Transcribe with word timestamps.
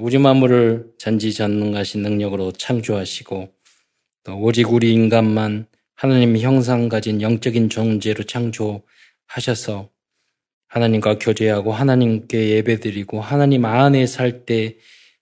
우주 0.00 0.18
만물을 0.18 0.92
전지전능하신 0.98 2.02
능력으로 2.02 2.52
창조하시고 2.52 3.52
또 4.24 4.38
오직 4.40 4.72
우리 4.72 4.92
인간만 4.92 5.66
하나님 5.94 6.36
형상 6.36 6.88
가진 6.88 7.20
영적인 7.20 7.68
존재로 7.68 8.24
창조하셔서 8.24 9.90
하나님과 10.68 11.18
교제하고 11.18 11.72
하나님께 11.72 12.48
예배드리고 12.50 13.20
하나님 13.20 13.64
안에 13.64 14.06
살 14.06 14.44
때 14.46 14.78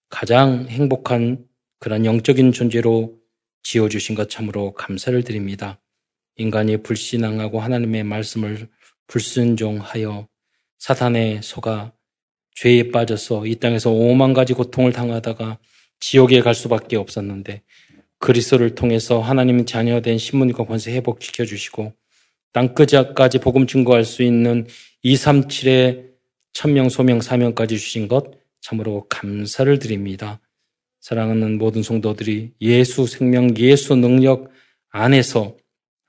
가장 0.09 0.67
행복한 0.69 1.47
그런 1.79 2.05
영적인 2.05 2.53
존재로 2.53 3.19
지어주신 3.63 4.15
것 4.15 4.29
참으로 4.29 4.75
감사를 4.75 5.23
드립니다. 5.25 5.81
인간이 6.37 6.79
불신앙하고 6.79 7.61
하나님의 7.61 8.05
말씀을 8.05 8.69
불순종하여 9.07 10.29
사탄의 10.79 11.43
속아 11.43 11.93
죄에 12.55 12.91
빠져서 12.91 13.47
이 13.47 13.57
땅에서 13.57 13.91
오만 13.91 14.33
가지 14.33 14.53
고통을 14.53 14.93
당하다가 14.93 15.59
지옥에 16.01 16.41
갈 16.41 16.55
수밖에 16.55 16.97
없었는데 16.97 17.63
그리스도를 18.19 18.75
통해서 18.75 19.21
하나님 19.21 19.65
자녀된 19.65 20.19
신문과 20.19 20.65
권세 20.65 20.93
회복시켜 20.93 21.45
주시고 21.45 21.93
땅끝까지 22.53 23.39
복음 23.39 23.67
증거할 23.67 24.05
수 24.05 24.23
있는 24.23 24.67
237의 25.05 26.11
천명 26.53 26.89
소명 26.89 27.21
사명까지 27.21 27.79
주신 27.79 28.09
것 28.09 28.33
참으로 28.61 29.07
감사를 29.09 29.79
드립니다. 29.79 30.41
사랑하는 31.01 31.59
모든 31.59 31.83
성도들이 31.83 32.53
예수 32.61 33.07
생명 33.07 33.57
예수 33.57 33.95
능력 33.95 34.51
안에서 34.91 35.57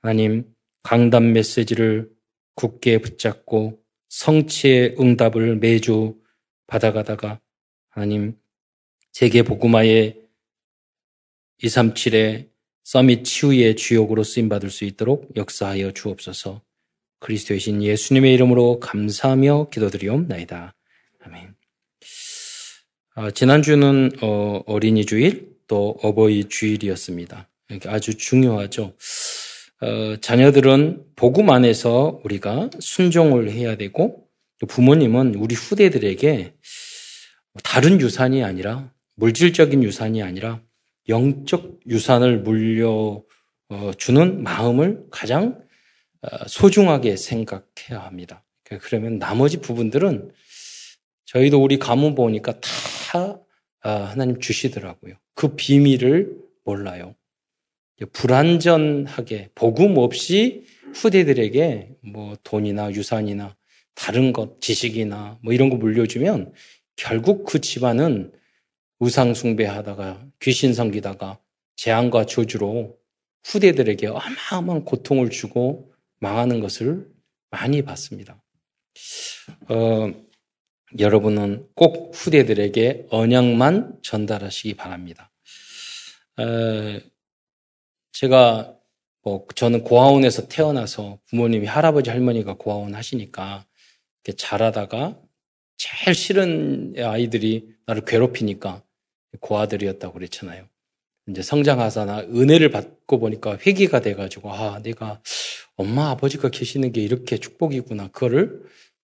하나님 0.02 0.44
강단 0.82 1.32
메시지를 1.32 2.10
굳게 2.54 2.98
붙잡고 2.98 3.78
성취의 4.08 4.96
응답을 5.00 5.56
매주 5.56 6.16
받아가다가 6.66 7.40
하나님 7.88 8.36
세계 9.12 9.42
복음화의 9.42 10.20
237의 11.62 12.50
서밋 12.82 13.24
치유의 13.24 13.76
주역으로 13.76 14.24
쓰임받을 14.24 14.70
수 14.70 14.84
있도록 14.84 15.30
역사하여 15.36 15.92
주옵소서 15.92 16.62
그리스도의 17.20 17.60
신 17.60 17.82
예수님의 17.82 18.34
이름으로 18.34 18.80
감사하며 18.80 19.68
기도드리옵나이다. 19.70 20.74
아멘. 21.20 21.54
아, 23.14 23.30
지난주는 23.30 24.10
어, 24.22 24.62
어린이 24.66 25.06
주일 25.06 25.52
또 25.68 25.96
어버이 26.02 26.48
주일이었습니다. 26.48 27.48
아주 27.86 28.16
중요하죠. 28.16 28.94
어, 29.80 30.16
자녀들은 30.20 31.04
복음 31.16 31.50
안에서 31.50 32.20
우리가 32.24 32.70
순종을 32.78 33.50
해야 33.50 33.76
되고 33.76 34.26
부모님은 34.68 35.34
우리 35.36 35.54
후대들에게 35.54 36.54
다른 37.62 38.00
유산이 38.00 38.42
아니라 38.42 38.92
물질적인 39.16 39.82
유산이 39.82 40.22
아니라 40.22 40.62
영적 41.08 41.80
유산을 41.86 42.40
물려주는 42.40 43.24
마음을 44.42 45.04
가장 45.10 45.62
어, 46.22 46.28
소중하게 46.46 47.16
생각해야 47.16 47.98
합니다. 48.00 48.44
그러면 48.80 49.18
나머지 49.18 49.60
부분들은 49.60 50.30
저희도 51.26 51.62
우리 51.62 51.78
가문 51.78 52.14
보니까 52.14 52.60
다 52.60 53.40
어, 53.84 53.90
하나님 53.90 54.38
주시더라고요. 54.38 55.14
그 55.34 55.56
비밀을 55.56 56.36
몰라요. 56.64 57.16
불완전하게 58.12 59.50
복음 59.54 59.96
없이 59.98 60.64
후대들에게 60.94 61.96
뭐 62.02 62.36
돈이나 62.42 62.92
유산이나 62.92 63.56
다른 63.94 64.32
것, 64.32 64.60
지식이나 64.60 65.38
뭐 65.42 65.52
이런 65.52 65.70
거 65.70 65.76
물려주면 65.76 66.52
결국 66.96 67.44
그 67.44 67.60
집안은 67.60 68.32
우상숭배하다가 68.98 70.26
귀신 70.40 70.74
섬기다가 70.74 71.38
재앙과 71.76 72.26
저주로 72.26 72.98
후대들에게 73.44 74.06
어마어마한 74.06 74.84
고통을 74.84 75.30
주고 75.30 75.92
망하는 76.20 76.60
것을 76.60 77.08
많이 77.50 77.82
봤습니다. 77.82 78.42
어, 79.68 80.12
여러분은 80.98 81.68
꼭 81.74 82.12
후대들에게 82.14 83.06
언약만 83.10 83.98
전달하시기 84.02 84.74
바랍니다. 84.74 85.32
어, 86.38 87.00
제가 88.12 88.76
뭐 89.22 89.46
저는 89.54 89.84
고아원에서 89.84 90.48
태어나서 90.48 91.18
부모님이 91.26 91.66
할아버지 91.66 92.10
할머니가 92.10 92.54
고아원 92.54 92.94
하시니까 92.94 93.66
자라다가 94.36 95.20
제일 95.82 96.14
싫은 96.14 96.94
아이들이 96.98 97.74
나를 97.86 98.04
괴롭히니까 98.04 98.84
고아들이었다고 99.40 100.14
그랬잖아요. 100.14 100.68
이제 101.28 101.42
성장하사나 101.42 102.20
은혜를 102.20 102.70
받고 102.70 103.18
보니까 103.18 103.58
회개가 103.66 104.00
돼가지고 104.00 104.52
아 104.52 104.80
내가 104.80 105.20
엄마 105.76 106.10
아버지가 106.10 106.50
계시는 106.50 106.92
게 106.92 107.00
이렇게 107.00 107.36
축복이구나 107.36 108.08
그거를 108.08 108.62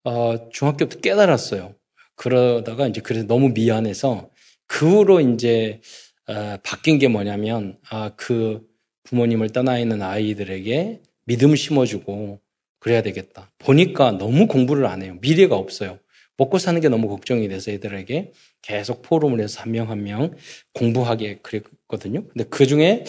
어, 0.02 0.50
중학교 0.50 0.88
때 0.88 0.98
깨달았어요. 1.00 1.76
그러다가 2.16 2.88
이제 2.88 3.00
그래서 3.00 3.26
너무 3.28 3.50
미안해서 3.50 4.30
그 4.66 4.88
후로 4.88 5.20
이제 5.20 5.80
어, 6.26 6.56
바뀐 6.64 6.98
게 6.98 7.06
뭐냐면 7.06 7.78
아 7.88 8.10
그 8.16 8.66
부모님을 9.04 9.50
떠나 9.50 9.78
있는 9.78 10.02
아이들에게 10.02 11.00
믿음 11.26 11.54
심어주고 11.54 12.40
그래야 12.80 13.02
되겠다. 13.02 13.52
보니까 13.58 14.12
너무 14.12 14.48
공부를 14.48 14.86
안 14.86 15.02
해요. 15.02 15.16
미래가 15.20 15.54
없어요. 15.54 16.00
먹고 16.38 16.58
사는 16.58 16.80
게 16.80 16.88
너무 16.88 17.08
걱정이 17.08 17.48
돼서 17.48 17.70
애들에게 17.70 18.32
계속 18.62 19.02
포럼을 19.02 19.40
해서 19.40 19.60
한명 19.62 19.90
한 19.90 20.02
명 20.02 20.34
공부하게 20.74 21.38
그랬거든요. 21.42 22.26
근데 22.28 22.44
그 22.44 22.66
중에 22.66 23.04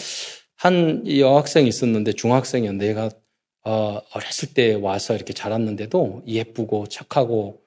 한 0.56 1.04
여학생이 1.08 1.68
있었는데 1.68 2.12
중학생이었는데 2.14 2.88
얘가 2.88 3.10
어, 3.64 4.00
어렸을 4.14 4.54
때 4.54 4.74
와서 4.74 5.14
이렇게 5.14 5.32
자랐는데도 5.34 6.22
예쁘고 6.26 6.86
착하고 6.88 7.60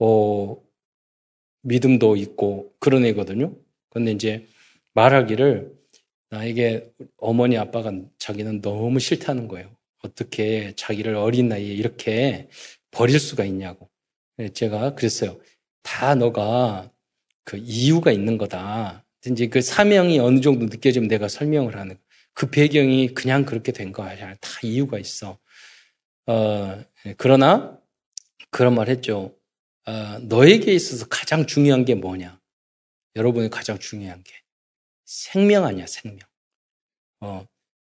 어, 0.00 0.56
믿음도 1.62 2.16
있고 2.16 2.72
그런 2.80 3.04
애거든요. 3.04 3.54
근데 3.90 4.12
이제 4.12 4.46
말하기를 4.94 5.72
나에게 6.30 6.90
어머니 7.18 7.58
아빠가 7.58 7.92
자기는 8.18 8.62
너무 8.62 8.98
싫다는 8.98 9.48
거예요. 9.48 9.70
어떻게 10.02 10.72
자기를 10.74 11.14
어린 11.14 11.48
나이에 11.48 11.72
이렇게 11.74 12.48
버릴 12.90 13.20
수가 13.20 13.44
있냐고. 13.44 13.88
네, 14.36 14.48
제가 14.50 14.94
그랬어요. 14.94 15.38
다 15.82 16.14
너가 16.14 16.90
그 17.44 17.56
이유가 17.58 18.12
있는 18.12 18.38
거다. 18.38 19.04
이제 19.26 19.48
그 19.48 19.60
사명이 19.60 20.18
어느 20.18 20.40
정도 20.40 20.66
느껴지면 20.66 21.08
내가 21.08 21.28
설명을 21.28 21.76
하는 21.78 21.98
그 22.34 22.50
배경이 22.50 23.14
그냥 23.14 23.44
그렇게 23.44 23.72
된 23.72 23.92
거 23.92 24.02
아니야. 24.04 24.34
다 24.40 24.50
이유가 24.62 24.98
있어. 24.98 25.38
어, 26.26 26.84
네, 27.04 27.14
그러나 27.18 27.78
그런 28.50 28.74
말 28.74 28.88
했죠. 28.88 29.36
어, 29.86 30.18
너에게 30.22 30.72
있어서 30.74 31.06
가장 31.08 31.46
중요한 31.46 31.84
게 31.84 31.94
뭐냐? 31.94 32.40
여러분이 33.16 33.50
가장 33.50 33.78
중요한 33.78 34.22
게 34.22 34.32
생명 35.04 35.64
아니야, 35.66 35.86
생명. 35.86 36.20
어, 37.20 37.46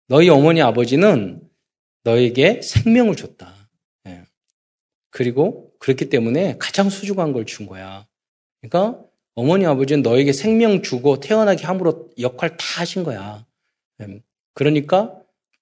너희 0.07 0.29
어머니 0.29 0.61
아버지는 0.61 1.41
너에게 2.03 2.61
생명을 2.63 3.15
줬다. 3.15 3.69
예. 4.07 4.23
그리고 5.11 5.66
그렇기 5.87 6.09
때문에 6.09 6.57
가장 6.59 6.89
소중한 6.89 7.31
걸 7.31 7.45
준 7.45 7.65
거야. 7.65 8.05
그러니까 8.61 9.01
어머니 9.35 9.65
아버지는 9.65 10.01
너에게 10.03 10.33
생명 10.33 10.81
주고 10.81 11.19
태어나게 11.21 11.65
함으로 11.65 12.09
역할 12.19 12.57
다 12.57 12.81
하신 12.81 13.03
거야. 13.03 13.45
예. 14.01 14.21
그러니까 14.53 15.15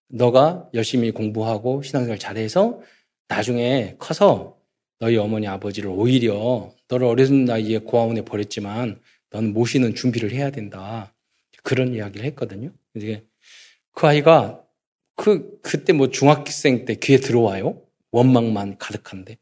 너가 0.07 0.67
열심히 0.73 1.11
공부하고 1.11 1.83
신앙생활 1.83 2.17
잘해서 2.17 2.81
나중에 3.27 3.97
커서 3.99 4.57
너희 4.99 5.17
어머니 5.17 5.47
아버지를 5.47 5.89
오히려 5.91 6.71
너를 6.87 7.05
어린 7.07 7.45
나이에 7.45 7.79
고아원에 7.79 8.23
버렸지만 8.23 8.99
너는 9.29 9.53
모시는 9.53 9.93
준비를 9.93 10.31
해야 10.31 10.49
된다. 10.49 11.13
그런 11.63 11.93
이야기를 11.93 12.25
했거든요. 12.28 12.71
이제 12.95 13.23
그 13.91 14.07
아이가 14.07 14.63
그, 15.16 15.59
그때 15.61 15.93
뭐 15.93 16.09
중학생 16.09 16.85
때 16.85 16.95
귀에 16.95 17.17
들어와요. 17.17 17.81
원망만 18.11 18.78
가득한데. 18.78 19.37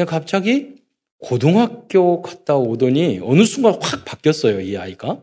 근데 0.00 0.10
갑자기 0.10 0.76
고등학교 1.18 2.22
갔다 2.22 2.56
오더니 2.56 3.20
어느 3.22 3.44
순간 3.44 3.74
확 3.82 4.06
바뀌었어요, 4.06 4.62
이 4.62 4.74
아이가. 4.78 5.22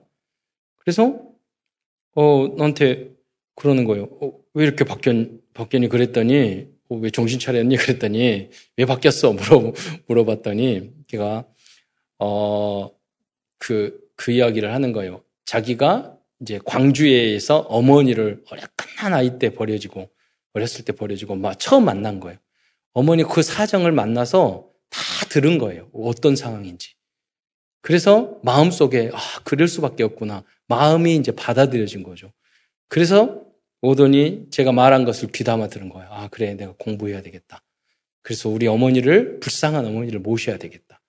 그래서, 0.76 1.20
어, 2.14 2.48
나한테 2.56 3.10
그러는 3.56 3.86
거예요. 3.86 4.04
어, 4.22 4.34
왜 4.54 4.66
이렇게 4.66 4.84
바뀌었, 4.84 5.16
바뀌니? 5.56 5.90
그랬더니, 5.90 6.68
어, 6.90 6.96
왜 6.96 7.10
정신 7.10 7.40
차렸니? 7.40 7.76
그랬더니, 7.98 8.52
왜 8.78 8.86
바뀌었어? 8.86 9.34
물어, 9.34 9.74
물어봤더니, 10.06 10.92
걔가, 11.08 11.48
어, 12.20 12.92
그, 13.58 14.00
그 14.16 14.32
이야기를 14.32 14.72
하는 14.72 14.92
거예요. 14.92 15.24
자기가 15.46 16.20
이제 16.42 16.60
광주에서 16.64 17.62
어머니를 17.62 18.44
어려한 18.52 19.14
아이 19.16 19.40
때 19.40 19.50
버려지고 19.50 20.08
어렸을 20.54 20.86
때 20.86 20.94
버려지고 20.94 21.34
막 21.34 21.58
처음 21.58 21.86
만난 21.86 22.20
거예요. 22.20 22.38
어머니 22.98 23.24
그 23.24 23.44
사정을 23.44 23.92
만나서 23.92 24.72
다 24.90 25.00
들은 25.30 25.60
거예요. 25.60 25.88
어떤 25.94 26.36
상황인지. 26.36 26.96
그래서 27.84 28.40
마음속에 28.42 29.12
아, 29.14 29.20
그럴 29.44 29.68
수밖에 29.68 30.02
없구나. 30.02 30.44
마음이 30.68 31.16
이제 31.16 31.32
받아들여진 31.32 32.02
거죠. 32.02 32.34
그래서 32.90 33.44
오더니 33.82 34.48
제가 34.50 34.72
말한 34.72 35.06
것을 35.06 35.32
귀담아 35.32 35.68
들은 35.68 35.90
거예요. 35.90 36.10
아, 36.12 36.28
그래. 36.30 36.56
내가 36.56 36.74
공부해야 36.80 37.22
되겠다. 37.22 37.64
그래서 38.24 38.50
우리 38.50 38.66
어머니를 38.66 39.42
불쌍한 39.42 39.86
어머니를 39.86 40.20
모셔야 40.20 40.58
되겠다. 40.58 41.00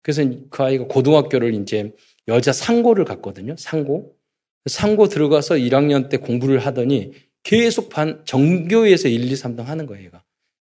그래서 0.00 0.24
그 0.48 0.62
아이가 0.62 0.86
고등학교를 0.86 1.52
이제 1.52 1.92
여자 2.26 2.54
상고를 2.54 3.04
갔거든요. 3.04 3.54
상고. 3.58 4.16
상고 4.64 5.08
들어가서 5.08 5.56
1학년 5.56 6.08
때 6.08 6.16
공부를 6.16 6.60
하더니 6.60 7.12
계속 7.42 7.90
반, 7.90 8.24
정교에서 8.24 9.08
1, 9.08 9.30
2, 9.30 9.34
3등 9.34 9.64
하는 9.64 9.84
거예요, 9.84 10.06
얘가. 10.06 10.24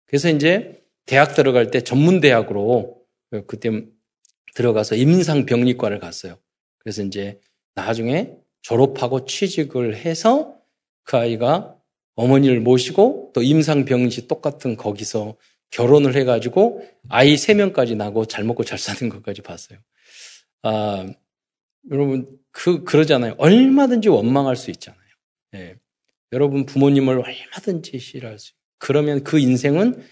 그래서 0.10 0.30
이제 0.30 0.84
대학 1.06 1.36
들어갈 1.36 1.70
때 1.70 1.82
전문대학으로 1.82 3.00
그때 3.46 3.70
들어가서 4.56 4.96
임상병리과를 4.96 6.00
갔어요. 6.00 6.38
그래서 6.80 7.04
이제 7.04 7.40
나중에 7.76 8.34
졸업하고 8.64 9.26
취직을 9.26 9.96
해서 9.96 10.56
그 11.04 11.16
아이가 11.16 11.76
어머니를 12.16 12.60
모시고 12.60 13.32
또 13.34 13.42
임상병시 13.44 14.28
똑같은 14.28 14.76
거기서 14.76 15.38
결혼을 15.70 16.16
해가지고 16.16 16.84
아이 17.08 17.38
세 17.38 17.54
명까지 17.54 17.96
나고 17.96 18.26
잘 18.26 18.44
먹고 18.44 18.64
잘 18.64 18.80
사는 18.80 19.10
것까지 19.10 19.42
봤어요. 19.42 19.78
아, 20.64 21.08
여러분, 21.92 22.28
그, 22.52 22.84
그러잖아요. 22.84 23.36
얼마든지 23.38 24.10
원망할 24.10 24.56
수 24.56 24.72
있잖아요. 24.72 25.00
예. 25.56 25.76
여러분 26.32 26.66
부모님을 26.66 27.20
얼마든지 27.20 28.00
싫어할 28.00 28.40
수, 28.40 28.54
그러면 28.80 29.24
그 29.24 29.40
인생은, 29.40 30.04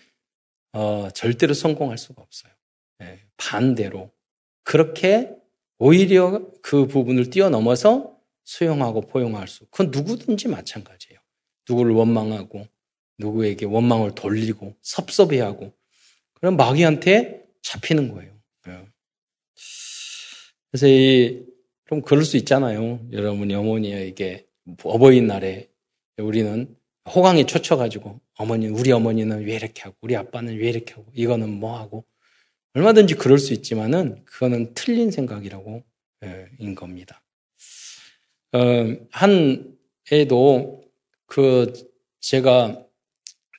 어, 0.74 1.10
절대로 1.14 1.54
성공할 1.54 1.98
수가 1.98 2.22
없어요. 2.22 2.52
예. 3.02 3.20
반대로. 3.38 4.12
그렇게 4.64 5.32
오히려 5.80 6.46
그 6.62 6.88
부분을 6.88 7.30
뛰어넘어서 7.30 8.16
수용하고 8.44 9.02
포용할 9.02 9.48
수. 9.48 9.66
그건 9.68 9.92
누구든지 9.92 10.48
마찬가지예요. 10.48 11.20
누구를 11.70 11.94
원망하고, 11.94 12.68
누구에게 13.18 13.66
원망을 13.66 14.14
돌리고, 14.16 14.76
섭섭해하고, 14.82 15.74
그럼 16.34 16.56
마귀한테 16.56 17.44
잡히는 17.64 18.14
거예요. 18.14 18.34
예. 18.68 18.86
그래서 20.72 20.88
이, 20.88 21.46
좀 21.88 22.02
그럴 22.02 22.24
수 22.24 22.38
있잖아요. 22.38 23.00
여러분이 23.12 23.54
어머니에게 23.56 24.46
어버이날에 24.84 25.70
우리는 26.18 26.76
호강에 27.14 27.46
쫓혀가지고 27.46 28.20
어머니, 28.38 28.68
우리 28.68 28.92
어머니는 28.92 29.46
왜 29.46 29.56
이렇게 29.56 29.82
하고, 29.84 29.96
우리 30.02 30.16
아빠는 30.16 30.58
왜 30.58 30.70
이렇게 30.70 30.94
하고, 30.94 31.06
이거는 31.14 31.50
뭐 31.50 31.78
하고, 31.80 32.06
얼마든지 32.74 33.16
그럴 33.16 33.40
수 33.40 33.54
있지만은 33.54 34.24
그거는 34.26 34.74
틀린 34.76 35.10
생각이라고 35.12 35.84
예, 36.26 36.48
인 36.60 36.76
겁니다. 36.76 37.24
어, 38.54 38.60
한 39.12 39.78
애도 40.12 40.84
그 41.26 41.74
제가 42.20 42.86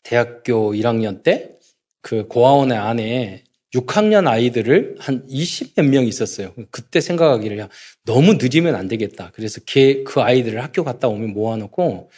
대학교 0.04 0.72
1학년 0.72 1.22
때 1.22 1.58
그 2.00 2.26
고아원의 2.26 2.78
안에 2.78 3.44
6학년 3.74 4.26
아이들을 4.26 4.96
한 4.98 5.26
20몇 5.26 5.84
명 5.86 6.06
있었어요. 6.06 6.54
그때 6.70 7.02
생각하기를 7.02 7.58
야, 7.58 7.68
너무 8.04 8.38
늦으면 8.40 8.74
안 8.74 8.88
되겠다. 8.88 9.30
그래서 9.34 9.60
걔, 9.66 10.04
그 10.04 10.22
아이들을 10.22 10.62
학교 10.62 10.84
갔다 10.84 11.08
오면 11.08 11.34
모아놓고 11.34 12.10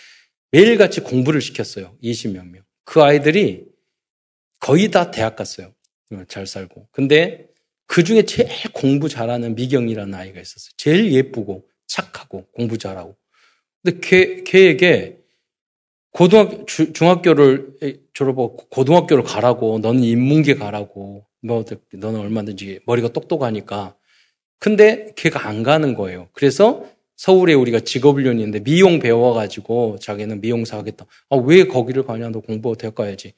매일같이 0.53 1.01
공부를 1.01 1.41
시켰어요. 1.41 1.97
20몇 2.03 2.47
명. 2.47 2.63
그 2.85 3.03
아이들이 3.03 3.65
거의 4.59 4.91
다 4.91 5.11
대학 5.11 5.37
갔어요. 5.37 5.73
어, 6.13 6.23
잘 6.29 6.47
살고. 6.47 6.89
근데 6.91 7.49
그 7.87 8.05
중에 8.05 8.23
제일 8.23 8.49
공부 8.73 9.09
잘하는 9.09 9.55
미경이라는 9.55 10.15
아이가 10.15 10.41
있었어요. 10.41 10.71
제일 10.77 11.13
예쁘고 11.13 11.67
착하고 11.87 12.47
공부 12.53 12.79
잘하고. 12.79 13.17
근데 13.83 14.01
걔, 14.01 14.43
걔에게 14.45 15.19
고등학교, 16.13 16.65
중학교를 16.67 18.01
졸업하고 18.13 18.57
고등학교를 18.69 19.23
가라고, 19.25 19.79
너는 19.79 20.03
인문계 20.03 20.55
가라고, 20.55 21.25
뭐, 21.41 21.65
너는 21.93 22.21
얼마든지 22.21 22.81
머리가 22.85 23.09
똑똑하니까. 23.09 23.97
근데 24.59 25.13
걔가 25.17 25.47
안 25.49 25.63
가는 25.63 25.95
거예요. 25.95 26.29
그래서 26.33 26.85
서울에 27.21 27.53
우리가 27.53 27.81
직업훈련이 27.81 28.41
있는데 28.41 28.61
미용 28.61 28.99
배워가지고 28.99 29.99
자기는 30.01 30.41
미용사 30.41 30.79
하겠다. 30.79 31.05
아, 31.29 31.37
왜 31.37 31.65
거기를 31.65 32.03
가냐? 32.03 32.31
너 32.31 32.41
공부 32.41 32.75
대학 32.79 32.95
가야지. 32.95 33.35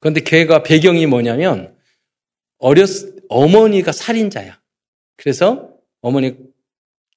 그런데 0.00 0.20
걔가 0.20 0.62
배경이 0.62 1.06
뭐냐면 1.06 1.74
어렸, 2.58 2.90
어머니가 3.30 3.92
살인자야. 3.92 4.60
그래서 5.16 5.70
어머니 6.02 6.36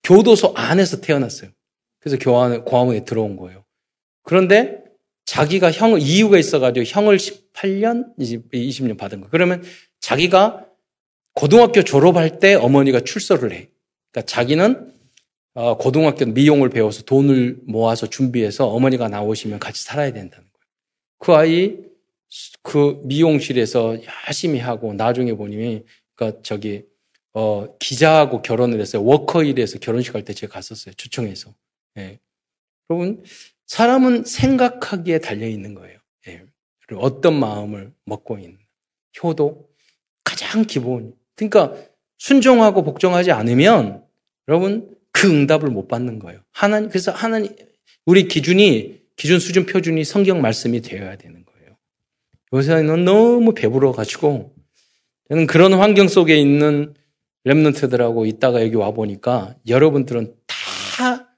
교도소 0.04 0.54
안에서 0.56 1.02
태어났어요. 1.02 1.50
그래서 2.00 2.18
교환, 2.18 2.64
고아원에 2.64 3.04
들어온 3.04 3.36
거예요. 3.36 3.66
그런데 4.24 4.82
자기가 5.26 5.70
형, 5.70 6.00
이유가 6.00 6.38
있어가지고 6.38 6.86
형을 6.86 7.18
18년, 7.18 8.18
20년 8.18 8.98
받은 8.98 9.20
거. 9.20 9.28
그러면 9.30 9.64
자기가 10.00 10.66
고등학교 11.34 11.84
졸업할 11.84 12.40
때 12.40 12.54
어머니가 12.54 13.02
출소를 13.02 13.52
해. 13.52 13.70
그러니까 14.14 14.32
자기는 14.32 14.94
어, 14.94 14.99
고등학교 15.78 16.26
미용을 16.26 16.70
배워서 16.70 17.04
돈을 17.04 17.60
모아서 17.66 18.08
준비해서 18.08 18.68
어머니가 18.68 19.10
나오시면 19.10 19.60
같이 19.60 19.84
살아야 19.84 20.14
된다는 20.14 20.48
거예요. 20.54 20.66
그 21.18 21.34
아이 21.34 21.78
그 22.62 23.02
미용실에서 23.04 23.98
열심히 24.28 24.60
하고 24.60 24.94
나중에 24.94 25.34
보니 25.34 25.84
그러니까 26.16 26.42
저기 26.44 26.84
어, 27.34 27.76
기자하고 27.80 28.42
결혼을 28.42 28.80
했어요. 28.80 29.04
워커힐에서 29.04 29.80
결혼식 29.80 30.16
할 30.16 30.24
때 30.24 30.34
제가 30.34 30.54
갔었어요. 30.54 30.94
초청해서. 30.96 31.54
예. 31.98 32.20
여러분 32.90 33.24
사람은 33.66 34.26
생각하기에 34.26 35.20
달려 35.20 35.48
있는 35.48 35.74
거예요. 35.74 36.00
예. 36.28 36.44
그리고 36.88 37.04
어떤 37.04 37.40
마음을 37.40 37.92
먹고 38.06 38.38
있는 38.38 38.58
효도 39.24 39.68
가장 40.24 40.64
기본. 40.64 41.14
그러니까 41.36 41.76
순종하고 42.18 42.84
복종하지 42.84 43.32
않으면 43.32 44.04
여러분 44.48 44.96
그 45.20 45.30
응답을 45.30 45.70
못 45.70 45.90
받는 45.90 46.20
거예요. 46.20 46.40
하나님 46.52 46.88
그래서 46.88 47.12
하나님 47.12 47.54
우리 48.06 48.30
기준이 48.30 49.02
기준 49.18 49.40
수준 49.40 49.66
표준이 49.66 50.06
성경 50.06 50.42
말씀이 50.42 50.80
되어야 50.82 51.18
되는 51.18 51.44
거예요. 51.44 51.76
요새는 52.54 53.04
너무 53.04 53.54
배불러 53.54 53.92
가지고 53.92 54.56
저는 55.28 55.46
그런 55.46 55.74
환경 55.74 56.08
속에 56.08 56.38
있는 56.38 56.94
랩런트들하고 57.46 58.28
있다가 58.28 58.64
여기 58.64 58.76
와 58.76 58.92
보니까 58.92 59.56
여러분들은 59.68 60.36
다 60.48 61.36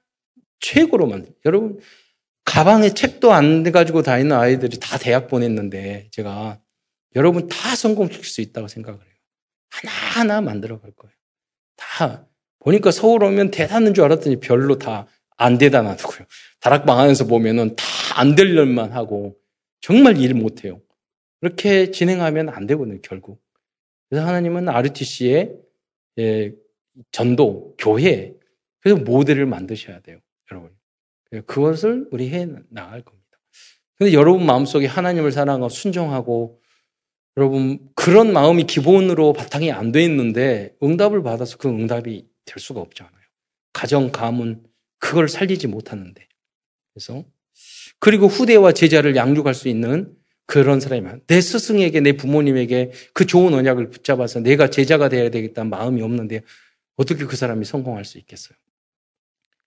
최고로 0.60 1.08
만 1.08 1.26
여러분 1.44 1.80
가방에 2.44 2.90
책도 2.90 3.32
안 3.32 3.64
가지고 3.64 4.02
다니는 4.02 4.36
아이들이 4.36 4.78
다 4.78 4.96
대학 4.96 5.26
보냈는데 5.26 6.08
제가 6.12 6.60
여러분 7.16 7.48
다 7.48 7.74
성공시킬 7.74 8.24
수 8.26 8.42
있다고 8.42 8.68
생각을 8.68 9.00
해요. 9.00 9.14
하나하나 9.70 10.40
만들어 10.40 10.80
갈 10.80 10.92
거예요. 10.92 11.14
다 11.76 12.28
보니까 12.64 12.90
서울 12.90 13.24
오면 13.24 13.50
대단한 13.50 13.94
줄 13.94 14.04
알았더니 14.04 14.40
별로 14.40 14.78
다 14.78 15.06
안 15.38 15.58
대단하더고요. 15.58 16.26
다락방 16.60 16.98
안에서 16.98 17.26
보면은 17.26 17.74
다 17.76 17.84
안 18.20 18.36
될 18.36 18.48
일만 18.48 18.92
하고 18.92 19.36
정말 19.80 20.18
일 20.18 20.34
못해요. 20.34 20.80
그렇게 21.40 21.90
진행하면 21.90 22.50
안 22.50 22.66
되거든요, 22.66 23.00
결국. 23.02 23.42
그래서 24.08 24.26
하나님은 24.26 24.68
RTC의 24.68 25.56
예, 26.18 26.52
전도, 27.10 27.74
교회, 27.78 28.34
그래서 28.80 29.00
모델을 29.00 29.46
만드셔야 29.46 30.00
돼요, 30.00 30.18
여러분. 30.52 30.70
그것을 31.46 32.06
우리 32.12 32.28
해 32.30 32.46
나갈 32.68 33.00
겁니다. 33.02 33.40
근데 33.96 34.12
여러분 34.12 34.44
마음속에 34.44 34.86
하나님을 34.86 35.32
사랑하고 35.32 35.70
순종하고 35.70 36.60
여러분 37.38 37.78
그런 37.94 38.32
마음이 38.32 38.64
기본으로 38.64 39.32
바탕이 39.32 39.72
안 39.72 39.90
돼 39.90 40.04
있는데 40.04 40.76
응답을 40.82 41.22
받아서 41.22 41.56
그 41.56 41.68
응답이 41.68 42.26
될 42.44 42.58
수가 42.58 42.80
없잖아요. 42.80 43.12
가정, 43.72 44.12
가문 44.12 44.64
그걸 44.98 45.28
살리지 45.28 45.66
못하는데. 45.66 46.26
그래서 46.92 47.24
그리고 47.98 48.26
후대와 48.26 48.72
제자를 48.72 49.16
양육할 49.16 49.54
수 49.54 49.68
있는 49.68 50.14
그런 50.46 50.80
사람이 50.80 51.02
많아. 51.02 51.18
내 51.26 51.40
스승에게 51.40 52.00
내 52.00 52.12
부모님에게 52.16 52.92
그 53.14 53.26
좋은 53.26 53.54
언약을 53.54 53.90
붙잡아서 53.90 54.40
내가 54.40 54.68
제자가 54.68 55.08
되어야 55.08 55.30
되겠다는 55.30 55.70
마음이 55.70 56.02
없는데 56.02 56.42
어떻게 56.96 57.24
그 57.24 57.36
사람이 57.36 57.64
성공할 57.64 58.04
수 58.04 58.18
있겠어요? 58.18 58.56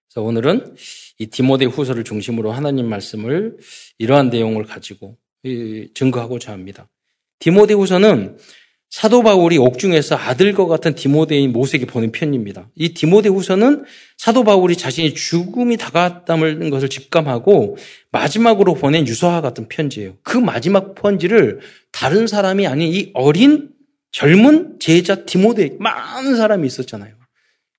그래서 0.07 0.21
오늘은 0.21 0.75
이 1.17 1.27
디모데 1.27 1.65
후서를 1.65 2.03
중심으로 2.03 2.51
하나님 2.51 2.87
말씀을 2.87 3.57
이러한 3.97 4.29
내용을 4.29 4.65
가지고 4.65 5.17
증거하고자 5.93 6.51
합니다. 6.51 6.87
디모데 7.39 7.73
후서는 7.73 8.37
사도 8.95 9.23
바울이 9.23 9.57
옥중에서 9.57 10.15
아들과 10.15 10.67
같은 10.67 10.95
디모데인 10.95 11.51
모세에게 11.51 11.85
보낸 11.85 12.13
편입니다. 12.13 12.69
이 12.75 12.93
디모데 12.93 13.27
후서는 13.27 13.83
사도 14.15 14.45
바울이 14.45 14.77
자신이 14.77 15.13
죽음이 15.13 15.75
다가왔다는 15.75 16.69
것을 16.69 16.87
직감하고 16.87 17.75
마지막으로 18.13 18.75
보낸 18.75 19.05
유서와 19.05 19.41
같은 19.41 19.67
편지예요. 19.67 20.15
그 20.23 20.37
마지막 20.37 20.95
편지를 20.95 21.59
다른 21.91 22.25
사람이 22.25 22.67
아닌 22.67 22.87
이 22.93 23.11
어린 23.13 23.67
젊은 24.13 24.77
제자 24.79 25.25
디모데 25.25 25.75
많은 25.77 26.37
사람이 26.37 26.65
있었잖아요. 26.65 27.15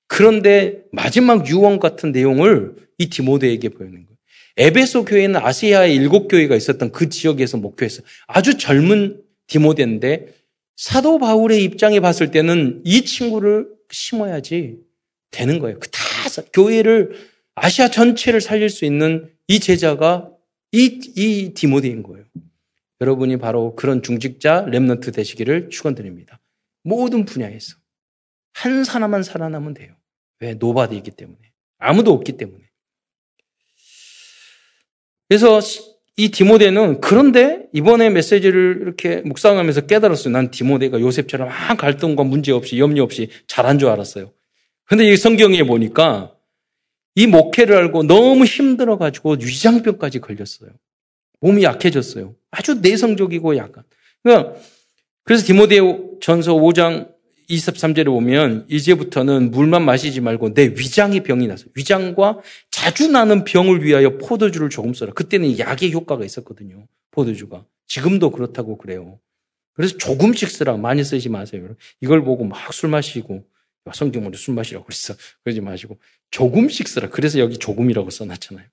그런데 0.08 0.82
마지막 0.92 1.48
유언 1.48 1.78
같은 1.78 2.12
내용을 2.12 2.74
이 2.98 3.08
디모데에게 3.08 3.70
보이는 3.70 4.04
거예요. 4.04 4.18
에베소 4.58 5.06
교회는 5.06 5.40
아시아의 5.40 5.94
일곱 5.94 6.28
교회가 6.28 6.56
있었던 6.56 6.92
그 6.92 7.08
지역에서 7.08 7.56
목회했어요. 7.56 8.04
아주 8.26 8.58
젊은 8.58 9.22
디모데인데 9.46 10.36
사도 10.76 11.18
바울의 11.18 11.64
입장에 11.64 12.00
봤을 12.00 12.30
때는 12.30 12.82
이 12.84 13.02
친구를 13.02 13.68
심어야지 13.90 14.78
되는 15.30 15.58
거예요. 15.58 15.78
그 15.78 15.90
다 15.90 16.42
교회를 16.52 17.30
아시아 17.54 17.88
전체를 17.88 18.40
살릴 18.40 18.68
수 18.68 18.84
있는 18.84 19.32
이 19.48 19.60
제자가 19.60 20.30
이, 20.72 21.00
이 21.16 21.54
디모데인 21.54 22.02
거예요. 22.02 22.24
여러분이 23.00 23.38
바로 23.38 23.74
그런 23.76 24.02
중직자 24.02 24.66
Remnant 24.66 25.14
되시기를 25.14 25.70
축원드립니다. 25.70 26.40
모든 26.82 27.24
분야에서 27.24 27.76
한 28.52 28.84
사람만 28.84 29.22
살아남으면 29.22 29.74
돼요. 29.74 29.94
왜? 30.40 30.54
nobody이기 30.54 31.12
때문에. 31.12 31.38
아무도 31.78 32.12
없기 32.12 32.36
때문에. 32.36 32.64
그래서 35.28 35.60
이 36.16 36.30
디모데는 36.30 37.00
그런데 37.02 37.66
이번에 37.74 38.08
메시지를 38.08 38.78
이렇게 38.80 39.16
묵상하면서 39.16 39.82
깨달았어요. 39.82 40.32
난 40.32 40.50
디모데가 40.50 41.00
요셉처럼 41.00 41.48
아 41.50 41.76
갈등과 41.76 42.24
문제 42.24 42.52
없이 42.52 42.78
염려 42.78 43.02
없이 43.02 43.28
자란 43.46 43.78
줄 43.78 43.88
알았어요. 43.88 44.32
근데 44.86 45.04
이 45.04 45.16
성경에 45.16 45.62
보니까 45.64 46.32
이 47.16 47.26
목회를 47.26 47.76
알고 47.76 48.04
너무 48.04 48.44
힘들어가지고 48.44 49.36
위장병까지 49.40 50.20
걸렸어요. 50.20 50.70
몸이 51.40 51.64
약해졌어요. 51.64 52.34
아주 52.50 52.80
내성적이고 52.80 53.56
약간. 53.56 53.84
그러니까 54.22 54.54
그래서 55.24 55.44
디모데 55.44 55.80
전서 56.20 56.54
5장 56.54 57.15
23절에 57.48 58.06
보면 58.06 58.66
이제부터는 58.68 59.50
물만 59.50 59.84
마시지 59.84 60.20
말고 60.20 60.54
내 60.54 60.64
위장이 60.68 61.22
병이 61.22 61.46
났어요. 61.46 61.68
위장과 61.74 62.40
자주 62.70 63.10
나는 63.10 63.44
병을 63.44 63.84
위하여 63.84 64.18
포도주를 64.18 64.70
조금 64.70 64.94
써라. 64.94 65.12
그때는 65.12 65.58
약의 65.58 65.92
효과가 65.92 66.24
있었거든요. 66.24 66.86
포도주가. 67.10 67.64
지금도 67.86 68.30
그렇다고 68.30 68.76
그래요. 68.78 69.18
그래서 69.74 69.96
조금씩 69.96 70.50
쓰라. 70.50 70.76
많이 70.76 71.04
쓰지 71.04 71.28
마세요. 71.28 71.76
이걸 72.00 72.24
보고 72.24 72.44
막 72.44 72.72
술 72.72 72.88
마시고 72.90 73.44
성경으로 73.92 74.36
술 74.36 74.54
마시라고 74.54 74.84
그랬어. 74.86 75.14
그러지 75.44 75.60
마시고 75.60 75.98
조금씩 76.30 76.88
쓰라. 76.88 77.08
그래서 77.10 77.38
여기 77.38 77.56
조금이라고 77.58 78.10
써놨잖아요. 78.10 78.66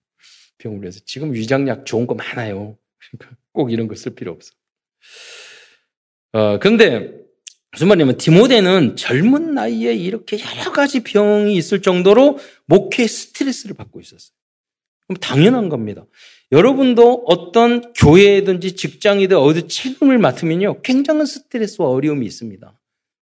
병을 0.57 0.81
위해서. 0.81 0.99
지금 1.05 1.33
위장약 1.33 1.85
좋은 1.85 2.07
거 2.07 2.15
많아요. 2.15 2.77
그러니까 3.11 3.37
꼭 3.51 3.71
이런 3.71 3.87
거 3.87 3.95
쓸 3.95 4.15
필요 4.15 4.31
없어. 4.31 4.51
어, 6.31 6.57
근데 6.59 7.11
무슨 7.73 7.87
말이냐면 7.87 8.17
디모데는 8.17 8.95
젊은 8.95 9.55
나이에 9.55 9.95
이렇게 9.95 10.37
여러 10.39 10.71
가지 10.71 11.01
병이 11.01 11.55
있을 11.55 11.81
정도로 11.81 12.37
목회 12.67 13.07
스트레스를 13.07 13.75
받고 13.75 13.99
있었어요. 13.99 14.35
그럼 15.07 15.19
당연한 15.19 15.69
겁니다. 15.69 16.05
여러분도 16.51 17.23
어떤 17.25 17.93
교회든지 17.93 18.75
직장이든 18.75 19.37
어디 19.37 19.67
책임을 19.67 20.19
맡으면요. 20.19 20.83
굉장한 20.83 21.25
스트레스와 21.25 21.89
어려움이 21.89 22.25
있습니다. 22.27 22.79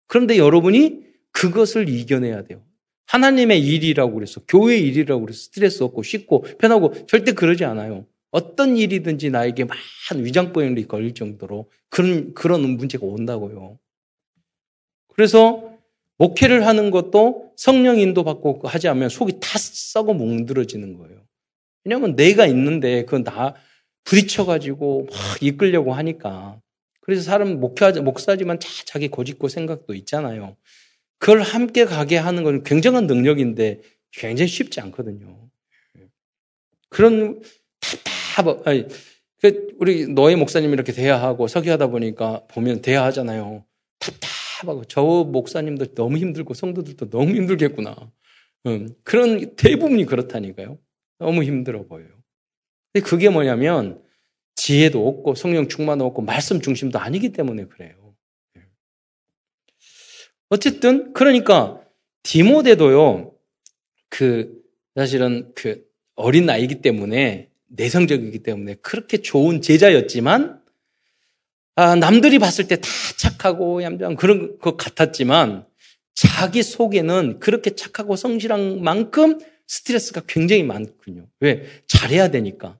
그런데 0.07 0.37
여러분이 0.37 0.99
그것을 1.31 1.87
이겨내야 1.87 2.43
돼요. 2.43 2.61
하나님의 3.07 3.65
일이라고 3.65 4.13
그래서 4.13 4.41
교회 4.49 4.77
일이라고 4.77 5.21
그래서 5.21 5.43
스트레스 5.43 5.81
없고 5.83 6.03
쉽고 6.03 6.41
편하고 6.59 7.05
절대 7.07 7.31
그러지 7.31 7.63
않아요. 7.63 8.05
어떤 8.31 8.75
일이든지 8.75 9.29
나에게 9.29 9.63
많은 9.65 10.25
위장병이 10.25 10.87
걸릴 10.89 11.13
정도로 11.13 11.69
그런 11.89 12.33
그런 12.33 12.61
문제가 12.77 13.05
온다고요. 13.05 13.79
그래서 15.21 15.77
목회를 16.17 16.65
하는 16.65 16.89
것도 16.89 17.53
성령 17.55 17.99
인도 17.99 18.23
받고 18.23 18.61
하지 18.63 18.87
않으면 18.87 19.09
속이 19.09 19.33
다 19.39 19.59
썩어 19.59 20.13
뭉들어지는 20.13 20.97
거예요. 20.97 21.21
왜냐하면 21.83 22.15
내가 22.15 22.47
있는데 22.47 23.05
그건 23.05 23.23
다 23.23 23.53
부딪혀가지고 24.03 25.09
막 25.11 25.43
이끌려고 25.43 25.93
하니까. 25.93 26.59
그래서 27.01 27.21
사람 27.21 27.59
목회하지, 27.59 28.01
목사지만 28.01 28.59
자기 28.59 29.09
고집고 29.09 29.47
생각도 29.47 29.93
있잖아요. 29.93 30.57
그걸 31.19 31.43
함께 31.43 31.85
가게 31.85 32.17
하는 32.17 32.43
건 32.43 32.63
굉장한 32.63 33.05
능력인데 33.05 33.81
굉장히 34.13 34.47
쉽지 34.47 34.81
않거든요. 34.81 35.51
그런 36.89 37.43
답답, 37.79 38.67
아니, 38.67 38.87
그 39.39 39.67
우리 39.77 40.07
너의 40.07 40.35
목사님 40.35 40.73
이렇게 40.73 40.91
대화하고 40.91 41.47
서기하다 41.47 41.87
보니까 41.87 42.41
보면 42.47 42.81
대화하잖아요. 42.81 43.63
답답 43.99 44.40
답답하고 44.61 44.85
저 44.85 45.01
목사님도 45.01 45.93
너무 45.95 46.17
힘들고 46.17 46.53
성도들도 46.53 47.09
너무 47.09 47.35
힘들겠구나. 47.35 48.11
음, 48.67 48.89
그런 49.03 49.55
대부분이 49.55 50.05
그렇다니까요. 50.05 50.77
너무 51.19 51.43
힘들어 51.43 51.85
보여요. 51.85 52.09
근데 52.93 53.07
그게 53.07 53.29
뭐냐면 53.29 54.01
지혜도 54.55 55.07
없고 55.07 55.35
성령 55.35 55.67
충만도 55.67 56.05
없고 56.05 56.21
말씀 56.21 56.61
중심도 56.61 56.99
아니기 56.99 57.31
때문에 57.31 57.65
그래요. 57.65 58.15
예. 58.57 58.61
어쨌든 60.49 61.13
그러니까 61.13 61.81
디모데도요. 62.23 63.33
그 64.09 64.61
사실은 64.95 65.51
그 65.55 65.83
어린 66.15 66.45
나이기 66.45 66.81
때문에 66.81 67.49
내성적이기 67.67 68.39
때문에 68.39 68.75
그렇게 68.75 69.17
좋은 69.17 69.61
제자였지만 69.61 70.60
아, 71.75 71.95
남들이 71.95 72.37
봤을 72.39 72.67
때 72.67 72.75
다 72.75 72.87
착하고 73.17 73.81
얌전 73.83 74.15
그런 74.15 74.57
것 74.59 74.77
같았지만 74.77 75.65
자기 76.13 76.63
속에는 76.63 77.39
그렇게 77.39 77.75
착하고 77.75 78.15
성실한 78.15 78.83
만큼 78.83 79.39
스트레스가 79.67 80.21
굉장히 80.27 80.63
많군요. 80.63 81.27
왜? 81.39 81.63
잘해야 81.87 82.29
되니까. 82.29 82.77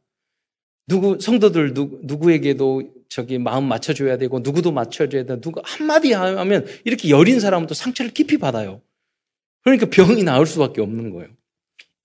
누구, 0.88 1.20
성도들 1.20 1.74
누구, 1.74 2.00
누구에게도 2.04 2.84
저기 3.08 3.38
마음 3.38 3.66
맞춰줘야 3.66 4.18
되고, 4.18 4.40
누구도 4.40 4.72
맞춰줘야 4.72 5.26
돼. 5.26 5.40
누구 5.40 5.62
한마디 5.64 6.12
하면 6.12 6.66
이렇게 6.84 7.10
여린 7.10 7.40
사람은 7.40 7.68
또 7.68 7.74
상처를 7.74 8.12
깊이 8.12 8.38
받아요. 8.38 8.82
그러니까 9.64 9.86
병이 9.90 10.24
나을 10.24 10.46
수밖에 10.46 10.82
없는 10.82 11.12
거예요. 11.12 11.30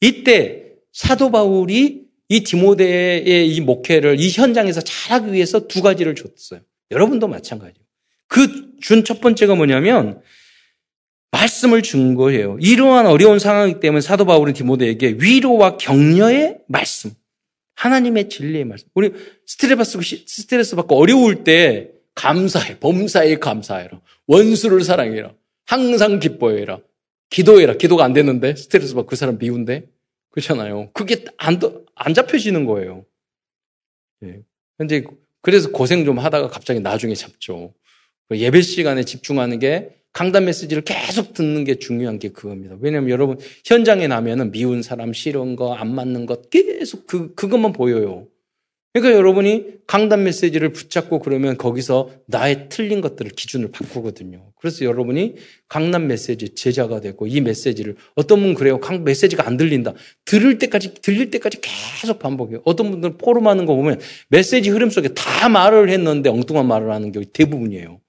이때 0.00 0.74
사도 0.92 1.30
바울이 1.30 2.06
이 2.28 2.40
디모데의 2.40 3.48
이 3.48 3.60
목회를 3.60 4.20
이 4.20 4.30
현장에서 4.30 4.80
잘하기 4.82 5.32
위해서 5.32 5.66
두 5.66 5.82
가지를 5.82 6.14
줬어요. 6.14 6.60
여러분도 6.90 7.28
마찬가지예요. 7.28 7.84
그 8.28 8.66
준 8.80 9.04
첫 9.04 9.20
번째가 9.20 9.54
뭐냐면 9.54 10.20
말씀을 11.30 11.82
준 11.82 12.14
거예요. 12.14 12.56
이러한 12.60 13.06
어려운 13.06 13.38
상황이기 13.38 13.80
때문에 13.80 14.00
사도 14.00 14.24
바울은 14.24 14.52
디모데에게 14.52 15.16
위로와 15.18 15.76
격려의 15.76 16.60
말씀, 16.68 17.10
하나님의 17.74 18.28
진리의 18.28 18.64
말씀. 18.64 18.88
우리 18.94 19.12
스트레스, 19.46 19.98
스트레스 20.26 20.76
받고 20.76 20.96
어려울 20.96 21.44
때 21.44 21.90
감사해, 22.14 22.78
범사에 22.78 23.36
감사해라. 23.36 24.00
원수를 24.26 24.82
사랑해라. 24.82 25.34
항상 25.66 26.18
기뻐해라. 26.20 26.78
기도해라. 27.30 27.74
기도가 27.74 28.04
안 28.04 28.12
되는데 28.12 28.54
스트레스 28.54 28.94
받고 28.94 29.08
그 29.08 29.16
사람 29.16 29.36
미운데 29.38 29.88
그렇잖아요. 30.30 30.90
그게 30.92 31.24
안, 31.36 31.58
안 31.94 32.14
잡혀지는 32.14 32.64
거예요. 32.66 33.04
예. 34.24 34.40
현재 34.78 35.04
그래서 35.46 35.70
고생 35.70 36.04
좀 36.04 36.18
하다가 36.18 36.48
갑자기 36.48 36.80
나중에 36.80 37.14
잡죠. 37.14 37.72
그 38.28 38.36
예배 38.36 38.62
시간에 38.62 39.04
집중하는 39.04 39.60
게 39.60 39.90
강단 40.12 40.44
메시지를 40.44 40.82
계속 40.82 41.34
듣는 41.34 41.62
게 41.62 41.76
중요한 41.76 42.18
게 42.18 42.30
그겁니다. 42.30 42.74
왜냐하면 42.80 43.10
여러분 43.10 43.38
현장에 43.64 44.08
나면은 44.08 44.50
미운 44.50 44.82
사람 44.82 45.12
싫은 45.12 45.54
거 45.54 45.72
안 45.72 45.94
맞는 45.94 46.26
것 46.26 46.50
계속 46.50 47.06
그 47.06 47.32
그것만 47.36 47.72
보여요. 47.74 48.26
그러니까 49.00 49.18
여러분이 49.18 49.66
강단 49.86 50.24
메시지를 50.24 50.72
붙잡고 50.72 51.20
그러면 51.20 51.56
거기서 51.56 52.10
나의 52.26 52.68
틀린 52.68 53.00
것들을 53.00 53.30
기준을 53.32 53.70
바꾸거든요. 53.70 54.52
그래서 54.56 54.84
여러분이 54.84 55.34
강남 55.68 56.06
메시지 56.06 56.54
제자가 56.54 57.00
되고 57.00 57.26
이 57.26 57.40
메시지를 57.40 57.96
어떤 58.14 58.40
분은 58.40 58.54
그래요. 58.54 58.80
강 58.80 59.04
메시지가 59.04 59.46
안 59.46 59.56
들린다. 59.56 59.94
들을 60.24 60.58
때까지 60.58 60.94
들릴 60.94 61.30
때까지 61.30 61.58
계속 61.60 62.18
반복해요. 62.18 62.62
어떤 62.64 62.90
분들은 62.90 63.18
포럼하는 63.18 63.66
거 63.66 63.74
보면 63.74 64.00
메시지 64.28 64.70
흐름 64.70 64.90
속에 64.90 65.08
다 65.14 65.48
말을 65.48 65.90
했는데 65.90 66.30
엉뚱한 66.30 66.66
말을 66.66 66.90
하는 66.90 67.12
게 67.12 67.24
대부분이에요. 67.32 68.00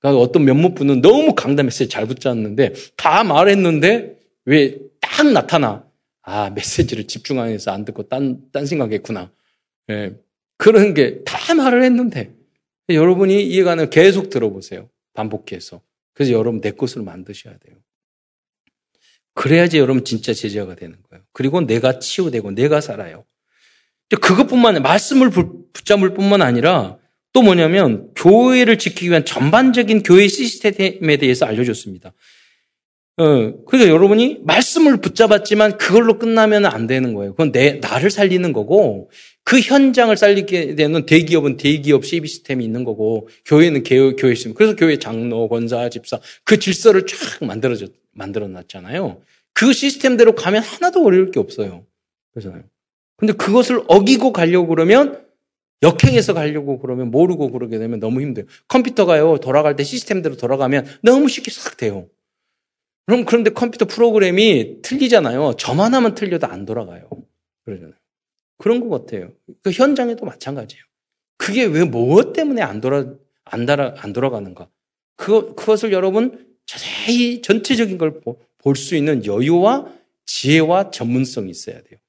그러니까 0.00 0.20
어떤 0.20 0.44
몇몇 0.44 0.74
분은 0.74 1.00
너무 1.02 1.34
강단 1.34 1.66
메시지 1.66 1.88
잘 1.88 2.06
붙잡는데 2.06 2.74
다 2.96 3.24
말했는데 3.24 4.16
왜 4.44 4.86
딱 5.16 5.32
나타나? 5.32 5.82
아 6.22 6.50
메시지를 6.50 7.06
집중해서 7.06 7.70
안 7.70 7.86
듣고 7.86 8.02
딴 8.02 8.42
딴 8.52 8.66
생각했구나. 8.66 9.30
예, 9.90 10.14
그런 10.56 10.94
게 10.94 11.22
다 11.24 11.54
말을 11.54 11.82
했는데 11.84 12.34
여러분이 12.88 13.46
이해가 13.46 13.72
안 13.72 13.90
계속 13.90 14.30
들어보세요. 14.30 14.88
반복해서. 15.14 15.80
그래서 16.14 16.32
여러분 16.32 16.60
내 16.60 16.70
것으로 16.70 17.04
만드셔야 17.04 17.56
돼요. 17.58 17.76
그래야지 19.34 19.78
여러분 19.78 20.04
진짜 20.04 20.32
제자가 20.32 20.74
되는 20.74 20.96
거예요. 21.10 21.24
그리고 21.32 21.60
내가 21.60 21.98
치유되고 21.98 22.52
내가 22.52 22.80
살아요. 22.80 23.24
그것뿐만 24.20 24.76
아니라 24.76 24.82
말씀을 24.82 25.30
붙잡을 25.30 26.14
뿐만 26.14 26.42
아니라 26.42 26.98
또 27.32 27.42
뭐냐면 27.42 28.12
교회를 28.14 28.78
지키기 28.78 29.10
위한 29.10 29.24
전반적인 29.24 30.04
교회 30.04 30.26
시스템에 30.26 31.16
대해서 31.18 31.44
알려줬습니다. 31.44 32.14
어, 33.18 33.64
그러니까 33.64 33.88
여러분이 33.88 34.40
말씀을 34.44 34.98
붙잡았지만 34.98 35.78
그걸로 35.78 36.18
끝나면 36.18 36.66
안 36.66 36.86
되는 36.86 37.14
거예요. 37.14 37.32
그건 37.32 37.50
내, 37.50 37.74
나를 37.80 38.10
살리는 38.10 38.52
거고, 38.52 39.10
그 39.42 39.58
현장을 39.58 40.14
살리게 40.14 40.74
되는 40.74 41.06
대기업은 41.06 41.56
대기업 41.56 42.04
시스템이 42.04 42.62
있는 42.62 42.84
거고, 42.84 43.28
교회는 43.46 43.84
교회, 43.84 44.12
교회 44.12 44.34
시스템. 44.34 44.52
그래서 44.52 44.76
교회 44.76 44.98
장로, 44.98 45.48
권사, 45.48 45.88
집사, 45.88 46.20
그 46.44 46.58
질서를 46.58 47.06
쫙 47.06 47.46
만들어져, 47.46 47.86
만들어 48.12 48.48
놨잖아요. 48.48 49.22
그 49.54 49.72
시스템대로 49.72 50.34
가면 50.34 50.62
하나도 50.62 51.02
어려울 51.02 51.30
게 51.30 51.40
없어요. 51.40 51.86
그렇잖아요. 52.34 52.64
근데 53.16 53.32
그것을 53.32 53.82
어기고 53.88 54.34
가려고 54.34 54.68
그러면 54.68 55.24
역행해서 55.82 56.34
가려고 56.34 56.78
그러면 56.78 57.10
모르고 57.10 57.50
그러게 57.50 57.78
되면 57.78 57.98
너무 57.98 58.20
힘들어요. 58.20 58.46
컴퓨터가요, 58.68 59.38
돌아갈 59.38 59.74
때 59.74 59.84
시스템대로 59.84 60.36
돌아가면 60.36 60.86
너무 61.02 61.28
쉽게 61.28 61.50
싹 61.50 61.78
돼요. 61.78 62.08
그럼 63.06 63.24
그런데 63.24 63.50
컴퓨터 63.50 63.84
프로그램이 63.84 64.82
틀리잖아요. 64.82 65.54
저만 65.58 65.94
하면 65.94 66.14
틀려도 66.14 66.46
안 66.48 66.64
돌아가요. 66.66 67.08
그러잖아요. 67.64 67.94
그런 68.58 68.80
것 68.80 68.88
같아요. 68.88 69.32
그 69.62 69.70
현장에도 69.70 70.26
마찬가지예요. 70.26 70.82
그게 71.38 71.64
왜 71.64 71.84
무엇 71.84 72.32
때문에 72.32 72.62
안 72.62 72.80
돌아 72.80 73.06
안 73.44 73.66
달아 73.66 73.94
안 73.98 74.12
돌아가는가? 74.12 74.68
그 75.16 75.54
그것을 75.54 75.92
여러분 75.92 76.46
자세히 76.66 77.42
전체적인 77.42 77.98
걸 77.98 78.20
볼 78.66 78.74
수 78.74 78.96
있는 78.96 79.24
여유와 79.24 79.86
지혜와 80.24 80.90
전문성이 80.90 81.50
있어야 81.50 81.76
돼요. 81.76 82.00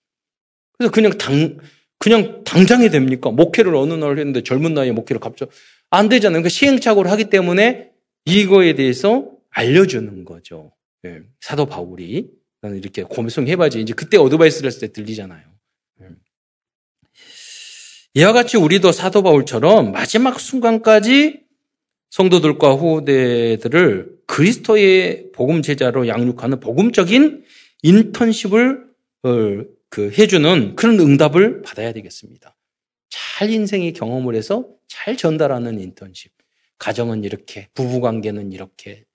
그래서 0.78 0.92
그냥 0.92 1.16
당 1.20 1.58
그냥 2.00 2.44
당장에 2.44 2.90
됩니까? 2.90 3.30
목회를 3.30 3.76
어느 3.76 3.94
날 3.94 4.18
했는데 4.18 4.42
젊은 4.42 4.74
나이에 4.74 4.92
목회를 4.92 5.20
갑자기 5.20 5.52
안 5.92 6.10
되잖아요. 6.10 6.38
그러니까 6.42 6.50
시행착오를 6.50 7.12
하기 7.12 7.26
때문에 7.26 7.92
이거에 8.26 8.74
대해서 8.74 9.32
알려주는 9.52 10.26
거죠. 10.26 10.72
예, 11.06 11.22
사도 11.40 11.66
바울이 11.66 12.30
나는 12.62 12.78
이렇게 12.78 13.04
고매성 13.04 13.48
해봐야지 13.48 13.82
이제 13.82 13.94
그때 13.94 14.18
어드바이스를 14.18 14.68
했을 14.68 14.88
때 14.88 14.94
들리잖아요. 14.94 15.46
예. 16.02 16.08
이와 18.16 18.34
같이 18.34 18.58
우리도 18.58 18.92
사도 18.92 19.22
바울처럼 19.22 19.92
마지막 19.92 20.40
순간까지 20.40 21.46
성도들과 22.10 22.74
후대들을 22.74 24.18
그리스도의 24.26 25.32
복음 25.34 25.62
제자로 25.62 26.08
양육하는 26.08 26.60
복음적인 26.60 27.44
인턴십을 27.84 28.88
어, 29.24 29.30
그 29.90 30.12
해주는 30.12 30.76
그런 30.76 31.00
응답을 31.00 31.62
받아야 31.62 31.94
되겠습니다. 31.94 32.56
잘 33.10 33.50
인생의 33.52 33.94
경험을 33.94 34.36
해서 34.36 34.68
잘 34.88 35.16
전달하는 35.16 35.80
인턴십. 35.80 36.32
가정은 36.78 37.24
이렇게, 37.24 37.70
부부관계는 37.74 38.52
이렇게, 38.52 39.06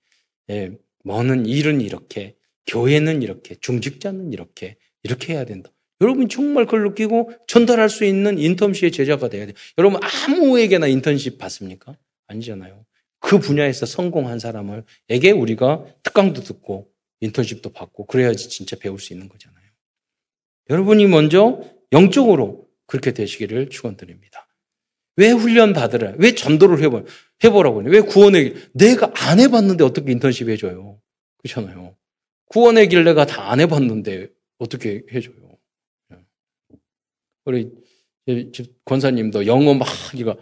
예, 0.49 0.71
뭐는 1.03 1.45
일은 1.45 1.81
이렇게, 1.81 2.35
교회는 2.67 3.21
이렇게, 3.21 3.55
중직자는 3.55 4.33
이렇게, 4.33 4.77
이렇게 5.03 5.33
해야 5.33 5.45
된다. 5.45 5.69
여러분 6.01 6.27
정말 6.27 6.65
그걸 6.65 6.83
느끼고 6.83 7.31
전달할 7.47 7.89
수 7.89 8.03
있는 8.03 8.37
인턴십의 8.37 8.91
제자가 8.91 9.29
돼야 9.29 9.45
돼요. 9.45 9.55
여러분 9.77 9.99
아무에게나 10.03 10.87
인턴십 10.87 11.37
받습니까? 11.37 11.97
아니잖아요. 12.27 12.85
그 13.19 13.39
분야에서 13.39 13.85
성공한 13.85 14.37
사람을에게 14.39 15.31
우리가 15.31 15.85
특강도 16.03 16.41
듣고 16.41 16.89
인턴십도 17.21 17.71
받고 17.71 18.05
그래야지 18.07 18.49
진짜 18.49 18.75
배울 18.75 18.99
수 18.99 19.13
있는 19.13 19.29
거잖아요. 19.29 19.63
여러분이 20.69 21.07
먼저 21.07 21.61
영적으로 21.93 22.67
그렇게 22.85 23.13
되시기를 23.13 23.69
축원드립니다. 23.69 24.49
왜 25.15 25.29
훈련 25.29 25.73
받으라? 25.73 26.15
왜 26.17 26.35
전도를 26.35 26.81
해보, 26.81 27.05
해보라고 27.43 27.79
하냐? 27.79 27.89
왜 27.89 28.01
구원의 28.01 28.43
길? 28.43 28.69
내가 28.73 29.11
안 29.15 29.39
해봤는데 29.39 29.83
어떻게 29.83 30.11
인턴십 30.11 30.49
해줘요? 30.49 30.99
그렇잖아요. 31.37 31.95
구원의 32.47 32.89
길 32.89 33.03
내가 33.03 33.25
다 33.25 33.49
안 33.51 33.59
해봤는데 33.59 34.29
어떻게 34.59 35.03
해줘요? 35.13 35.35
우리 37.45 37.71
권사님도 38.85 39.45
영어 39.47 39.73
막 39.73 39.87
이거 40.15 40.37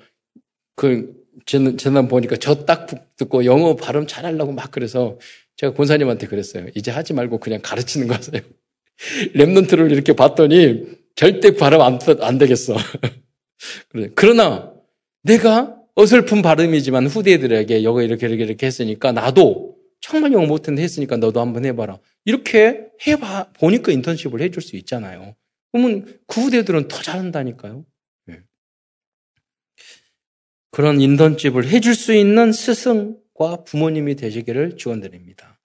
그 0.76 1.20
재난 1.46 2.08
보니까 2.08 2.36
저 2.38 2.66
딱 2.66 2.88
듣고 3.18 3.46
영어 3.46 3.76
발음 3.76 4.06
잘하려고 4.06 4.52
막 4.52 4.70
그래서 4.72 5.18
제가 5.56 5.74
권사님한테 5.74 6.28
그랬어요. 6.28 6.68
이제 6.76 6.92
하지 6.92 7.14
말고 7.14 7.40
그냥 7.40 7.62
가르치는 7.64 8.08
거 8.08 8.14
하세요. 8.16 8.42
랩런트를 9.34 9.92
이렇게 9.92 10.14
봤더니 10.14 10.86
절대 11.16 11.56
발음 11.56 11.82
안, 11.82 12.00
안 12.20 12.38
되겠어. 12.38 12.76
그러나 14.16 14.74
내가 15.24 15.81
어설픈 15.95 16.41
발음이지만 16.41 17.08
후대들에게 17.08 17.84
영어 17.84 18.01
이렇게 18.01 18.27
이렇게 18.27 18.43
이렇게 18.43 18.65
했으니까 18.65 19.12
나도 19.12 19.77
정말 19.99 20.32
영어 20.34 20.45
못했는데 20.47 20.82
했으니까 20.84 21.17
너도 21.17 21.41
한번 21.41 21.65
해봐라. 21.65 21.99
이렇게 22.25 22.88
해봐 23.06 23.54
보니까 23.54 23.91
인턴십을 23.91 24.41
해줄 24.41 24.62
수 24.62 24.75
있잖아요. 24.77 25.36
그러면 25.71 26.19
그 26.27 26.41
후대들은 26.41 26.88
더 26.88 27.01
잘한다니까요. 27.01 27.86
네. 28.25 28.39
그런 30.71 31.01
인턴십을 31.01 31.67
해줄 31.67 31.95
수 31.95 32.13
있는 32.13 32.51
스승과 32.51 33.63
부모님이 33.65 34.15
되시기를 34.15 34.77
축원드립니다. 34.77 35.60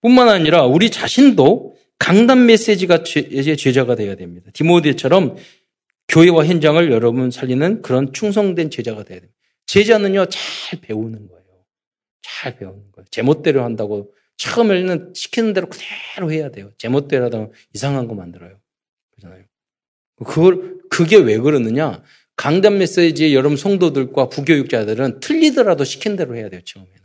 뿐만 0.00 0.28
아니라 0.28 0.66
우리 0.66 0.90
자신도 0.90 1.76
강단 1.98 2.44
메시지가 2.46 3.04
제자가 3.04 3.94
되어야 3.94 4.16
됩니다. 4.16 4.50
디모데처럼 4.52 5.36
교회와 6.08 6.46
현장을 6.46 6.90
여러분 6.92 7.30
살리는 7.30 7.82
그런 7.82 8.12
충성된 8.12 8.70
제자가 8.70 9.04
되어야 9.04 9.20
됩니다. 9.20 9.34
제자는요, 9.66 10.26
잘 10.26 10.80
배우는 10.80 11.28
거예요. 11.28 11.44
잘 12.22 12.56
배우는 12.56 12.92
거예요. 12.92 13.06
제멋대로 13.10 13.64
한다고 13.64 14.12
처음에는 14.36 15.12
시키는 15.14 15.52
대로 15.52 15.68
그대로 15.68 16.32
해야 16.32 16.50
돼요. 16.50 16.70
제멋대로 16.78 17.24
하다가 17.26 17.48
이상한 17.72 18.08
거 18.08 18.14
만들어요. 18.14 18.58
그렇잖아요. 19.12 19.44
그걸, 20.24 20.78
그게 20.90 21.16
왜 21.16 21.38
그러느냐? 21.38 22.02
강단 22.36 22.78
메시지에 22.78 23.32
여러분 23.32 23.56
성도들과 23.56 24.28
부교육자들은 24.28 25.20
틀리더라도 25.20 25.84
시킨 25.84 26.16
대로 26.16 26.36
해야 26.36 26.48
돼요, 26.48 26.60
처음에는. 26.64 27.00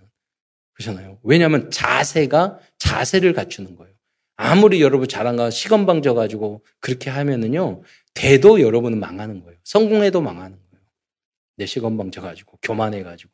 그렇잖아요. 0.73 1.19
왜냐하면 1.23 1.69
자세가 1.71 2.59
자세를 2.77 3.33
갖추는 3.33 3.75
거예요. 3.75 3.93
아무리 4.37 4.81
여러분 4.81 5.07
잘한가 5.07 5.49
시건방 5.49 6.01
져 6.01 6.13
가지고 6.13 6.63
그렇게 6.79 7.09
하면은요, 7.09 7.83
돼도 8.13 8.61
여러분은 8.61 8.99
망하는 8.99 9.43
거예요. 9.43 9.57
성공해도 9.63 10.21
망하는 10.21 10.57
거예요. 10.57 10.85
내 11.57 11.65
시건방 11.65 12.11
져 12.11 12.21
가지고, 12.21 12.57
교만해 12.61 13.03
가지고. 13.03 13.31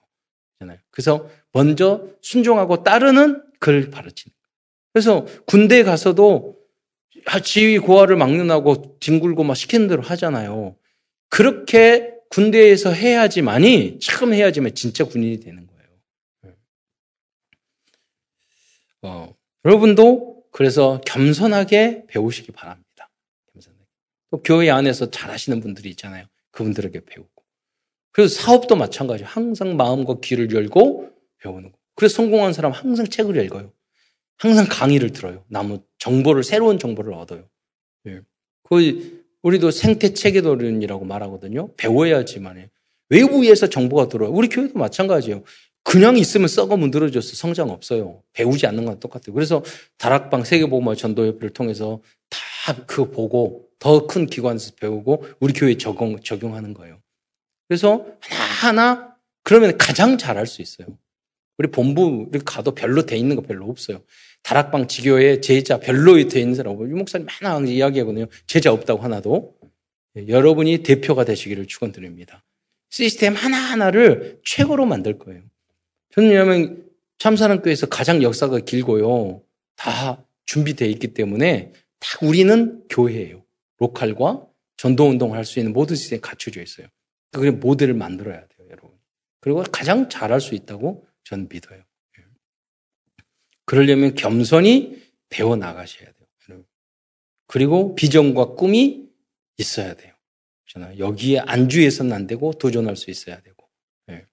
잖아요. 0.59 0.77
그래서 0.91 1.29
먼저 1.51 2.07
순종하고 2.21 2.83
따르는 2.83 3.43
그걸 3.59 3.89
가르치는 3.89 4.33
거예요. 4.33 4.45
그래서 4.93 5.25
군대에 5.45 5.83
가서도 5.83 6.57
지휘 7.43 7.79
고하를 7.79 8.15
막론하고 8.15 8.99
뒹굴고 8.99 9.43
막 9.43 9.55
시키는 9.55 9.87
대로 9.87 10.01
하잖아요. 10.01 10.75
그렇게 11.29 12.13
군대에서 12.29 12.91
해야지만이, 12.91 13.99
처음 13.99 14.33
해야지만 14.33 14.75
진짜 14.75 15.03
군인이 15.03 15.39
되는 15.39 15.67
거예요. 15.67 16.55
어, 19.03 19.35
여러분도 19.63 20.43
그래서 20.51 21.01
겸손하게 21.05 22.05
배우시기 22.07 22.51
바랍니다. 22.51 22.84
또 24.35 24.41
교회 24.43 24.69
안에서 24.69 25.09
잘하시는 25.09 25.61
분들이 25.61 25.89
있잖아요. 25.91 26.25
그분들에게 26.51 27.05
배우고. 27.05 27.29
그래서 28.11 28.41
사업도 28.41 28.75
마찬가지. 28.75 29.23
항상 29.23 29.77
마음과 29.77 30.15
귀를 30.21 30.51
열고 30.51 31.09
배우는 31.37 31.71
거. 31.71 31.77
그래서 31.95 32.15
성공한 32.15 32.51
사람 32.51 32.73
항상 32.73 33.07
책을 33.07 33.41
읽어요. 33.45 33.71
항상 34.37 34.67
강의를 34.69 35.11
들어요. 35.11 35.45
나무 35.47 35.79
정보를 35.99 36.43
새로운 36.43 36.79
정보를 36.79 37.13
얻어요. 37.13 37.47
예. 38.07 38.19
그 38.63 39.23
우리도 39.41 39.71
생태 39.71 40.13
체계도론이라고 40.13 41.05
말하거든요. 41.05 41.73
배워야지만 41.77 42.57
해. 42.57 42.69
외부에서 43.07 43.67
정보가 43.67 44.09
들어요. 44.09 44.31
우리 44.31 44.49
교회도 44.49 44.77
마찬가지예요. 44.77 45.43
그냥 45.83 46.17
있으면 46.17 46.47
썩어 46.47 46.75
문드러져서 46.75 47.35
성장 47.35 47.69
없어요. 47.69 48.23
배우지 48.33 48.65
않는 48.67 48.83
건 48.85 48.99
똑같아요. 48.99 49.33
그래서 49.33 49.63
다락방 49.97 50.43
세계보험화 50.43 50.95
전도협회를 50.95 51.51
통해서 51.51 52.01
다 52.01 52.14
그거 52.73 53.09
보고 53.11 53.65
더 53.79 54.07
큰 54.07 54.25
기관에서 54.25 54.73
배우고 54.79 55.25
우리 55.39 55.53
교회에 55.53 55.77
적용, 55.77 56.19
적용하는 56.19 56.73
거예요. 56.73 56.99
그래서 57.67 58.05
하나하나 58.21 59.15
그러면 59.43 59.77
가장 59.77 60.17
잘할 60.17 60.47
수 60.47 60.61
있어요. 60.61 60.87
우리 61.57 61.69
본부 61.69 62.27
이렇게 62.31 62.43
가도 62.43 62.71
별로 62.71 63.05
돼 63.05 63.17
있는 63.17 63.35
거 63.35 63.41
별로 63.41 63.69
없어요. 63.69 64.01
다락방 64.43 64.87
지교에 64.87 65.41
제자 65.41 65.79
별로 65.79 66.15
돼 66.27 66.39
있는 66.39 66.55
사람 66.55 66.73
없고 66.73 66.85
목사님 66.85 67.27
많아 67.41 67.65
이야기하거든요. 67.65 68.25
제자 68.47 68.71
없다고 68.71 69.01
하나도. 69.01 69.55
예, 70.17 70.27
여러분이 70.27 70.83
대표가 70.83 71.25
되시기를 71.25 71.67
축원드립니다. 71.67 72.43
시스템 72.89 73.33
하나하나를 73.35 74.39
최고로 74.45 74.85
만들 74.85 75.17
거예요. 75.17 75.41
저는 76.13 76.29
왜냐하면 76.29 76.85
참사랑교회에서 77.17 77.87
가장 77.87 78.21
역사가 78.21 78.59
길고요. 78.59 79.41
다 79.75 80.23
준비되어 80.45 80.87
있기 80.89 81.13
때문에 81.13 81.73
딱 81.99 82.23
우리는 82.23 82.85
교회예요. 82.89 83.43
로컬과 83.77 84.47
전도운동을 84.77 85.37
할 85.37 85.45
수 85.45 85.59
있는 85.59 85.73
모든 85.73 85.95
시스템이 85.95 86.21
갖춰져 86.21 86.61
있어요. 86.61 86.87
그 87.31 87.39
모델을 87.39 87.93
만들어야 87.93 88.39
돼요, 88.47 88.67
여러분. 88.69 88.91
그리고 89.39 89.63
가장 89.71 90.09
잘할 90.09 90.41
수 90.41 90.55
있다고 90.55 91.05
저는 91.23 91.47
믿어요. 91.49 91.79
예. 91.79 92.23
그러려면 93.65 94.15
겸손히 94.15 95.03
배워 95.29 95.55
나가셔야 95.55 96.05
돼요. 96.05 96.65
그리고 97.47 97.93
비전과 97.93 98.55
꿈이 98.55 99.07
있어야 99.57 99.93
돼요. 99.93 100.13
여기에 100.97 101.39
안주해서는 101.39 102.11
안 102.11 102.27
되고 102.27 102.51
도전할 102.53 102.95
수 102.95 103.11
있어야 103.11 103.39
되고. 103.41 103.69
예. 104.09 104.25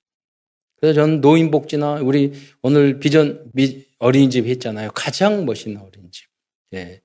그래서 0.76 0.94
저는 0.94 1.20
노인복지나 1.20 2.00
우리 2.00 2.32
오늘 2.62 2.98
비전 3.00 3.52
어린이집 3.98 4.46
했잖아요. 4.46 4.90
가장 4.92 5.44
멋있는 5.44 5.80
어린이집. 5.80 6.26
예. 6.72 7.01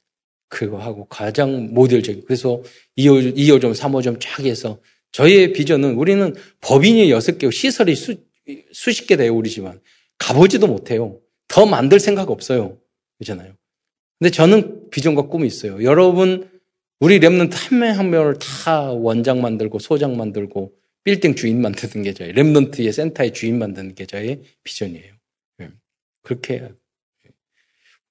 그거 0.50 0.78
하고 0.78 1.06
가장 1.06 1.74
모델적인. 1.74 2.24
그래서 2.26 2.62
2호, 2.98 3.36
2호점, 3.36 3.74
3호점 3.76 4.20
쫙 4.20 4.46
해서 4.46 4.80
저희의 5.12 5.54
비전은 5.54 5.96
우리는 5.96 6.36
법인이 6.62 7.08
6개, 7.10 7.52
시설이 7.52 7.96
수, 7.96 8.16
수십 8.72 9.08
개 9.08 9.18
돼요, 9.18 9.36
우리 9.36 9.50
집안. 9.50 9.80
가보지도 10.18 10.68
못해요. 10.68 11.20
더 11.48 11.66
만들 11.66 12.00
생각 12.00 12.30
없어요. 12.30 12.78
그렇잖아요. 13.18 13.54
근데 14.20 14.32
저는 14.32 14.90
비전과 14.90 15.24
꿈이 15.24 15.48
있어요. 15.48 15.84
여러분, 15.84 16.50
우리 17.00 17.20
랩런트 17.20 17.52
한명한 17.54 18.10
명을 18.10 18.40
다 18.40 18.92
원장 18.92 19.42
만들고 19.42 19.80
소장 19.80 20.18
만들고 20.18 20.74
빌딩 21.04 21.36
주인 21.36 21.62
만드는 21.62 22.04
게 22.04 22.14
저희 22.14 22.34
Remnant의 22.34 22.92
센터의 22.92 23.34
주인 23.34 23.60
만드는 23.60 23.96
게 23.96 24.06
저의 24.06 24.42
비전이에요. 24.64 25.14
예. 25.62 25.70
그렇게 26.24 26.56
해야 26.56 26.70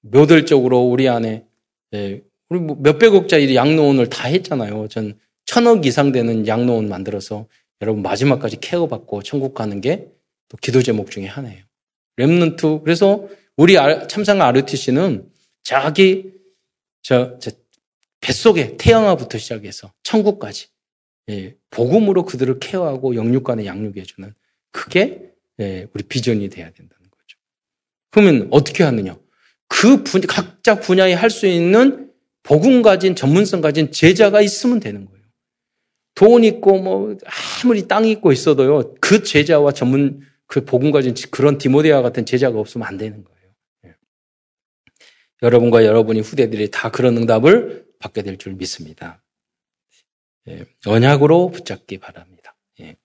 모델적으로 0.01 0.81
우리 0.81 1.09
안에 1.09 1.45
예, 1.93 2.21
우리 2.49 2.59
뭐 2.59 2.77
몇백억짜리 2.79 3.55
양로원을 3.55 4.09
다 4.09 4.27
했잖아요. 4.27 4.87
전 4.87 5.17
천억 5.45 5.85
이상 5.85 6.11
되는 6.11 6.47
양로원 6.47 6.89
만들어서 6.89 7.47
여러분 7.81 8.01
마지막까지 8.01 8.57
care받고 8.59 9.23
천국 9.23 9.53
가는 9.53 9.81
게 9.81 10.17
또 10.49 10.57
기도 10.57 10.81
제목 10.81 11.11
중에 11.11 11.25
하나예요. 11.25 11.63
Remnant 12.17 12.83
그래서 12.83 13.27
우리 13.55 13.75
참상 14.07 14.41
RUTC는 14.41 15.29
자기 15.63 16.33
저, 17.01 17.37
저 17.39 17.51
뱃속에 18.21 18.77
태양아부터 18.77 19.37
시작해서 19.37 19.93
천국까지 20.03 20.67
예, 21.29 21.55
복음으로 21.69 22.25
그들을 22.25 22.59
케어하고 22.59 23.15
영육간에 23.15 23.65
양육해주는 23.65 24.33
그게 24.71 25.31
예, 25.59 25.87
우리 25.93 26.03
비전이 26.03 26.49
돼야 26.49 26.71
된다는 26.71 27.09
거죠. 27.09 27.37
그러면 28.11 28.47
어떻게 28.51 28.83
하느냐? 28.83 29.17
그 29.67 30.03
분, 30.03 30.21
각자 30.21 30.79
분야에 30.79 31.13
할 31.13 31.29
수 31.29 31.45
있는 31.47 32.11
복음 32.43 32.81
가진 32.81 33.15
전문성 33.15 33.61
가진 33.61 33.91
제자가 33.91 34.41
있으면 34.41 34.79
되는 34.79 35.05
거예요. 35.05 35.17
돈 36.15 36.43
있고 36.45 36.79
뭐 36.81 37.15
아무리 37.63 37.87
땅이 37.87 38.09
있고 38.11 38.31
있어도요 38.31 38.95
그 39.01 39.21
제자와 39.23 39.71
전문 39.73 40.21
그 40.47 40.63
복음 40.65 40.91
가진 40.91 41.13
그런 41.29 41.57
디모데와 41.57 42.01
같은 42.01 42.25
제자가 42.25 42.57
없으면 42.59 42.87
안 42.87 42.97
되는 42.97 43.23
거예요. 43.23 43.51
예. 43.85 43.95
여러분과 45.43 45.85
여러분이 45.85 46.21
후대들이 46.21 46.71
다 46.71 46.89
그런 46.89 47.17
응답을 47.17 47.85
받게 47.99 48.23
될 48.23 48.37
줄 48.37 48.53
믿습니다. 48.53 49.21
예, 50.47 50.65
언약으로 50.85 51.49
붙잡기 51.51 51.97
바랍니다. 51.97 52.55
예. 52.79 52.95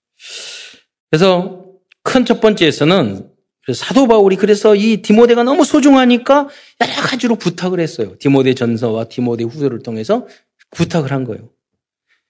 그래서 1.11 1.65
큰 2.03 2.25
첫 2.25 2.39
번째에서는 2.39 3.29
사도 3.71 4.07
바울이 4.07 4.35
그래서 4.35 4.75
이 4.75 5.01
디모데가 5.01 5.43
너무 5.43 5.63
소중하니까 5.63 6.49
여러 6.81 6.93
가지로 7.01 7.35
부탁을 7.35 7.79
했어요. 7.79 8.15
디모데 8.19 8.55
전서와 8.55 9.05
디모데 9.05 9.45
후서를 9.45 9.83
통해서 9.83 10.27
부탁을 10.71 11.11
한 11.11 11.23
거예요. 11.23 11.49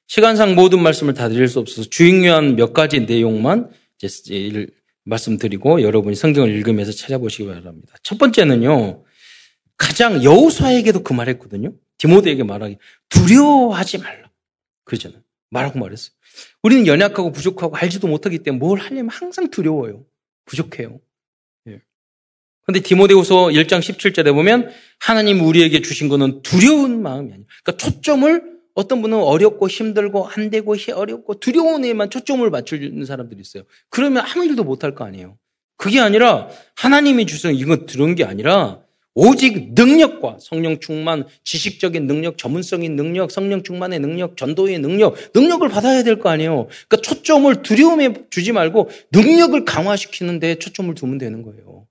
시간상 0.07 0.53
모든 0.53 0.83
말씀을 0.83 1.15
다 1.15 1.29
드릴 1.29 1.47
수 1.47 1.59
없어서 1.59 1.89
중요한 1.89 2.55
몇 2.55 2.73
가지 2.73 2.99
내용만 2.99 3.71
이제 3.99 4.67
말씀드리고 5.05 5.81
여러분이 5.81 6.15
성경을 6.15 6.49
읽으면서 6.49 6.91
찾아보시기 6.91 7.47
바랍니다. 7.47 7.95
첫 8.03 8.19
번째는요. 8.19 9.03
가장 9.77 10.23
여우사에게도 10.23 11.03
그 11.03 11.13
말했거든요. 11.13 11.73
디모데에게 11.97 12.43
말하기 12.43 12.77
두려워하지 13.09 13.97
말라. 13.99 14.29
그러잖아요. 14.83 15.21
말하고 15.49 15.79
말했어요. 15.79 16.11
우리는 16.61 16.85
연약하고 16.85 17.31
부족하고 17.31 17.75
알지도 17.75 18.07
못하기 18.07 18.39
때문에 18.39 18.59
뭘 18.59 18.79
하려면 18.79 19.09
항상 19.09 19.49
두려워요. 19.49 20.05
부족해요. 20.45 20.99
예. 22.63 22.65
근데 22.65 22.79
디모데후서 22.79 23.47
1장 23.47 23.79
17절에 23.79 24.33
보면 24.33 24.69
하나님 24.99 25.41
우리에게 25.41 25.81
주신 25.81 26.07
거는 26.07 26.41
두려운 26.43 27.01
마음이 27.01 27.31
아니에요. 27.31 27.45
그러니까 27.63 27.77
초점을 27.77 28.53
어떤 28.75 29.01
분은 29.01 29.17
어렵고 29.17 29.67
힘들고 29.67 30.27
안 30.27 30.49
되고 30.49 30.75
어렵고 30.95 31.39
두려운 31.39 31.85
애만 31.85 32.09
초점을 32.09 32.49
맞추는 32.49 33.05
사람들이 33.05 33.41
있어요. 33.41 33.63
그러면 33.89 34.23
아무 34.25 34.45
일도 34.45 34.63
못할 34.63 34.95
거 34.95 35.05
아니에요. 35.05 35.37
그게 35.77 35.99
아니라 35.99 36.47
하나님이 36.75 37.25
주신 37.25 37.53
이거 37.55 37.85
들은 37.85 38.15
게 38.15 38.23
아니라 38.23 38.79
오직 39.15 39.73
능력과 39.73 40.37
성령 40.39 40.79
충만, 40.79 41.25
지식적인 41.43 42.07
능력, 42.07 42.37
전문성인 42.39 42.95
능력, 42.95 43.29
성령 43.29 43.61
충만의 43.61 43.99
능력, 43.99 44.37
전도의 44.37 44.79
능력, 44.79 45.15
능력을 45.35 45.67
받아야 45.69 46.01
될 46.03 46.17
거 46.17 46.29
아니에요. 46.29 46.67
그러니까 46.87 46.97
초점을 46.97 47.61
두려움에 47.61 48.13
주지 48.31 48.53
말고 48.53 48.89
능력을 49.11 49.65
강화시키는 49.65 50.39
데 50.39 50.55
초점을 50.55 50.95
두면 50.95 51.19
되는 51.19 51.43
거예요. 51.43 51.85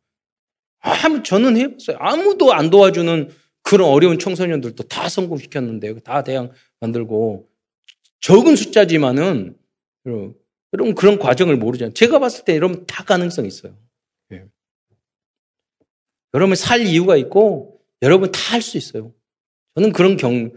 아무 0.83 1.23
저는 1.23 1.57
해봤어요. 1.57 1.97
아무도 1.99 2.53
안 2.53 2.69
도와주는 2.71 3.31
그런 3.63 3.89
어려운 3.89 4.19
청소년들도 4.19 4.83
다 4.85 5.09
성공시켰는데 5.09 6.01
다 6.01 6.23
대학 6.23 6.53
만들고 6.81 7.49
적은 8.21 8.57
숫자지만은 8.57 9.57
여러분 10.73 10.95
그런 10.95 11.19
과정을 11.19 11.57
모르잖아요. 11.57 11.95
제가 11.95 12.19
봤을 12.19 12.45
때 12.45 12.55
여러분 12.57 12.85
다 12.87 13.05
가능성 13.05 13.47
있어요. 13.47 13.77
여러분 16.35 16.57
살 16.57 16.81
이유가 16.81 17.17
있고 17.17 17.81
여러분 18.03 18.33
다 18.33 18.53
할 18.53 18.63
수 18.63 18.77
있어요. 18.79 19.13
저는 19.75 19.93
그런 19.93 20.17
경, 20.17 20.51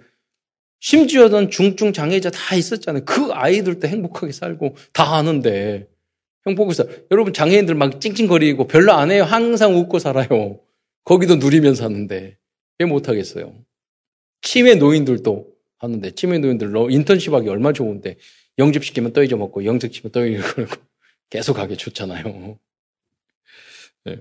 심지어는 0.79 1.49
중증 1.51 1.93
장애자 1.93 2.31
다 2.31 2.55
있었잖아요. 2.55 3.05
그 3.05 3.29
아이들도 3.31 3.87
행복하게 3.87 4.31
살고 4.33 4.75
다 4.93 5.15
하는데 5.17 5.87
행복해서 6.47 6.85
여러분 7.11 7.33
장애인들 7.33 7.75
막 7.75 7.99
찡찡거리고 7.99 8.67
별로 8.67 8.93
안 8.93 9.11
해요. 9.11 9.23
항상 9.23 9.75
웃고 9.75 9.99
살아요. 9.99 10.59
거기도 11.03 11.35
누리면서 11.35 11.83
사는데 11.83 12.37
왜 12.79 12.85
못하겠어요? 12.85 13.53
치매 14.41 14.75
노인들도 14.75 15.47
하는데 15.77 16.11
치매 16.11 16.37
노인들 16.37 16.71
인턴십하기 16.91 17.49
얼마 17.49 17.73
좋은데 17.73 18.17
영접시키면 18.57 19.13
또 19.13 19.23
잊어먹고 19.23 19.65
영접시키면 19.65 20.11
또 20.11 20.25
잊어먹고 20.25 20.75
계속 21.29 21.59
하기 21.59 21.77
좋잖아요. 21.77 22.57
네. 24.05 24.17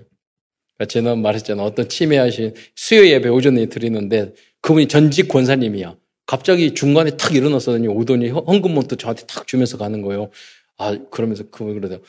그러니까 0.77 0.85
지난 0.89 1.21
말했잖아. 1.21 1.63
어떤 1.63 1.87
치매하신 1.87 2.53
수요 2.75 3.07
예배 3.07 3.29
오전에 3.29 3.67
드리는데 3.67 4.33
그분이 4.61 4.87
전직 4.87 5.27
권사님이야. 5.27 5.95
갑자기 6.25 6.73
중간에 6.73 7.15
탁 7.17 7.35
일어났더니 7.35 7.87
오더니 7.87 8.29
헌금몬도 8.29 8.95
저한테 8.95 9.25
탁 9.27 9.47
주면서 9.47 9.77
가는 9.77 10.01
거예요. 10.01 10.31
아, 10.77 10.97
그러면서 11.09 11.49
그분 11.49 11.75
그러세요. 11.75 11.99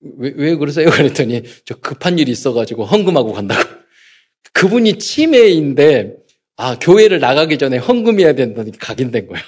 왜, 0.00 0.32
왜 0.34 0.56
그러세요? 0.56 0.88
그랬더니 0.90 1.42
저 1.64 1.76
급한 1.76 2.18
일이 2.18 2.32
있어가지고 2.32 2.84
헌금하고 2.84 3.32
간다고. 3.32 3.62
그분이 4.52 4.98
치매인데 4.98 6.16
아, 6.56 6.78
교회를 6.78 7.20
나가기 7.20 7.58
전에 7.58 7.78
헌금해야 7.78 8.34
된다니 8.34 8.72
각인된 8.72 9.28
거예요. 9.28 9.44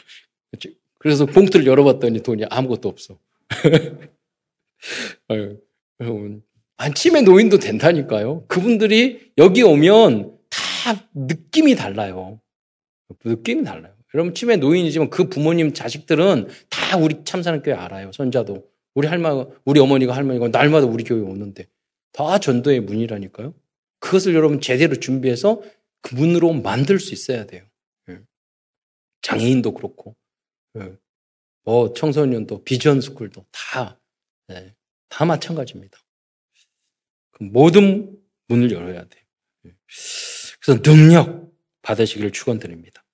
그래서 0.99 1.27
봉투를 1.27 1.67
열어봤더니 1.67 2.23
돈이 2.23 2.45
아무것도 2.49 2.89
없어. 2.89 3.19
여러분, 6.01 6.43
안침의 6.77 7.23
노인도 7.25 7.59
된다니까요. 7.59 8.47
그분들이 8.47 9.31
여기 9.37 9.63
오면 9.63 10.39
다 10.49 11.09
느낌이 11.15 11.75
달라요. 11.77 12.41
느낌이 13.25 13.65
달라요. 13.65 13.95
여러분 14.15 14.33
치매 14.33 14.57
노인이지만 14.57 15.11
그 15.11 15.29
부모님 15.29 15.73
자식들은 15.73 16.49
다 16.95 16.97
우리 16.97 17.25
참사는 17.25 17.61
교회 17.63 17.75
알아요. 17.75 18.13
손자도 18.13 18.71
우리 18.95 19.09
할머, 19.09 19.51
우리 19.65 19.81
어머니가 19.81 20.15
할머니가 20.15 20.49
날마다 20.49 20.87
우리 20.87 21.03
교회 21.03 21.21
오는데 21.21 21.67
다 22.13 22.39
전도의 22.39 22.81
문이라니까요. 22.81 23.53
그것을 23.99 24.35
여러분 24.35 24.61
제대로 24.61 24.95
준비해서 24.95 25.61
그 26.03 26.15
문으로 26.15 26.53
만들 26.53 27.01
수 27.01 27.13
있어야 27.13 27.47
돼요. 27.47 27.67
예. 28.11 28.21
장애인도 29.23 29.75
그렇고, 29.75 30.15
예. 30.79 30.93
뭐 31.65 31.93
청소년도 31.93 32.63
비전 32.63 33.01
스쿨도 33.01 33.45
다, 33.51 33.99
예. 34.51 34.75
다 35.09 35.25
마찬가지입니다. 35.25 35.99
그 37.33 37.43
모든 37.43 38.17
문을 38.47 38.71
열어야 38.71 39.05
돼요. 39.09 39.25
예. 39.67 39.75
그래서 40.61 40.81
능력 40.81 41.53
받으시기를 41.83 42.31
축원드립니다. 42.31 43.05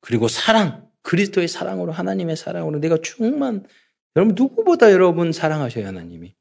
그리고 0.00 0.28
사랑, 0.28 0.83
그리스도의 1.04 1.46
사랑으로 1.46 1.92
하나님의 1.92 2.36
사랑으로 2.36 2.80
내가 2.80 2.98
충만 3.00 3.64
여러분 4.16 4.34
누구보다 4.36 4.90
여러분 4.90 5.32
사랑하셔야 5.32 5.86
하나님이. 5.86 6.34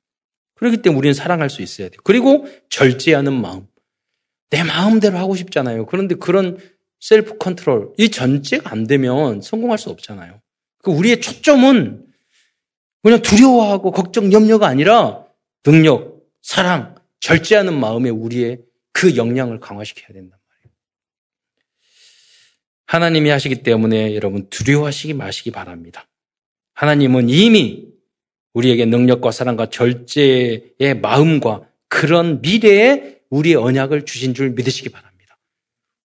그렇기 0.55 0.77
때문에 0.77 0.97
우리는 0.97 1.13
사랑할 1.13 1.49
수 1.49 1.61
있어야 1.61 1.89
돼요. 1.89 1.99
그리고 2.03 2.45
절제하는 2.69 3.33
마음. 3.33 3.67
내 4.49 4.63
마음대로 4.63 5.17
하고 5.17 5.35
싶잖아요. 5.35 5.85
그런데 5.87 6.15
그런 6.15 6.57
self 6.99 7.37
control, 7.37 7.93
이 7.97 8.09
전제가 8.09 8.71
안 8.71 8.87
되면 8.87 9.41
성공할 9.41 9.77
수 9.77 9.89
없잖아요. 9.89 10.39
그 10.79 10.91
우리의 10.91 11.19
초점은 11.21 12.05
그냥 13.01 13.21
두려워하고 13.21 13.91
걱정, 13.91 14.31
염려가 14.31 14.67
아니라 14.67 15.25
능력, 15.63 16.23
사랑, 16.41 16.95
절제하는 17.19 17.77
마음에 17.77 18.09
우리의 18.09 18.61
그 18.93 19.17
역량을 19.17 19.59
강화시켜야 19.59 20.07
말이에요. 20.13 20.42
하나님이 22.85 23.29
하시기 23.29 23.63
때문에 23.63 24.15
여러분 24.15 24.47
두려워하시기 24.49 25.13
마시기 25.13 25.51
바랍니다. 25.51 26.07
하나님은 26.75 27.29
이미 27.29 27.87
우리에게 28.53 28.85
능력과 28.85 29.31
사랑과 29.31 29.69
절제의 29.69 30.99
마음과 31.01 31.67
그런 31.87 32.41
미래에 32.41 33.19
우리의 33.29 33.55
언약을 33.55 34.05
주신 34.05 34.33
줄 34.33 34.51
믿으시기 34.51 34.89
바랍니다. 34.89 35.37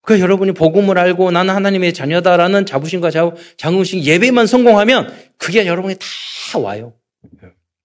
그 0.03 0.21
여러분이 0.21 0.53
복음을 0.53 0.97
알고 0.99 1.31
나는 1.31 1.55
하나님의 1.55 1.93
자녀다라는 1.93 2.65
자부심과 2.65 3.11
자긍심 3.57 4.01
예배만 4.01 4.47
성공하면 4.47 5.15
그게 5.37 5.67
여러분이 5.67 5.97
다 5.97 6.59
와요. 6.59 6.95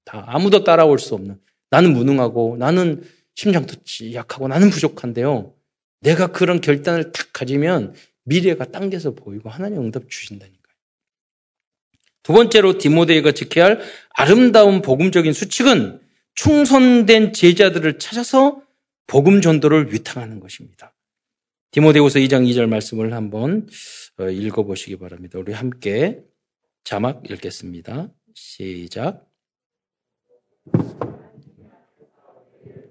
다 0.06 0.23
아무도 0.27 0.63
따라올 0.63 0.99
수 0.99 1.15
없는 1.15 1.38
나는 1.69 1.93
무능하고 1.93 2.56
나는 2.58 3.03
심장도 3.36 3.75
약하고 4.13 4.47
나는 4.47 4.69
부족한데요. 4.69 5.53
내가 6.01 6.27
그런 6.27 6.62
결단을 6.62 7.12
탁 7.12 7.34
가지면 7.34 7.95
미래가 8.23 8.65
당겨서 8.65 9.12
보이고 9.12 9.49
하나님 9.49 9.79
응답 9.81 10.09
주신다니까요. 10.09 10.63
두 12.23 12.33
번째로 12.33 12.77
디모데이가 12.77 13.33
지켜야 13.33 13.65
할 13.65 13.81
아름다운 14.09 14.81
복음적인 14.81 15.33
수칙은 15.33 15.99
충성된 16.36 17.33
제자들을 17.33 17.99
찾아서 17.99 18.62
복음 19.07 19.41
전도를 19.41 19.93
위탁하는 19.93 20.39
것입니다. 20.39 20.95
디모데후서 21.71 22.19
2장 22.19 22.47
2절 22.49 22.67
말씀을 22.67 23.13
한번 23.13 23.67
어, 24.17 24.29
읽어 24.29 24.63
보시기 24.63 24.97
바랍니다. 24.97 25.39
우리 25.39 25.53
함께 25.53 26.23
자막 26.83 27.29
읽겠습니다. 27.29 28.09
시작. 28.33 29.27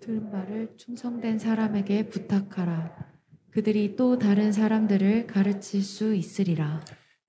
들은 0.01 0.31
바를 0.31 0.69
충성된 0.77 1.39
사람에게 1.39 2.09
부탁하라. 2.09 3.12
그들이 3.53 3.97
또 3.97 4.19
다른 4.19 4.51
사람들을 4.51 5.27
가르칠 5.27 5.83
수 5.83 6.15
있으리라. 6.15 6.83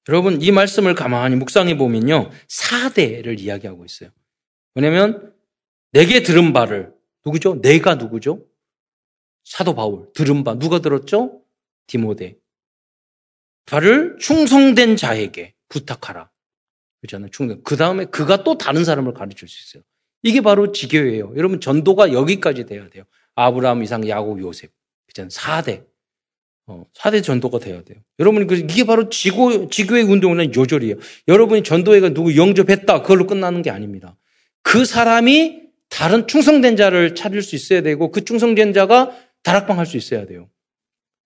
여러분, 0.10 0.42
이 0.42 0.52
말씀을 0.52 0.96
가만히 0.96 1.36
묵상해 1.36 1.78
보면요. 1.78 2.30
4대를 2.48 3.40
이야기하고 3.40 3.84
있어요. 3.86 4.10
왜냐면, 4.76 5.34
내게 5.92 6.24
들은 6.24 6.54
바를, 6.54 6.94
누구죠? 7.26 7.62
내가 7.62 7.96
누구죠? 7.96 8.46
사도 9.44 9.76
바울, 9.76 10.12
들은 10.14 10.44
바, 10.44 10.58
누가 10.58 10.80
들었죠? 10.80 11.42
디모데. 11.88 12.38
바를 13.66 14.18
충성된 14.20 14.96
자에게 14.96 15.56
부탁하라. 15.68 16.30
그렇잖아요. 17.02 17.30
충성. 17.32 17.62
그 17.64 17.76
다음에 17.76 18.06
그가 18.06 18.44
또 18.44 18.58
다른 18.58 18.86
사람을 18.86 19.14
가르칠 19.14 19.48
수 19.48 19.78
있어요. 19.78 19.84
이게 20.22 20.40
바로 20.40 20.72
지교예요. 20.72 21.34
여러분, 21.36 21.60
전도가 21.60 22.14
여기까지 22.14 22.66
돼야 22.66 22.90
돼요. 22.90 23.04
아브라함, 23.36 23.84
이상, 23.84 24.08
야곱, 24.08 24.40
요셉. 24.40 24.72
그잖아요. 25.08 25.30
4대. 25.30 25.93
어, 26.68 26.86
4대 26.98 27.24
전도가 27.24 27.60
돼야 27.60 27.82
돼요. 27.84 28.00
여러분이 28.20 28.48
그, 28.48 28.56
이게 28.56 28.86
바로 28.86 29.10
지고, 29.10 29.70
지교의 29.70 30.04
운동은 30.04 30.56
요절이에요. 30.56 30.96
여러분이 31.28 31.64
전도회가 31.64 32.10
누구 32.10 32.36
영접했다. 32.38 33.02
그걸로 33.02 33.28
끝나는 33.28 33.62
게 33.62 33.70
아닙니다. 33.70 34.18
그 34.62 34.86
사람이 34.86 35.62
다른 35.90 36.26
충성된 36.26 36.76
자를 36.78 37.16
찾을 37.16 37.42
수 37.42 37.56
있어야 37.56 37.82
되고 37.82 38.12
그 38.12 38.26
충성된 38.26 38.74
자가 38.74 39.12
다락방 39.44 39.78
할 39.78 39.86
수 39.86 39.98
있어야 39.98 40.26
돼요. 40.26 40.50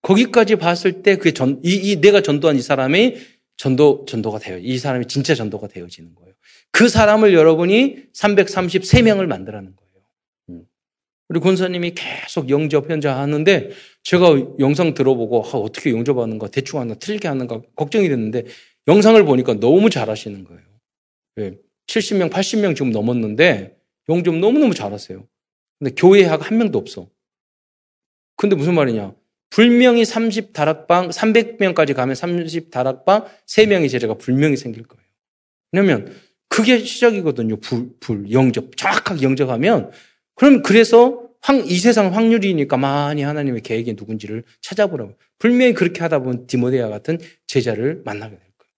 거기까지 0.02 0.56
봤을 0.56 1.04
때 1.04 1.16
그게 1.18 1.32
전, 1.32 1.62
이, 1.64 1.74
이 1.76 2.02
내가 2.02 2.22
전도한 2.22 2.58
이 2.58 2.62
사람이 2.62 3.16
전도, 3.58 4.06
전도가 4.08 4.40
되어, 4.40 4.58
이 4.58 4.78
사람이 4.78 5.08
진짜 5.08 5.36
전도가 5.36 5.68
되어지는 5.68 6.16
거예요. 6.16 6.34
그 6.72 6.90
사람을 6.90 7.34
여러분이 7.34 7.98
333명을 8.14 9.26
만들라는 9.26 9.76
거예요. 9.76 9.87
음. 11.28 11.34
우리 11.34 11.40
권사님이 11.40 11.92
계속 11.92 12.50
영접 12.50 12.90
현재 12.90 13.08
하는데 13.08 13.70
제가 14.04 14.36
영상 14.60 14.94
들어보고 14.94 15.44
아, 15.44 15.58
어떻게 15.58 15.92
영접하는가 15.92 16.48
대충 16.48 16.80
하나 16.80 16.94
틀리게 16.96 17.28
하는가 17.28 17.62
걱정이 17.76 18.08
됐는데 18.10 18.46
영상을 18.88 19.22
보니까 19.26 19.56
너무 19.56 19.90
잘하시는 19.90 20.44
거예요. 20.46 20.62
네. 21.36 21.58
70명, 21.88 22.30
80명 22.30 22.76
지금 22.76 22.92
넘었는데 22.92 23.78
영접 24.10 24.36
너무너무 24.36 24.74
잘하세요. 24.74 25.28
근데 25.80 25.94
교회학 25.96 26.50
한 26.50 26.58
명도 26.58 26.80
없어. 26.80 27.10
근데 28.36 28.56
무슨 28.56 28.76
말이냐? 28.76 29.14
불명이 29.50 30.06
30 30.06 30.54
다락방, 30.54 31.10
300명까지 31.10 31.96
가면 31.96 32.16
30 32.16 32.72
다락방, 32.72 33.26
3명의 33.46 33.90
제자가 33.90 34.16
불명이 34.16 34.58
생길 34.58 34.84
거예요. 34.84 35.04
왜냐면 35.72 36.14
그게 36.50 36.80
시작이거든요. 36.80 37.58
불, 37.58 37.90
불, 38.00 38.32
영접. 38.32 38.76
정확하게 38.78 39.24
영접하면 39.24 39.92
그럼 40.38 40.62
그래서 40.64 41.24
황, 41.42 41.64
이 41.66 41.78
세상 41.80 42.16
확률이니까 42.16 42.78
많이 42.78 43.24
하나님의 43.24 43.62
계획이 43.62 43.94
누군지를 43.94 44.44
찾아보라고. 44.62 45.16
분명히 45.40 45.74
그렇게 45.74 46.02
하다 46.02 46.20
보면 46.20 46.48
디모데와 46.48 46.90
같은 46.90 47.20
제자를 47.48 48.02
만나게 48.06 48.32
될 48.32 48.40
거예요. 48.58 48.72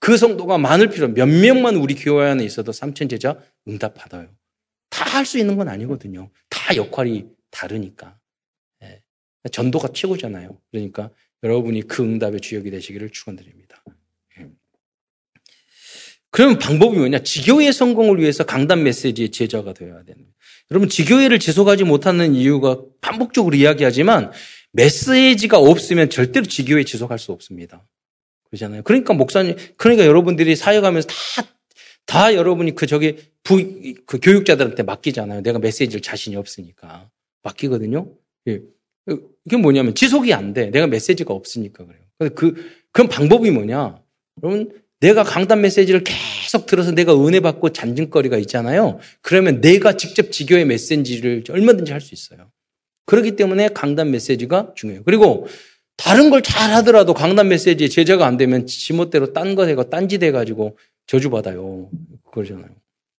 그 0.00 0.16
성도가 0.16 0.58
많을 0.58 0.88
필요, 0.90 1.08
몇 1.08 1.26
명만 1.26 1.76
우리 1.76 1.94
교회 1.94 2.28
안에 2.30 2.44
있어도 2.44 2.72
삼천 2.72 3.08
제자 3.08 3.38
응답 3.68 3.94
받아요. 3.94 4.28
다 4.90 5.04
할 5.14 5.26
수 5.26 5.38
있는 5.38 5.56
건 5.56 5.68
아니거든요. 5.68 6.30
다 6.50 6.76
역할이 6.76 7.26
다르니까. 7.50 8.18
예. 8.82 9.02
전도가 9.52 9.88
최고잖아요. 9.94 10.58
그러니까 10.72 11.10
여러분이 11.42 11.82
그 11.82 12.02
응답의 12.02 12.40
주역이 12.40 12.70
되시기를 12.70 13.10
축원드립니다. 13.10 13.82
그러면 16.34 16.58
방법이 16.58 16.98
뭐냐? 16.98 17.20
지교의 17.20 17.72
성공을 17.72 18.18
위해서 18.18 18.42
강단 18.42 18.82
메시지의 18.82 19.30
제자가 19.30 19.72
되어야 19.72 20.02
거예요. 20.16 20.32
여러분, 20.72 20.88
지교회를 20.88 21.38
지속하지 21.38 21.84
못하는 21.84 22.34
이유가 22.34 22.80
반복적으로 23.00 23.54
이야기하지만 23.54 24.32
메시지가 24.72 25.58
없으면 25.58 26.10
절대로 26.10 26.44
지교회 26.44 26.82
지속할 26.82 27.20
수 27.20 27.30
없습니다. 27.30 27.86
그러잖아요. 28.50 28.82
그러니까 28.82 29.14
목사님, 29.14 29.54
그러니까 29.76 30.06
여러분들이 30.06 30.56
사역하면서 30.56 31.06
다, 31.06 31.14
다 32.04 32.34
여러분이 32.34 32.74
그 32.74 32.88
저기 32.88 33.16
부, 33.44 33.94
그 34.04 34.18
교육자들한테 34.18 34.82
맡기잖아요. 34.82 35.42
내가 35.42 35.60
메시지를 35.60 36.02
자신이 36.02 36.34
없으니까. 36.34 37.08
맡기거든요. 37.44 38.08
예. 38.48 38.60
이게 39.44 39.56
뭐냐면 39.56 39.94
지속이 39.94 40.34
안 40.34 40.52
돼. 40.52 40.70
내가 40.70 40.88
메시지가 40.88 41.32
없으니까 41.32 41.86
그래요. 41.86 42.32
그, 42.34 42.72
그런 42.90 43.08
방법이 43.08 43.52
뭐냐? 43.52 44.02
여러분, 44.42 44.83
내가 45.04 45.22
강단 45.22 45.60
메시지를 45.60 46.02
계속 46.02 46.64
들어서 46.64 46.92
내가 46.92 47.14
은혜 47.26 47.40
받고 47.40 47.70
잔증거리가 47.70 48.38
있잖아요. 48.38 48.98
그러면 49.20 49.60
내가 49.60 49.96
직접 49.98 50.32
지교의 50.32 50.64
메시지를 50.64 51.44
얼마든지 51.50 51.92
할 51.92 52.00
수 52.00 52.14
있어요. 52.14 52.50
그렇기 53.04 53.36
때문에 53.36 53.68
강단 53.68 54.10
메시지가 54.10 54.72
중요해요. 54.74 55.02
그리고 55.04 55.46
다른 55.98 56.30
걸 56.30 56.40
잘 56.40 56.72
하더라도 56.72 57.12
강단 57.12 57.48
메시지에 57.48 57.88
제자가 57.88 58.26
안 58.26 58.38
되면 58.38 58.66
지멋대로 58.66 59.32
딴 59.34 59.54
거 59.54 59.66
해고 59.66 59.90
딴짓 59.90 60.22
해가지고 60.22 60.78
저주받아요. 61.06 61.90
그러잖아요. 62.32 62.70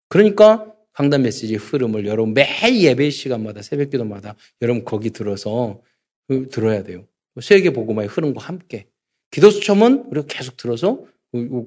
그러니까 0.10 0.66
강단 0.94 1.22
메시지 1.22 1.56
흐름을 1.56 2.08
여러분 2.08 2.34
매일 2.34 2.82
예배 2.82 3.12
시간마다 3.12 3.62
새벽 3.62 3.92
기도마다 3.92 4.36
여러분 4.64 4.84
거기 4.86 5.12
들어서 5.12 5.82
그 6.28 6.50
들어야 6.50 6.82
돼요. 6.84 7.06
세계 7.40 7.70
복음화의 7.72 8.08
흐름과 8.08 8.44
함께. 8.44 8.88
기도 9.30 9.52
수첨은 9.52 10.06
우리가 10.10 10.26
계속 10.28 10.58
들어서 10.58 11.06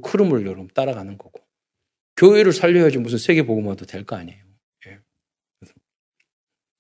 흐름을 0.05 0.47
여러분 0.47 0.69
따라가는 0.75 1.19
거고. 1.19 1.41
교회를 2.17 2.53
살려야지 2.53 2.99
무슨 2.99 3.19
세계 3.19 3.43
복음화도 3.45 3.87
될 3.87 4.05
거 4.05 4.17
아니에요. 4.17 4.43
예. 4.89 4.99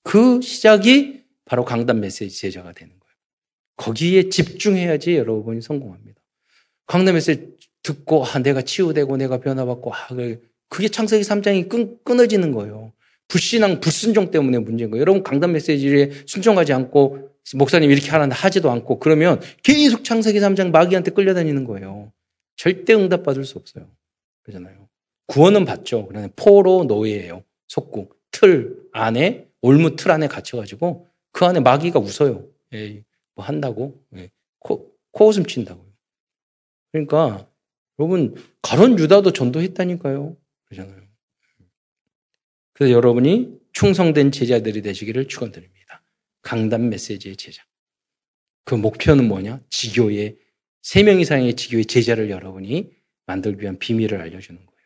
그 0.03 0.41
시작이 0.41 1.25
바로 1.45 1.65
강단 1.65 2.01
메시지 2.01 2.37
제자가 2.37 2.73
되는 2.73 2.91
거예요. 2.99 3.15
거기에 3.77 4.29
집중해야지 4.29 5.17
여러분이 5.17 5.63
성공합니다. 5.63 6.21
강단 6.87 7.15
메시지 7.15 7.57
듣고 7.83 8.25
아 8.25 8.39
내가 8.41 8.63
치유되고 8.63 9.17
내가 9.17 9.39
변화받고 9.39 9.95
아 9.95 10.09
그게 10.69 10.89
창세기 10.89 11.23
3장이 11.23 11.69
끊, 11.69 11.99
끊어지는 12.05 12.53
거예요. 12.53 12.93
불신앙, 13.29 13.81
불순종 13.81 14.31
때문에 14.31 14.59
문제인 14.59 14.91
거예요. 14.91 15.01
여러분 15.03 15.23
강단 15.23 15.53
메시지에 15.53 16.11
순종하지 16.27 16.73
않고 16.73 17.31
목사님 17.55 17.91
이렇게 17.91 18.11
하라는데 18.11 18.35
하지도 18.35 18.71
않고 18.71 18.99
그러면 18.99 19.41
계속 19.63 20.05
창세기 20.05 20.41
3장 20.41 20.71
마귀한테 20.71 21.13
끌려다니는 21.13 21.65
거예요. 21.65 22.13
절대 22.59 22.93
응답받을 22.93 23.45
수 23.45 23.57
없어요. 23.57 23.89
그러잖아요. 24.43 24.89
구원은 25.27 25.65
받죠. 25.65 26.07
그러나 26.09 26.29
포로 26.37 26.85
노예예요. 26.85 27.45
속국. 27.69 28.19
틀 28.31 28.77
안에, 28.93 29.49
올무 29.63 29.97
틀 29.97 30.11
안에 30.11 30.27
갇혀가지고 30.27 31.07
그 31.33 31.45
안에 31.45 31.61
마귀가 31.61 31.99
웃어요. 31.99 32.47
에이, 32.73 33.05
뭐 33.35 33.45
한다고? 33.45 34.03
예. 34.17 34.31
코, 34.59 34.93
코웃음 35.13 35.47
친다고요. 35.47 35.87
그러니까 36.93 37.49
여러분, 37.99 38.35
가론 38.61 38.99
유다도 38.99 39.33
전도했다니까요. 39.33 40.37
그러잖아요. 40.67 41.03
그래서 42.73 42.93
여러분이 42.93 43.59
충성된 43.73 44.33
제자들이 44.33 44.83
되시기를 44.83 45.29
축원드립니다. 45.29 46.03
강단 46.43 46.91
메시지의 46.91 47.37
제자. 47.37 47.65
그 48.65 48.75
목표는 48.75 49.29
뭐냐? 49.29 49.61
지교의 49.71 50.39
세 50.89 51.03
명 51.03 51.21
이상의 51.21 51.53
지교의 51.53 51.85
제자를 51.85 52.31
여러분이 52.31 52.89
만들기 53.27 53.61
위한 53.61 53.79
비밀을 53.79 54.23
알려주는 54.23 54.59
거예요. 54.59 54.79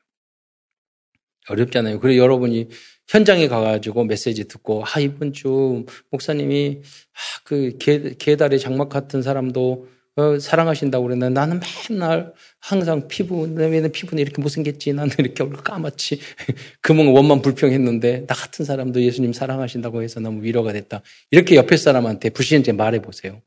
어렵잖아요. 1.49 2.01
그래 2.01 2.17
여러분이 2.17 2.71
현장에 3.07 3.47
가가지고 3.47 4.03
메시지 4.07 4.49
듣고 4.49 4.83
아 4.85 4.99
이번 4.99 5.33
주 5.33 5.87
목사님이 6.11 6.81
아, 6.83 7.41
그 7.45 7.79
개, 7.79 8.15
개다리 8.19 8.59
장막 8.59 8.89
같은 8.89 9.23
사람도 9.23 9.87
어, 10.17 10.41
사랑하신다고 10.41 11.05
그랬는데 11.05 11.33
나는 11.35 11.61
맨날 11.89 12.35
항상 12.59 13.07
피부, 13.07 13.47
내 13.47 13.89
피부는 13.89 14.21
이렇게 14.21 14.43
못생겼지. 14.43 14.95
나는 14.95 15.15
이렇게 15.19 15.45
얼굴 15.45 15.63
까맣지. 15.63 16.19
그만 16.83 17.07
원만 17.15 17.43
불평했는데 17.43 18.27
나 18.27 18.35
같은 18.35 18.65
사람도 18.65 19.01
예수님 19.01 19.33
사랑하신다고 19.33 20.03
해서 20.03 20.19
너무 20.19 20.43
위로가 20.43 20.73
됐다. 20.73 21.01
이렇게 21.31 21.55
옆에 21.55 21.77
사람한테 21.77 22.31
불신자 22.31 22.73
말해 22.73 23.01
보세요. 23.01 23.41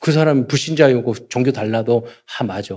그 0.00 0.12
사람이 0.12 0.46
불신자이고 0.48 1.28
종교 1.28 1.52
달라도 1.52 2.06
아 2.38 2.44
맞아. 2.44 2.76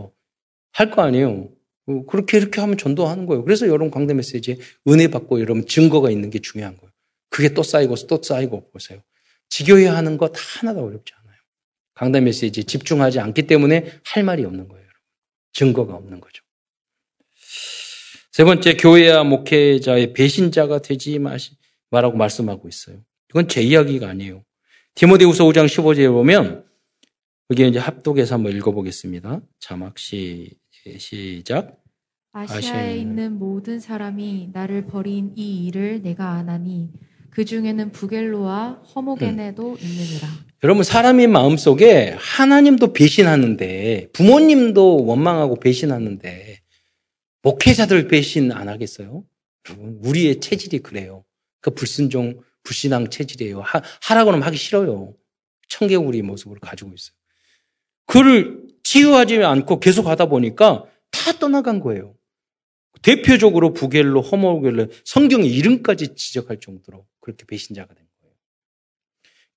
할 0.73 0.91
거 0.91 1.01
아니에요. 1.01 1.49
어, 1.87 2.05
그렇게 2.05 2.37
이렇게 2.37 2.61
하면 2.61 2.77
전도하는 2.77 3.25
거예요. 3.25 3.43
그래서 3.43 3.67
여러분 3.67 3.91
강대 3.91 4.13
메시지에 4.13 4.57
은혜 4.87 5.07
받고 5.09 5.39
여러분 5.41 5.65
증거가 5.65 6.09
있는 6.09 6.29
게 6.29 6.39
중요한 6.39 6.77
거예요. 6.77 6.91
그게 7.29 7.49
또 7.53 7.63
쌓이고 7.63 7.95
또 8.07 8.21
쌓이고 8.21 8.69
보세요. 8.71 9.01
지교회 9.49 9.87
하는 9.87 10.17
거 10.17 10.27
다 10.29 10.39
하나도 10.59 10.79
어렵지 10.85 11.13
않아요. 11.21 11.37
강단 11.95 12.23
메시지에 12.23 12.63
집중하지 12.63 13.19
않기 13.19 13.43
때문에 13.47 13.99
할 14.05 14.23
말이 14.23 14.45
없는 14.45 14.67
거예요. 14.67 14.87
증거가 15.53 15.95
없는 15.95 16.21
거죠. 16.21 16.43
세 18.31 18.45
번째, 18.45 18.77
교회와 18.77 19.23
목회자의 19.25 20.13
배신자가 20.13 20.79
되지 20.81 21.19
마시, 21.19 21.51
말라고 21.89 22.15
말씀하고 22.17 22.69
있어요. 22.69 23.03
이건 23.29 23.49
제 23.49 23.61
이야기가 23.61 24.07
아니에요. 24.07 24.43
디모데후서 24.95 25.43
5장 25.45 25.65
15절에 25.67 26.09
보면 26.11 26.65
여기 27.51 27.67
이제 27.67 27.79
합독해서 27.79 28.35
한번 28.35 28.55
읽어보겠습니다. 28.55 29.41
자막 29.59 29.99
시, 29.99 30.57
시작. 30.97 31.83
아시아에, 32.31 32.97
있는 32.97 33.37
모든 33.37 33.81
사람이 33.81 34.51
나를 34.53 34.85
버린 34.85 35.33
이 35.35 35.65
일을 35.65 36.01
내가 36.01 36.29
아나니 36.29 36.93
그 37.29 37.43
중에는 37.43 37.91
부겔로와 37.91 38.83
허모게네도 38.95 39.69
음. 39.69 39.77
있느니라. 39.77 40.29
여러분 40.63 40.85
사람의 40.85 41.27
마음 41.27 41.57
속에 41.57 42.15
하나님도 42.17 42.93
배신하는데 42.93 44.11
부모님도 44.13 45.03
원망하고 45.05 45.59
배신하는데 45.59 46.61
목회자들 47.41 48.07
배신 48.07 48.53
안 48.53 48.69
하겠어요? 48.69 49.25
여러분 49.67 49.99
우리의 50.05 50.39
체질이 50.39 50.79
그래요. 50.79 51.25
그 51.59 51.71
불순종 51.71 52.39
불신앙 52.63 53.09
체질이에요. 53.09 53.59
하, 53.59 53.81
하라고 54.03 54.31
하면 54.31 54.41
하기 54.43 54.55
싫어요. 54.55 55.15
청개구리 55.67 56.21
모습을 56.21 56.57
가지고 56.61 56.93
있어요. 56.93 57.20
그를 58.05 58.61
치유하지 58.83 59.43
않고 59.43 59.79
계속 59.79 60.07
하다 60.07 60.27
보니까 60.27 60.85
다 61.11 61.31
떠나간 61.33 61.79
거예요. 61.79 62.15
대표적으로 63.01 63.73
부겔로, 63.73 64.21
허모겔로 64.21 64.87
성경 65.05 65.43
이름까지 65.43 66.15
지적할 66.15 66.59
정도로 66.59 67.05
그렇게 67.19 67.45
배신자가 67.45 67.93
된 67.93 68.05
거예요. 68.21 68.35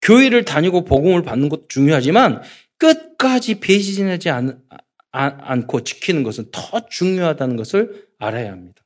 교회를 0.03 0.45
다니고 0.45 0.85
복음을 0.85 1.23
받는 1.23 1.49
것도 1.49 1.69
중요하지만 1.69 2.43
끝까지 2.79 3.61
배신하지 3.61 4.31
않, 4.31 4.63
않고 5.11 5.85
지키는 5.85 6.23
것은 6.23 6.47
더 6.51 6.87
중요하다는 6.89 7.57
것을 7.57 8.09
알아야 8.19 8.51
합니다. 8.51 8.85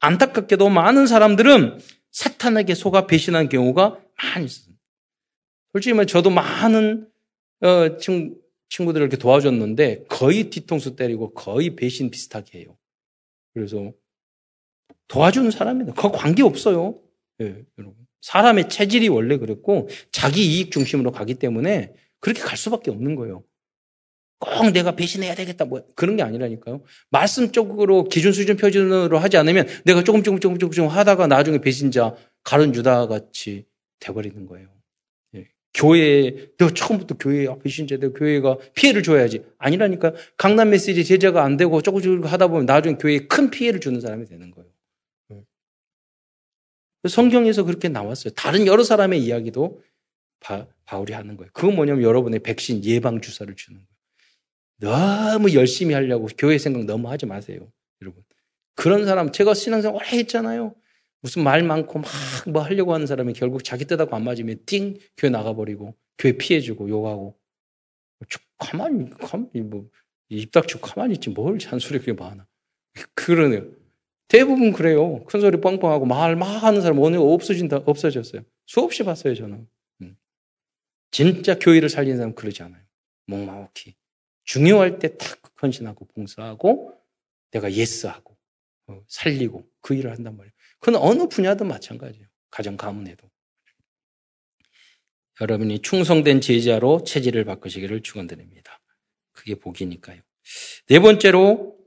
안타깝게도 0.00 0.68
많은 0.68 1.06
사람들은 1.06 1.78
사탄에게 2.10 2.74
속아 2.74 3.06
배신한 3.06 3.48
경우가 3.48 3.98
많이 4.16 4.46
있습니다. 4.46 4.80
솔직히 5.72 5.94
말 5.94 6.06
저도 6.06 6.30
많은 6.30 7.06
어, 7.60 7.96
친구, 7.98 8.39
친구들을 8.70 9.06
이렇게 9.06 9.16
도와줬는데 9.16 10.04
거의 10.08 10.50
뒤통수 10.50 10.96
때리고 10.96 11.32
거의 11.34 11.76
배신 11.76 12.10
비슷하게 12.10 12.60
해요. 12.60 12.76
그래서 13.52 13.92
도와주는 15.08 15.50
사람입니다. 15.50 15.94
그거 15.94 16.10
관계 16.10 16.42
없어요. 16.42 16.98
예, 17.40 17.64
여러분. 17.78 17.96
사람의 18.22 18.68
체질이 18.68 19.08
원래 19.08 19.36
그랬고 19.38 19.88
자기 20.12 20.46
이익 20.46 20.70
중심으로 20.70 21.10
가기 21.10 21.34
때문에 21.34 21.94
그렇게 22.20 22.40
갈 22.40 22.56
수밖에 22.56 22.90
없는 22.90 23.16
거예요. 23.16 23.42
꼭 24.38 24.70
내가 24.70 24.96
배신해야 24.96 25.34
되겠다 25.34 25.66
뭐 25.66 25.82
그런 25.94 26.16
게 26.16 26.22
아니라니까요. 26.22 26.82
말씀적으로 27.10 28.04
기준 28.04 28.32
수준 28.32 28.56
표준으로 28.56 29.18
하지 29.18 29.36
않으면 29.36 29.66
내가 29.84 30.02
조금 30.04 30.22
조금 30.22 30.38
조금 30.40 30.58
조금 30.58 30.88
하다가 30.88 31.26
나중에 31.26 31.58
배신자 31.58 32.14
가론 32.42 32.74
유다 32.74 33.06
같이 33.06 33.66
돼버리는 33.98 34.46
거예요. 34.46 34.68
예. 35.76 35.80
교회 35.80 36.50
내가 36.58 36.72
처음부터 36.74 37.16
교회 37.16 37.46
배신자 37.62 37.96
내 37.98 38.08
교회가 38.08 38.58
피해를 38.74 39.02
줘야지 39.02 39.44
아니라니까 39.58 40.14
강남 40.36 40.70
메시지 40.70 41.04
제자가 41.04 41.44
안 41.44 41.56
되고 41.56 41.80
조금 41.80 42.02
조금 42.02 42.24
하다 42.24 42.48
보면 42.48 42.66
나중에 42.66 42.96
교회에 42.96 43.26
큰 43.26 43.50
피해를 43.50 43.80
주는 43.80 44.00
사람이 44.00 44.26
되는 44.26 44.50
거예요. 44.50 44.68
성경에서 47.08 47.64
그렇게 47.64 47.88
나왔어요. 47.88 48.34
다른 48.34 48.66
여러 48.66 48.82
사람의 48.82 49.22
이야기도 49.22 49.80
바, 50.40 50.66
바울이 50.84 51.12
하는 51.12 51.36
거예요. 51.36 51.50
그건 51.52 51.76
뭐냐면 51.76 52.02
여러분의 52.02 52.40
백신 52.40 52.84
예방 52.84 53.20
주사를 53.20 53.54
주는 53.54 53.78
거예요. 53.78 53.90
너무 54.80 55.54
열심히 55.54 55.94
하려고 55.94 56.28
교회 56.36 56.58
생각 56.58 56.84
너무 56.84 57.08
하지 57.10 57.26
마세요. 57.26 57.70
여러분. 58.02 58.22
그런 58.74 59.06
사람 59.06 59.32
제가 59.32 59.54
신앙생활 59.54 59.96
오래 59.96 60.06
했잖아요. 60.18 60.74
무슨 61.22 61.42
말 61.44 61.62
많고 61.62 61.98
막 62.00 62.08
뭐 62.48 62.62
하려고 62.62 62.94
하는 62.94 63.06
사람이 63.06 63.34
결국 63.34 63.62
자기 63.64 63.84
뜻하고 63.84 64.16
안 64.16 64.24
맞으면 64.24 64.60
띵 64.66 64.96
교회 65.16 65.30
나가버리고 65.30 65.94
교회 66.18 66.32
피해주고 66.36 66.88
욕하고 66.88 67.38
가만히 68.58 69.10
가만히 69.10 69.60
뭐입 69.62 70.52
닥치고 70.52 70.80
가만히 70.80 71.14
있지 71.14 71.30
뭘 71.30 71.58
잔소리 71.58 71.98
그렇게 71.98 72.12
많아. 72.20 72.46
그러네요. 73.14 73.70
대부분 74.28 74.72
그래요. 74.72 75.24
큰 75.24 75.40
소리 75.40 75.60
뻥뻥하고 75.60 76.06
말 76.06 76.36
막 76.36 76.62
하는 76.62 76.80
사람 76.80 76.98
오늘 76.98 77.18
없어진다, 77.18 77.78
없어졌어요. 77.86 78.42
수없이 78.66 79.02
봤어요, 79.04 79.34
저는. 79.34 79.66
음. 80.02 80.16
진짜 81.10 81.58
교회를 81.58 81.88
살리는 81.88 82.16
사람 82.16 82.34
그러지 82.34 82.62
않아요. 82.62 82.82
묵묵히. 83.26 83.94
중요할 84.44 84.98
때 84.98 85.16
탁 85.16 85.40
헌신하고 85.62 86.06
봉사하고 86.06 86.94
내가 87.52 87.72
예스하고 87.72 88.36
어, 88.88 89.02
살리고 89.08 89.68
그 89.80 89.94
일을 89.94 90.10
한단 90.12 90.36
말이에요. 90.36 90.52
그건 90.80 91.00
어느 91.00 91.28
분야든 91.28 91.68
마찬가지예요. 91.68 92.26
가정 92.50 92.76
가문에도. 92.76 93.28
여러분이 95.40 95.80
충성된 95.80 96.40
제자로 96.40 97.04
체질을 97.04 97.44
바꾸시기를 97.44 98.02
축원드립니다. 98.02 98.80
그게 99.32 99.54
복이니까요. 99.54 100.20
네 100.88 100.98
번째로 100.98 101.78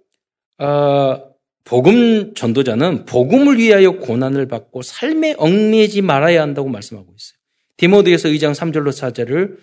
어, 0.58 1.34
복음 1.64 2.34
전도자는 2.34 3.06
복음을 3.06 3.58
위하여 3.58 3.92
고난을 4.00 4.48
받고 4.48 4.82
삶에 4.82 5.36
얽매이지 5.38 6.02
말아야 6.02 6.42
한다고 6.42 6.70
말씀하고 6.70 7.14
있어요. 7.16 7.38
디모데에서 7.78 8.30
2장 8.30 8.54
3절로 8.54 8.90
4절을 8.90 9.58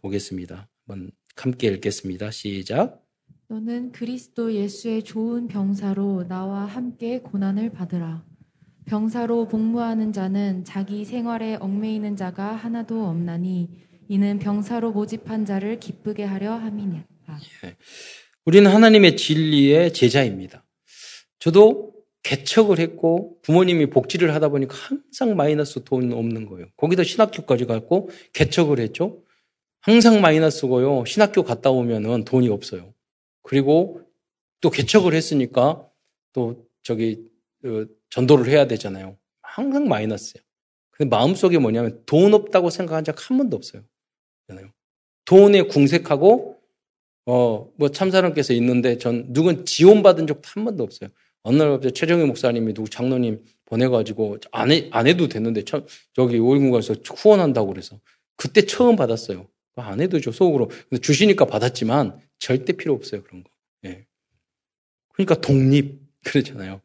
보겠습니다. 0.00 0.68
한번 0.86 1.10
함께 1.36 1.68
읽겠습니다. 1.68 2.30
시작. 2.30 3.02
너는 3.48 3.92
그리스도 3.92 4.52
예수의 4.52 5.04
좋은 5.04 5.46
병사로 5.46 6.26
나와 6.26 6.64
함께 6.64 7.20
고난을 7.20 7.70
받으라. 7.70 8.24
병사로 8.86 9.48
복무하는 9.48 10.12
자는 10.12 10.64
자기 10.64 11.04
생활에 11.04 11.56
얽매이는 11.56 12.16
자가 12.16 12.54
하나도 12.54 13.04
없나니 13.06 13.68
이는 14.08 14.38
병사로 14.38 14.92
모집한 14.92 15.44
자를 15.44 15.80
기쁘게 15.80 16.22
하려 16.22 16.52
함이니라. 16.52 17.04
예. 17.64 17.76
우리는 18.44 18.70
하나님의 18.70 19.16
진리의 19.16 19.92
제자입니다. 19.92 20.64
저도 21.40 21.94
개척을 22.22 22.78
했고 22.78 23.38
부모님이 23.42 23.86
복지를 23.86 24.34
하다 24.34 24.48
보니까 24.48 24.76
항상 24.76 25.36
마이너스 25.36 25.82
돈 25.82 26.12
없는 26.12 26.46
거예요. 26.46 26.66
거기다 26.76 27.02
신학교까지 27.02 27.66
갔고 27.66 28.10
개척을 28.32 28.78
했죠. 28.78 29.22
항상 29.80 30.20
마이너스고요. 30.20 31.04
신학교 31.06 31.42
갔다 31.42 31.70
오면은 31.70 32.24
돈이 32.24 32.48
없어요. 32.48 32.92
그리고 33.42 34.00
또 34.60 34.70
개척을 34.70 35.14
했으니까 35.14 35.88
또 36.32 36.66
저기 36.82 37.24
어, 37.64 37.86
전도를 38.10 38.48
해야 38.48 38.66
되잖아요. 38.66 39.16
항상 39.42 39.88
마이너스예요. 39.88 40.42
근데 40.90 41.08
마음속에 41.14 41.58
뭐냐면 41.58 42.02
돈 42.06 42.32
없다고 42.34 42.70
생각한 42.70 43.04
적 43.04 43.16
한 43.18 43.38
번도 43.38 43.56
없어요. 43.56 43.82
돈에 45.24 45.62
궁색하고 45.62 46.56
어 47.26 47.72
뭐 47.76 47.88
참사람께서 47.90 48.52
있는데 48.54 48.98
전 48.98 49.32
누군 49.32 49.64
지원 49.66 50.02
받은 50.02 50.26
적도 50.26 50.48
한 50.54 50.64
번도 50.64 50.84
없어요. 50.84 51.10
어느 51.42 51.56
날 51.58 51.70
갑자기 51.70 51.94
최정희 51.94 52.24
목사님이 52.26 52.74
누구 52.74 52.88
장로님 52.88 53.44
보내가지고 53.66 54.38
안, 54.52 54.70
해, 54.70 54.88
안 54.92 55.06
해도 55.06 55.28
됐는데 55.28 55.64
참, 55.64 55.84
저기 56.14 56.38
오일군 56.38 56.70
가서 56.70 56.94
후원한다고 57.04 57.68
그래서 57.68 58.00
그때 58.36 58.62
처음 58.62 58.96
받았어요. 58.96 59.48
안 59.76 60.00
해도 60.00 60.20
죠 60.20 60.32
속으로. 60.32 60.68
근데 60.68 60.98
주시니까 61.00 61.44
받았지만 61.46 62.20
절대 62.38 62.72
필요 62.72 62.94
없어요 62.94 63.22
그런 63.24 63.42
거. 63.44 63.50
예. 63.86 64.06
그러니까 65.12 65.40
독립 65.40 66.00
그렇잖아요. 66.24 66.80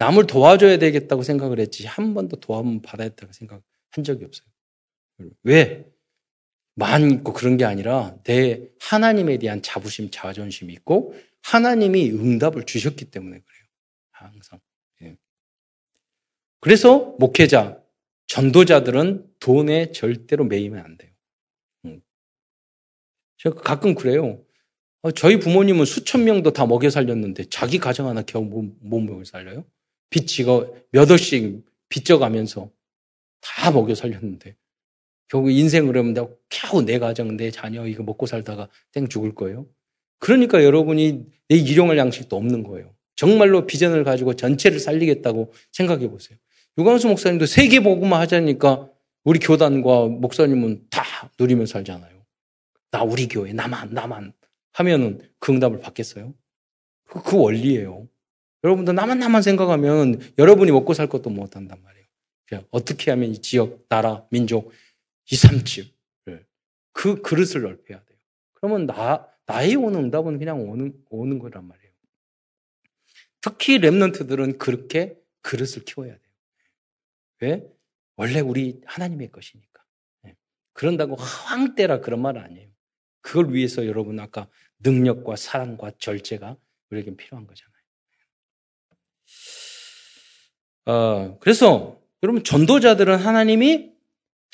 남을 0.00 0.26
도와줘야 0.26 0.78
되겠다고 0.78 1.22
생각을 1.22 1.60
했지 1.60 1.86
한 1.86 2.14
번도 2.14 2.40
도움 2.40 2.80
받아야겠다고 2.80 3.34
생각 3.34 3.62
한 3.90 4.02
적이 4.02 4.24
없어요. 4.24 4.48
왜? 5.42 5.84
만 6.74 7.10
있고 7.10 7.34
그런 7.34 7.58
게 7.58 7.66
아니라 7.66 8.16
내 8.24 8.66
하나님에 8.80 9.36
대한 9.36 9.60
자부심, 9.60 10.10
자존심이 10.10 10.72
있고 10.72 11.14
하나님이 11.42 12.12
응답을 12.12 12.64
주셨기 12.64 13.10
때문에 13.10 13.40
그래요. 13.40 13.64
항상. 14.10 14.58
예. 15.02 15.18
그래서 16.60 17.14
목회자, 17.18 17.82
전도자들은 18.28 19.34
돈에 19.38 19.92
절대로 19.92 20.44
매이면 20.44 20.82
안 20.82 20.96
돼요. 20.96 21.10
음. 21.84 22.00
제가 23.36 23.60
가끔 23.60 23.94
그래요. 23.94 24.42
어, 25.02 25.10
저희 25.10 25.38
부모님은 25.38 25.84
수천 25.84 26.24
명도 26.24 26.54
다 26.54 26.64
먹여 26.64 26.88
살렸는데 26.88 27.50
자기 27.50 27.78
가정 27.78 28.06
하나 28.06 28.22
겨우 28.22 28.44
못, 28.44 28.64
못 28.80 29.00
먹여 29.00 29.24
살려요? 29.24 29.66
빚지가 30.10 30.66
몇 30.92 31.10
억씩 31.10 31.64
빚져가면서 31.88 32.70
다 33.40 33.70
먹여 33.70 33.94
살렸는데 33.94 34.56
결국 35.28 35.50
인생을 35.50 35.96
하면 35.96 36.14
겨우 36.48 36.82
내 36.82 36.98
가정, 36.98 37.36
내 37.36 37.50
자녀 37.50 37.86
이거 37.86 38.02
먹고 38.02 38.26
살다가 38.26 38.68
땡 38.92 39.08
죽을 39.08 39.34
거예요. 39.34 39.66
그러니까 40.18 40.62
여러분이 40.62 41.24
내 41.48 41.56
일용할 41.56 41.96
양식도 41.96 42.36
없는 42.36 42.64
거예요. 42.64 42.92
정말로 43.14 43.66
비전을 43.66 44.02
가지고 44.04 44.34
전체를 44.34 44.80
살리겠다고 44.80 45.52
생각해 45.72 46.08
보세요. 46.08 46.38
유광수 46.78 47.08
목사님도 47.08 47.46
세계 47.46 47.80
복음화 47.80 48.18
하자니까 48.20 48.90
우리 49.24 49.38
교단과 49.38 50.06
목사님은 50.06 50.86
다 50.90 51.30
누리며 51.38 51.66
살잖아요. 51.66 52.24
나 52.90 53.02
우리 53.02 53.28
교회 53.28 53.52
나만 53.52 53.92
나만 53.92 54.32
하면은 54.72 55.20
그 55.38 55.52
응답을 55.52 55.80
받겠어요? 55.80 56.34
그, 57.04 57.22
그 57.22 57.36
원리예요. 57.36 58.08
여러분도 58.62 58.92
나만 58.92 59.18
나만 59.18 59.42
생각하면 59.42 60.20
여러분이 60.38 60.70
먹고 60.72 60.94
살 60.94 61.08
것도 61.08 61.30
못 61.30 61.56
한단 61.56 61.82
말이에요. 61.82 62.66
어떻게 62.70 63.10
하면 63.10 63.30
이 63.30 63.40
지역, 63.40 63.88
나라, 63.88 64.26
민족, 64.30 64.72
2, 65.30 65.36
3층을 65.36 65.90
그 66.92 67.22
그릇을 67.22 67.62
넓혀야 67.62 68.04
돼요. 68.04 68.18
그러면 68.54 68.86
나 68.86 69.26
나의 69.46 69.76
오는 69.76 70.04
응답은 70.04 70.38
그냥 70.38 70.68
오는 70.68 70.92
오는 71.08 71.38
거란 71.38 71.66
말이에요. 71.66 71.90
특히 73.40 73.78
렘넌트들은 73.78 74.58
그렇게 74.58 75.16
그릇을 75.42 75.84
키워야 75.84 76.12
돼요. 76.12 76.30
왜? 77.40 77.72
원래 78.16 78.40
우리 78.40 78.82
하나님의 78.84 79.32
것이니까. 79.32 79.82
예. 80.26 80.36
그런다고 80.74 81.16
황 81.16 81.74
때라 81.74 82.00
그런 82.00 82.20
말은 82.20 82.40
아니에요. 82.40 82.68
그걸 83.22 83.54
위해서 83.54 83.86
여러분 83.86 84.20
아까 84.20 84.48
능력과 84.80 85.36
사랑과 85.36 85.92
절제가 85.98 86.56
우리에게 86.90 87.16
필요한 87.16 87.46
거잖아요. 87.46 87.69
어, 90.86 91.36
그래서 91.40 92.00
여러분 92.22 92.42
전도자들은 92.44 93.16
하나님이 93.16 93.90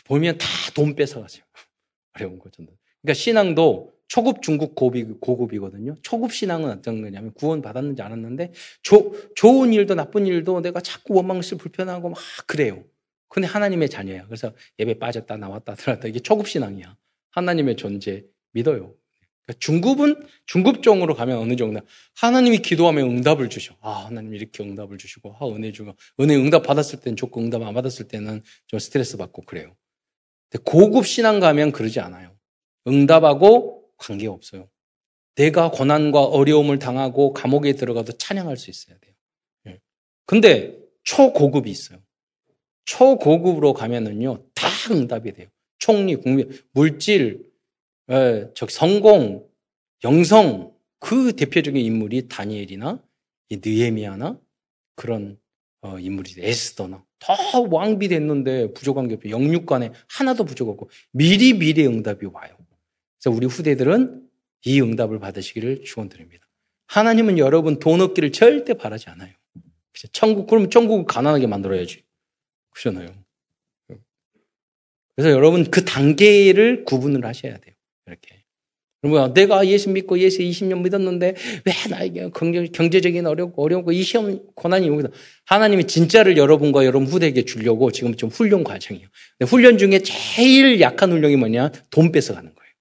보면 0.05 0.39
다 0.39 0.47
돈 0.77 0.95
뺏어가세요. 0.95 1.43
어려운 2.15 2.39
거 2.39 2.51
전도. 2.51 2.71
그러니까 3.01 3.15
신앙도 3.15 3.95
초급, 4.09 4.43
중급, 4.43 4.75
고급, 4.75 5.21
고급이거든요. 5.21 5.97
초급 6.03 6.33
신앙은 6.33 6.71
어떤 6.71 7.01
거냐면 7.01 7.33
구원 7.33 7.63
받았는지 7.63 8.03
알았는데 8.03 8.53
조, 8.83 9.15
좋은 9.35 9.73
일도 9.73 9.95
나쁜 9.95 10.27
일도 10.27 10.61
내가 10.61 10.81
자꾸 10.81 11.15
원망스 11.15 11.57
불편하고 11.57 12.11
막 12.11 12.19
그래요. 12.47 12.85
근데 13.29 13.49
하나님의 13.49 13.89
자녀야. 13.89 14.27
그래서 14.27 14.53
예배 14.79 14.99
빠졌다 14.99 15.35
나왔다 15.35 15.75
들어왔다 15.77 16.09
이게 16.09 16.21
초급 16.21 16.47
신앙이야. 16.47 16.95
하나님의 17.31 17.77
존재 17.77 18.25
믿어요. 18.53 18.95
그러니까 19.47 19.59
중급은 19.61 20.27
중급종으로 20.47 21.15
가면 21.15 21.39
어느 21.39 21.57
정도 21.57 21.81
하나님이 22.17 22.59
기도하면 22.59 23.09
응답을 23.11 23.49
주셔. 23.49 23.77
아 23.81 24.07
하나님 24.07 24.35
이렇게 24.35 24.63
응답을 24.63 24.99
주시고 24.99 25.37
아 25.39 25.47
은혜 25.47 25.73
주고 25.73 25.95
은혜 26.21 26.35
응답 26.35 26.65
받았을 26.65 27.01
때는 27.01 27.17
좋고 27.17 27.41
응답 27.41 27.63
안 27.63 27.73
받았을 27.73 28.09
때는 28.09 28.43
좀 28.67 28.79
스트레스 28.81 29.17
받고 29.17 29.43
그래요. 29.43 29.75
근데 30.51 30.63
고급 30.65 31.07
신앙 31.07 31.39
가면 31.41 31.73
그러지 31.73 32.01
않아요. 32.01 32.37
응답하고 32.89 33.85
관계 33.97 34.27
없어요. 34.27 34.69
내가 35.37 35.71
고난과 35.71 36.25
어려움을 36.25 36.79
당하고 36.79 37.33
감옥에 37.33 37.75
들어가도 37.75 38.13
찬양할 38.13 38.57
수 38.57 38.71
있어야 38.71 38.99
돼요. 38.99 39.15
예. 39.69 39.81
근데 40.25 40.77
초고급이 41.05 41.71
있어요. 41.71 42.01
초고급으로 42.85 43.75
가면은요 43.75 44.45
다 44.55 44.69
응답이 44.91 45.33
돼요. 45.33 45.49
총리, 45.79 46.17
국민, 46.17 46.51
물질, 46.73 47.46
예, 48.11 48.49
저 48.55 48.67
성공, 48.69 49.49
영성 50.05 50.73
그 51.01 51.35
대표적인 51.35 51.85
인물이 51.85 52.29
다니엘이나 52.29 53.03
느에미아나 53.51 54.41
그런 54.95 55.39
어, 55.83 55.99
인물이 55.99 56.35
에스더나 56.39 57.05
다 57.19 57.35
왕비 57.71 58.09
됐는데 58.09 58.73
부족한 58.73 59.09
게 59.09 59.15
없어요. 59.15 59.31
영육간에 59.31 59.93
하나도 60.09 60.45
부족없고 60.45 60.91
미리 61.13 61.55
미리 61.55 61.87
응답이 61.87 62.27
와요. 62.27 62.57
그래서 63.19 63.37
우리 63.37 63.47
후대들은 63.47 64.29
이 64.65 64.81
응답을 64.81 65.19
받으시기를 65.21 65.85
축원드립니다. 65.85 66.47
하나님은 66.89 67.39
여러분 67.39 67.79
돈 67.79 68.01
얻기를 68.01 68.33
절대 68.33 68.75
바라지 68.75 69.11
않아요. 69.11 69.33
천국 70.13 70.47
그러면 70.47 70.71
천국을 70.71 71.07
가난하게 71.07 71.47
만들어야지. 71.47 72.05
그렇잖아요. 72.71 73.09
그래서 75.15 75.31
여러분 75.31 75.71
그 75.71 75.85
단계를 75.85 76.85
구분을 76.85 77.25
하셔야 77.25 77.57
돼요. 77.59 77.76
이렇게. 78.07 78.43
그러면 79.03 79.35
내가 79.35 79.67
예수 79.67 79.91
믿고 79.91 80.19
예수 80.19 80.39
20년 80.39 80.83
믿었는데 80.83 81.35
왜 81.65 81.73
나에게 81.91 82.31
경제 82.73 83.01
적인 83.01 83.27
어렵고 83.27 83.63
어려운고 83.63 83.93
이 83.93 84.03
시험 84.03 84.41
고난이 84.55 84.89
오고 84.91 85.03
하나님이 85.45 85.85
진짜를 85.85 86.37
여러분과 86.37 86.85
여러분 86.87 87.07
후대에게 87.07 87.45
주려고 87.45 87.93
지금 87.93 88.17
좀 88.17 88.31
훈련 88.31 88.65
과정이에요. 88.65 89.07
훈련 89.47 89.79
중에 89.79 90.01
제일 90.01 90.81
약한 90.81 91.13
훈련이 91.13 91.37
뭐냐? 91.37 91.71
돈 91.91 92.11
뺏어가는 92.11 92.53
거예요. 92.55 92.73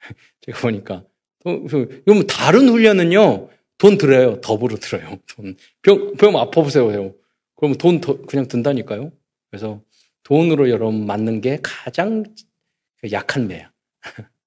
제가 0.46 0.58
보니까 0.60 1.04
이건 1.44 2.26
다른 2.26 2.68
훈련은요 2.68 3.50
돈 3.76 3.98
들어요. 3.98 4.40
더불어 4.40 4.76
들어요. 4.76 5.18
돈 5.28 5.56
병, 5.82 6.14
병 6.16 6.36
아파 6.36 6.62
보세요. 6.62 7.14
그러면 7.56 7.78
돈 7.78 8.00
더 8.00 8.20
그냥 8.22 8.48
든다니까요. 8.48 9.12
그래서 9.50 9.80
돈으로 10.24 10.70
여러분 10.70 11.06
맞는 11.06 11.40
게 11.40 11.58
가장 11.62 12.24
약한 13.12 13.46
매야. 13.46 13.70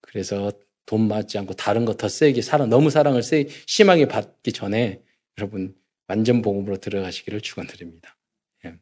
그래서 0.00 0.52
돈 0.86 1.08
맞지 1.08 1.38
않고 1.38 1.54
다른 1.54 1.84
거 1.84 1.94
더 1.94 2.08
세게 2.08 2.42
사랑 2.42 2.68
너무 2.68 2.90
사랑을 2.90 3.22
세 3.22 3.46
심하게 3.66 4.06
받기 4.08 4.52
전에 4.52 5.00
여러분 5.38 5.74
완전 6.08 6.42
복음으로 6.42 6.76
들어가시기를 6.78 7.40
축원드립니다. 7.40 8.18
예. 8.66 8.74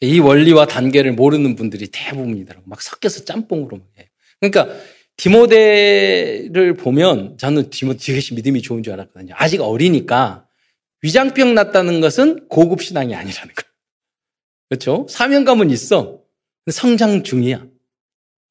이 0.00 0.18
원리와 0.20 0.66
단계를 0.66 1.12
모르는 1.12 1.56
분들이 1.56 1.88
대부분이더라고. 1.88 2.68
막 2.68 2.82
섞여서 2.82 3.24
짬뽕으로 3.24 3.80
해요. 3.98 4.06
그러니까 4.40 4.68
디모데를 5.16 6.74
보면 6.74 7.38
저는 7.38 7.70
디모데 7.70 7.98
되게 7.98 8.34
믿음이 8.34 8.62
좋은 8.62 8.82
줄 8.82 8.92
알았거든요. 8.92 9.34
아직 9.36 9.60
어리니까 9.60 10.46
위장병 11.02 11.54
났다는 11.54 12.00
것은 12.00 12.48
고급 12.48 12.82
신앙이 12.82 13.14
아니라는 13.14 13.54
거예요. 13.54 13.72
그렇죠? 14.68 15.06
사명감은 15.08 15.70
있어. 15.70 16.22
성장 16.70 17.22
중이야. 17.22 17.66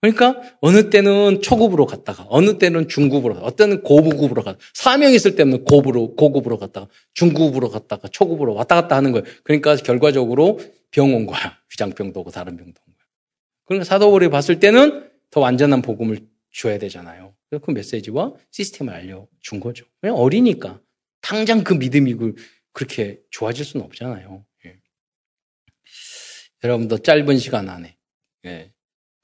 그러니까 0.02 0.41
어느 0.62 0.89
때는 0.89 1.41
초급으로 1.41 1.86
갔다가 1.86 2.26
어느 2.30 2.58
때는 2.60 2.88
중급으로 2.88 3.36
어떤 3.36 3.70
때는 3.70 3.84
고급으로 3.84 4.43
갔다 4.43 4.60
사명 4.74 5.12
있을 5.14 5.36
때는 5.36 5.64
고급으로 5.66 6.16
고급으로 6.16 6.58
갔다가 6.60 6.88
중급으로 7.14 7.70
갔다가 7.70 8.08
초급으로 8.08 8.54
왔다 8.54 8.76
갔다 8.76 8.95
하는 8.95 9.12
거예요. 9.12 9.26
그러니까 9.43 9.76
결과적으로 9.76 10.60
병 10.91 11.14
온 11.14 11.26
거야. 11.26 11.58
위장병도 11.72 12.20
오고 12.20 12.32
다른 12.32 12.58
병도 12.58 12.80
온 12.88 12.93
거야. 12.93 13.06
그러니까 13.66 13.86
사도벌이 13.86 14.30
봤을 14.30 14.60
때는 14.60 15.10
더 15.32 15.41
완전한 15.41 15.82
복음을 15.82 16.20
줘야 16.54 16.78
되잖아요. 16.78 17.36
그래서 17.50 17.66
그 17.66 17.72
메시지와 17.72 18.34
시스템을 18.52 18.93
알려준 18.93 19.60
거죠. 19.60 19.86
그냥 20.00 20.16
어리니까 20.16 20.80
당장 21.22 21.64
그 21.64 21.74
믿음이 21.74 22.16
그렇게 22.72 23.20
좋아질 23.32 23.66
수는 23.66 23.86
없잖아요. 23.86 24.45
예. 24.66 24.78
여러분도 26.64 27.00
짧은 27.00 27.38
시간 27.39 27.70
안에 27.70 27.98
예. 28.45 28.72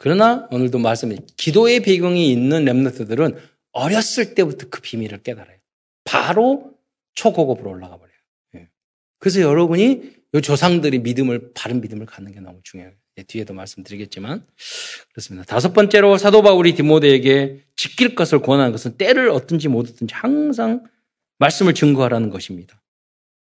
그러나 0.04 0.50
오늘도 0.52 0.80
말씀해 0.80 1.16
기도의 1.38 1.80
배경이 1.80 2.30
있는 2.30 2.66
렘너트들은 2.66 3.38
어렸을 3.72 4.36
때부터 4.36 4.68
그 4.70 4.82
비밀을 4.82 5.24
깨달아요. 5.24 5.56
바로 6.04 6.74
초고급으로 7.14 7.70
올라가 7.70 7.96
버려요. 7.96 8.14
예. 8.56 8.68
그래서 9.18 9.40
여러분이 9.40 10.02
이 10.34 10.42
조상들이 10.42 11.00
믿음을 11.00 11.54
바른 11.54 11.80
믿음을 11.80 12.06
갖는 12.06 12.34
게 12.34 12.42
너무 12.42 12.60
중요해요. 12.64 12.92
예, 13.18 13.24
뒤에도 13.24 13.54
말씀드리겠지만 13.54 14.46
그렇습니다. 15.14 15.46
다섯 15.46 15.72
번째로 15.72 16.18
사도 16.18 16.42
바울이 16.42 16.76
디모데에게 16.76 17.64
지킬 17.78 18.14
것을 18.14 18.42
권하는 18.42 18.74
것은 18.74 18.98
때를 18.98 19.30
얻든지 19.30 19.70
못 19.70 19.90
얻든지 19.90 20.14
항상 20.14 20.84
말씀을 21.40 21.74
증거하라는 21.74 22.30
것입니다. 22.30 22.84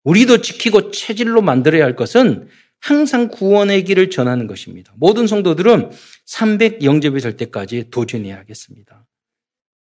우리도 0.05 0.41
지키고 0.41 0.91
체질로 0.91 1.43
만들어야 1.43 1.85
할 1.85 1.97
것은 1.97 2.49
항상 2.81 3.29
구원의 3.29 3.85
길을 3.85 4.11
전하는 4.11 4.47
것입니다. 4.47 4.93
모든 4.97 5.27
성도들은 5.27 5.91
300 6.25 6.85
영접이 6.85 7.21
될 7.21 7.37
때까지 7.37 7.91
도전해야 7.91 8.37
하겠습니다. 8.39 9.07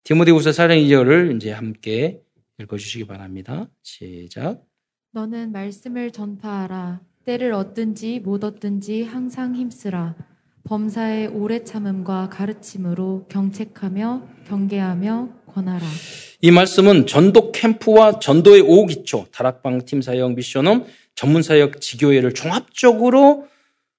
디모데후서 0.05 0.51
4장 0.51 0.83
2절을 0.85 1.37
이제 1.37 1.51
함께 1.51 2.21
읽어주시기 2.59 3.07
바랍니다. 3.07 3.69
시작. 3.83 4.63
너는 5.13 5.53
말씀을 5.53 6.11
전파하라. 6.11 7.01
때를 7.25 7.53
얻든지 7.53 8.21
못 8.21 8.45
얻든지 8.45 9.03
항상 9.05 9.55
힘쓰라. 9.55 10.15
범사의 10.65 11.29
오래 11.29 11.63
참음과 11.63 12.31
가르침으로 12.31 13.27
경책하며 13.29 14.29
경계하며 14.47 15.29
권하라. 15.47 15.87
이 16.41 16.51
말씀은 16.51 17.07
전도 17.07 17.53
캠프와 17.53 18.19
전도의 18.19 18.63
오기초, 18.63 19.27
다락방 19.31 19.85
팀 19.85 20.03
사역 20.03 20.35
미션홈 20.35 20.87
전문사역 21.15 21.81
지교회를 21.81 22.35
종합적으로 22.35 23.49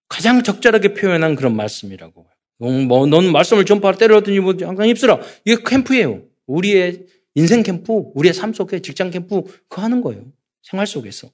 가장 0.08 0.44
적절하게 0.44 0.94
표현한 0.94 1.36
그런 1.36 1.56
말씀이라고. 1.56 2.28
뭐, 2.58 3.06
넌 3.06 3.32
말씀을 3.32 3.66
전파로 3.66 3.98
때려더니 3.98 4.40
뭐 4.40 4.54
항상 4.62 4.88
입술아. 4.88 5.20
이게 5.46 5.62
캠프예요. 5.66 6.24
우리의 6.48 7.06
인생 7.36 7.64
캠프, 7.64 8.12
우리의 8.14 8.34
삶 8.34 8.54
속에 8.54 8.80
직장 8.80 9.12
캠프, 9.12 9.44
그거 9.68 9.82
하는 9.82 10.02
거예요. 10.02 10.26
생활 10.62 10.88
속에서. 10.88 11.30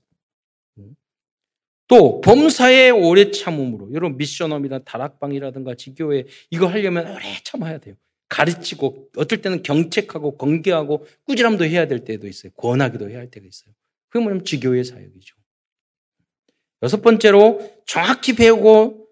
또 1.87 2.21
범사에 2.21 2.89
오래 2.89 3.31
참음으로 3.31 3.93
여러분 3.93 4.17
미션업이나 4.17 4.79
다락방이라든가 4.79 5.75
지교회 5.75 6.23
이거 6.49 6.67
하려면 6.67 7.05
오래 7.05 7.37
참아야 7.43 7.79
돼요. 7.79 7.95
가르치고 8.29 9.09
어떨 9.17 9.41
때는 9.41 9.61
경책하고 9.61 10.37
건개하고 10.37 11.05
꾸지람도 11.25 11.65
해야 11.65 11.87
될 11.87 12.05
때도 12.05 12.29
있어요. 12.29 12.53
권하기도 12.53 13.09
해야 13.09 13.19
할 13.19 13.29
때가 13.29 13.45
있어요. 13.45 13.73
그게 14.07 14.23
뭐냐면 14.23 14.45
지교회 14.45 14.81
사역이죠. 14.85 15.35
여섯 16.83 17.01
번째로 17.01 17.59
정확히 17.85 18.33
배우고 18.35 19.07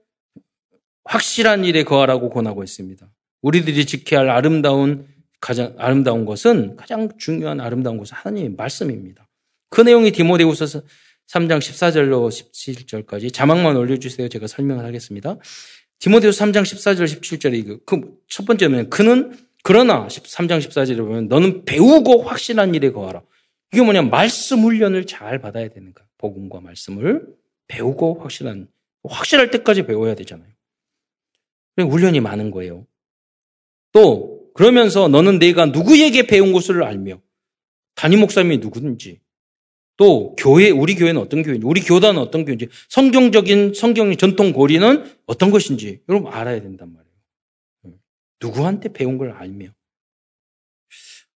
확실한 1.06 1.66
일에 1.66 1.84
거하라고 1.84 2.30
권하고 2.30 2.64
있습니다. 2.64 3.10
우리들이 3.42 3.86
지켜야 3.86 4.22
할 4.22 4.30
아름다운 4.30 5.08
가장 5.40 5.74
아름다운 5.78 6.26
것은 6.26 6.76
가장 6.76 7.10
중요한 7.18 7.62
아름다운 7.62 7.98
것은 7.98 8.16
하나님의 8.16 8.52
말씀입니다. 8.58 9.28
그 9.70 9.82
내용이 9.82 10.12
디모데후서 10.12 10.82
3장 11.28 11.60
14절로 11.60 12.30
17절까지 12.30 13.32
자막만 13.32 13.78
올려주세요. 13.78 14.28
제가 14.28 14.48
설명을 14.48 14.84
하겠습니다. 14.84 15.38
디모데후서 16.00 16.46
3장 16.46 16.64
14절 16.64 17.06
17절에 17.06 17.86
그첫 17.86 18.46
번째는 18.46 18.90
그는 18.90 19.38
그러나 19.64 20.08
3장 20.08 20.60
14절에 20.60 20.98
보면 20.98 21.28
너는 21.28 21.66
배우고 21.66 22.24
확실한 22.24 22.74
일에 22.76 22.92
거하라. 22.92 23.22
이게 23.72 23.84
뭐냐 23.84 24.04
말씀 24.04 24.62
훈련을 24.62 25.06
잘 25.06 25.40
받아야 25.40 25.68
되는 25.70 25.94
거야. 25.94 26.06
복음과 26.18 26.62
말씀을 26.62 27.28
배우고 27.70 28.20
확실한 28.20 28.68
확실할 29.04 29.50
때까지 29.52 29.86
배워야 29.86 30.14
되잖아요. 30.16 30.50
훈련이 31.78 32.20
많은 32.20 32.52
거예요. 32.52 32.86
또 33.94 34.52
그러면서 34.54 35.08
너는 35.08 35.40
내가 35.40 35.68
누구에게 35.68 36.28
배운 36.28 36.52
것을 36.52 36.84
알며 36.84 37.22
담임 37.96 38.20
목사님이 38.20 38.58
누구든지 38.58 39.22
또 39.96 40.36
교회 40.38 40.70
우리 40.70 40.96
교회는 40.96 41.22
어떤 41.22 41.44
교회인지 41.44 41.66
우리 41.66 41.82
교단은 41.82 42.22
어떤 42.22 42.44
교회인지 42.44 42.68
성경적인 42.90 43.74
성경 43.74 44.16
전통 44.18 44.52
고리는 44.52 45.06
어떤 45.26 45.52
것인지 45.52 46.02
여러분 46.10 46.32
알아야 46.34 46.62
된단 46.62 46.94
말이에요. 46.94 48.00
누구한테 48.42 48.92
배운 48.92 49.18
걸 49.18 49.32
알며 49.32 49.68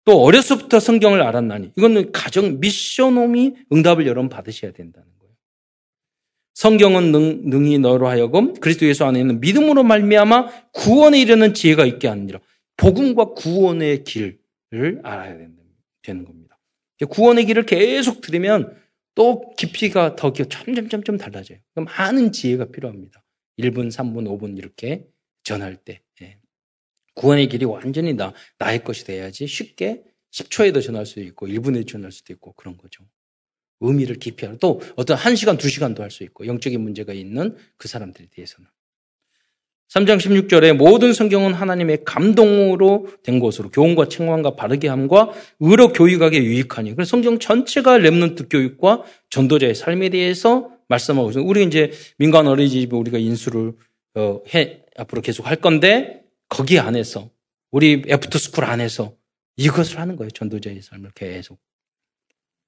또 0.05 0.23
어려서부터 0.23 0.81
성경을 0.81 1.23
알았나니 1.23 1.73
이거는 1.77 2.13
가정 2.13 2.59
미션홈이 2.59 3.55
응답을 3.73 4.07
여러분 4.07 4.29
받으셔야 4.29 4.73
된다는 4.73 5.09
거예요. 5.19 5.22
성경은 6.63 7.11
능, 7.11 7.51
능히 7.51 7.81
너로 7.81 8.07
하여금 8.07 8.55
그리스도 8.55 8.87
예수 8.87 9.05
안에 9.05 9.19
있는 9.19 9.41
믿음으로 9.41 9.83
말미암아 9.83 10.71
구원에 10.71 11.21
이르는 11.21 11.55
지혜가 11.55 11.85
있게 11.87 12.07
하느니라. 12.07 12.39
복음과 12.77 13.35
구원의 13.35 14.05
길을 14.05 15.01
알아야 15.03 15.39
되는 16.03 16.25
겁니다. 16.25 16.61
구원의 17.11 17.47
길을 17.47 17.67
계속 17.67 18.21
들으면 18.21 18.77
또 19.17 19.53
깊이가 19.57 20.15
더 20.15 20.33
점점 20.33 20.89
점점 20.89 21.17
달라져요. 21.17 21.59
그럼 21.75 21.87
많은 21.87 22.31
지혜가 22.31 22.67
필요합니다. 22.67 23.25
1분, 23.59 23.91
3분, 23.91 24.29
5분 24.29 24.57
이렇게 24.57 25.09
전할 25.43 25.75
때. 25.75 26.01
예. 26.23 26.39
구원의 27.15 27.49
길이 27.49 27.65
완전히 27.65 28.15
나, 28.15 28.33
나의 28.59 28.85
것이 28.85 29.05
돼야지 29.05 29.49
쉽게 29.49 30.05
10초에도 30.31 30.81
전할 30.81 31.07
수 31.07 31.19
있고 31.19 31.49
1분에 31.49 31.89
전할 31.89 32.13
수도 32.13 32.33
있고 32.33 32.53
그런 32.53 32.77
거죠. 32.77 33.05
의미를 33.83 34.17
깊이 34.17 34.47
하고 34.47 34.59
또 34.59 34.81
어떤 34.97 35.17
1시간, 35.17 35.59
2시간도 35.59 36.01
할 36.01 36.11
수 36.11 36.23
있고 36.25 36.47
영적인 36.47 36.81
문제가 36.81 37.13
있는 37.13 37.57
그 37.77 37.89
사람들에 37.89 38.27
대해서는. 38.31 38.69
3장 39.89 40.19
16절에 40.19 40.73
모든 40.75 41.13
성경은 41.13 41.53
하나님의 41.53 42.05
감동으로 42.05 43.09
된 43.23 43.41
것으로 43.41 43.71
교훈과 43.71 44.09
책망과 44.09 44.57
바르게 44.57 44.89
함과 44.89 45.33
의로 45.61 45.93
교육하게 45.93 46.43
유익하니. 46.43 46.95
그래서 46.95 47.11
성경 47.11 47.39
전체가 47.39 47.99
랩런트 47.99 48.49
교육과 48.49 49.03
전도자의 49.29 49.75
삶에 49.75 50.09
대해서 50.09 50.71
말씀하고 50.89 51.29
있습니다. 51.29 51.49
우리 51.49 51.65
이제 51.65 51.91
민간 52.17 52.47
어린이집 52.47 52.93
우리가 52.93 53.19
인수를 53.19 53.75
어, 54.15 54.41
해 54.55 54.83
앞으로 54.97 55.21
계속 55.21 55.47
할 55.47 55.57
건데 55.57 56.23
거기 56.49 56.79
안에서 56.79 57.31
우리 57.71 58.03
after 58.09 58.39
school 58.39 58.65
안에서 58.65 59.15
이것을 59.57 59.99
하는 59.99 60.17
거예요. 60.17 60.31
전도자의 60.31 60.81
삶을 60.81 61.11
계속. 61.15 61.59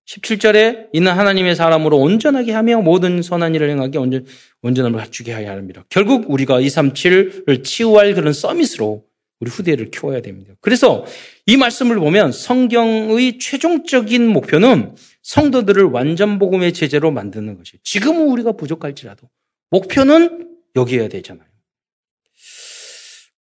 17절에 0.07 0.88
이는 0.92 1.12
하나님의 1.12 1.57
사람으로 1.57 1.98
온전하게 1.98 2.52
하며 2.52 2.80
모든 2.80 3.22
선한 3.22 3.55
일을 3.55 3.70
행하게 3.70 3.98
온전, 3.98 4.26
온전함을 4.62 4.98
갖추게 4.98 5.32
하여야 5.32 5.52
합니다. 5.52 5.84
결국 5.88 6.30
우리가 6.30 6.61
237을 6.61 7.64
치유할 7.64 8.14
그런 8.14 8.32
summit으로 8.32 9.05
우리 9.40 9.50
후대를 9.50 9.90
키워야 9.90 10.20
됩니다. 10.20 10.55
그래서 10.61 11.05
이 11.46 11.57
말씀을 11.57 11.98
보면 11.98 12.32
성경의 12.32 13.38
최종적인 13.38 14.26
목표는 14.28 14.94
성도들을 15.22 15.84
완전 15.84 16.38
복음의 16.38 16.72
제재로 16.72 17.11
만드는 17.11 17.57
것이에요. 17.57 17.80
지금은 17.82 18.28
우리가 18.28 18.52
부족할지라도 18.52 19.28
목표는 19.70 20.48
여기여야 20.76 21.09
되잖아요. 21.09 21.46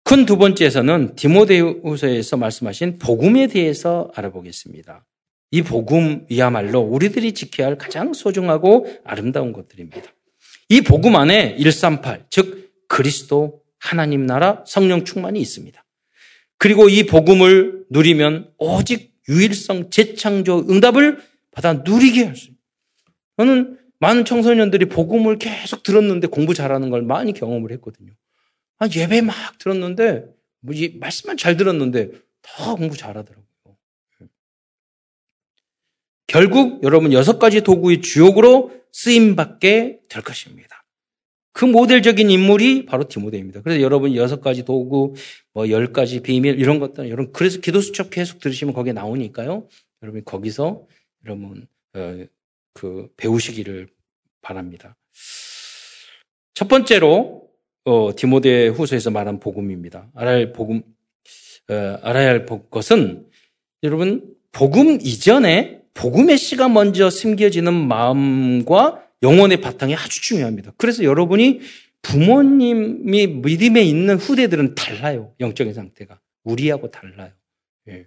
큰 0.03 0.26
두 0.26 0.38
번째에서는 0.38 1.16
디모데후서에서 1.16 2.38
말씀하신 2.38 2.99
복음에 2.99 3.47
대해서 3.47 4.11
알아보겠습니다. 4.14 5.05
이 5.54 5.62
복음이야말로 5.62 6.80
우리들이 6.80 7.34
지켜야 7.34 7.68
할 7.68 7.78
가장 7.78 8.14
소중하고 8.14 8.88
아름다운 9.04 9.54
것들입니다. 9.54 10.01
이 10.70 10.82
복음 10.82 11.16
안에 11.16 11.58
138, 11.58 12.26
즉 12.32 12.72
그리스도 12.88 13.62
하나님 13.78 14.26
나라 14.26 14.64
성령 14.66 15.06
충만이 15.06 15.39
있습니다. 15.39 15.86
그리고 16.58 16.89
이 16.89 17.04
복음을 17.04 17.86
누리면 17.91 18.49
오직 18.58 19.14
유일성 19.30 19.91
재창조 19.91 20.66
응답을 20.72 21.20
받아 21.51 21.74
누리게 21.74 22.24
할 22.24 22.36
수 22.36 22.45
있습니다. 22.45 22.64
저는 23.38 23.78
많은 23.99 24.26
청소년들이 24.26 24.86
복음을 24.86 25.38
계속 25.38 25.84
들었는데 25.84 26.28
공부 26.28 26.56
잘하는 26.56 26.89
걸 26.89 27.04
많이 27.04 27.32
경험을 27.32 27.72
했거든요. 27.74 28.12
아, 28.80 28.88
예배 28.88 29.22
막 29.22 29.36
들었는데 29.60 30.26
뭐 30.62 30.74
말씀만 30.99 31.38
잘 31.38 31.58
들었는데 31.58 32.10
다 32.41 32.74
공부 32.74 32.97
잘하더라고요. 32.97 33.43
결국 36.28 36.84
여러분 36.84 37.13
여섯 37.13 37.39
가지 37.39 37.61
도구의 37.61 38.01
주역으로 38.01 38.71
쓰임받게 38.91 39.99
될 40.07 40.24
것입니다. 40.24 40.84
그 41.53 41.65
모델적인 41.65 42.30
인물이 42.32 42.86
바로 42.86 43.07
디모데입니다. 43.07 43.61
그래서 43.61 43.82
여러분 43.82 44.15
여섯 44.15 44.41
가지 44.41 44.65
도구, 44.65 45.13
뭐 45.53 45.69
열 45.69 45.93
가지 45.93 46.21
비밀 46.21 46.59
이런 46.59 46.80
것들 46.80 47.09
여러분 47.09 47.32
그래서 47.32 47.59
기도 47.59 47.80
수첩 47.80 48.09
계속 48.09 48.39
들으시면 48.39 48.74
거기에 48.74 48.93
나오니까요. 48.93 49.67
여러분 50.01 50.24
거기서 50.26 50.88
여러분 51.26 51.67
어, 51.93 52.26
그 52.74 53.07
배우시기를 53.17 53.88
바랍니다. 54.41 54.95
첫 56.55 56.67
번째로 56.67 57.49
어, 57.86 58.15
디모데 58.15 58.69
후서에서 58.69 59.11
말한 59.11 59.39
복음입니다. 59.39 60.09
알아야 60.15 60.36
할 60.36 60.53
복음 60.53 60.82
어, 61.69 61.74
알아야 62.01 62.30
할 62.30 62.45
것은 62.47 63.28
여러분 63.84 64.36
복음 64.51 64.99
이전에 65.01 65.83
복음의 65.94 66.38
씨가 66.38 66.70
먼저 66.70 67.10
심겨지는 67.10 67.74
마음과 67.74 69.08
영혼의 69.22 69.62
바탕이 69.62 69.96
아주 69.96 70.22
중요합니다. 70.22 70.74
그래서 70.78 71.04
여러분이 71.04 71.62
부모님이 72.02 73.28
믿음에 73.28 73.82
있는 73.84 74.18
후대들은 74.18 74.76
달라요. 74.76 75.34
영적인 75.39 75.74
상태가. 75.74 76.20
우리하고 76.44 76.91
달라요. 76.91 77.32
예. 77.88 78.06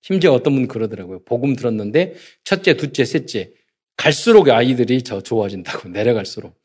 심지어 0.00 0.32
어떤 0.32 0.54
분 0.54 0.66
그러더라고요. 0.66 1.24
복음 1.24 1.54
들었는데 1.54 2.14
첫째, 2.44 2.76
둘째, 2.76 3.04
셋째 3.04 3.52
갈수록 3.96 4.48
아이들이 4.48 5.02
저 5.02 5.20
좋아진다고 5.20 5.90
내려갈수록. 5.90 6.58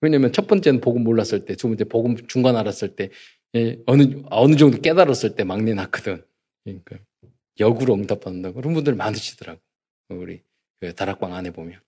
왜냐면 0.00 0.32
첫 0.32 0.46
번째는 0.48 0.80
복음 0.80 1.04
몰랐을 1.04 1.44
때, 1.44 1.54
두 1.54 1.68
번째 1.68 1.84
복음 1.84 2.16
중간 2.26 2.56
알았을 2.56 2.96
때, 2.96 3.10
예, 3.54 3.78
어느 3.86 4.22
어느 4.30 4.56
정도 4.56 4.80
깨달았을 4.80 5.36
때 5.36 5.44
막내 5.44 5.74
낳거든. 5.74 6.24
그러니까 6.64 6.98
역으로 7.60 7.94
응답받는다고 7.94 8.54
그런 8.56 8.74
분들 8.74 8.94
많으시더라고. 8.94 9.60
우리 10.10 10.42
그 10.80 10.94
다락방 10.94 11.34
안에 11.34 11.50
보면. 11.50 11.80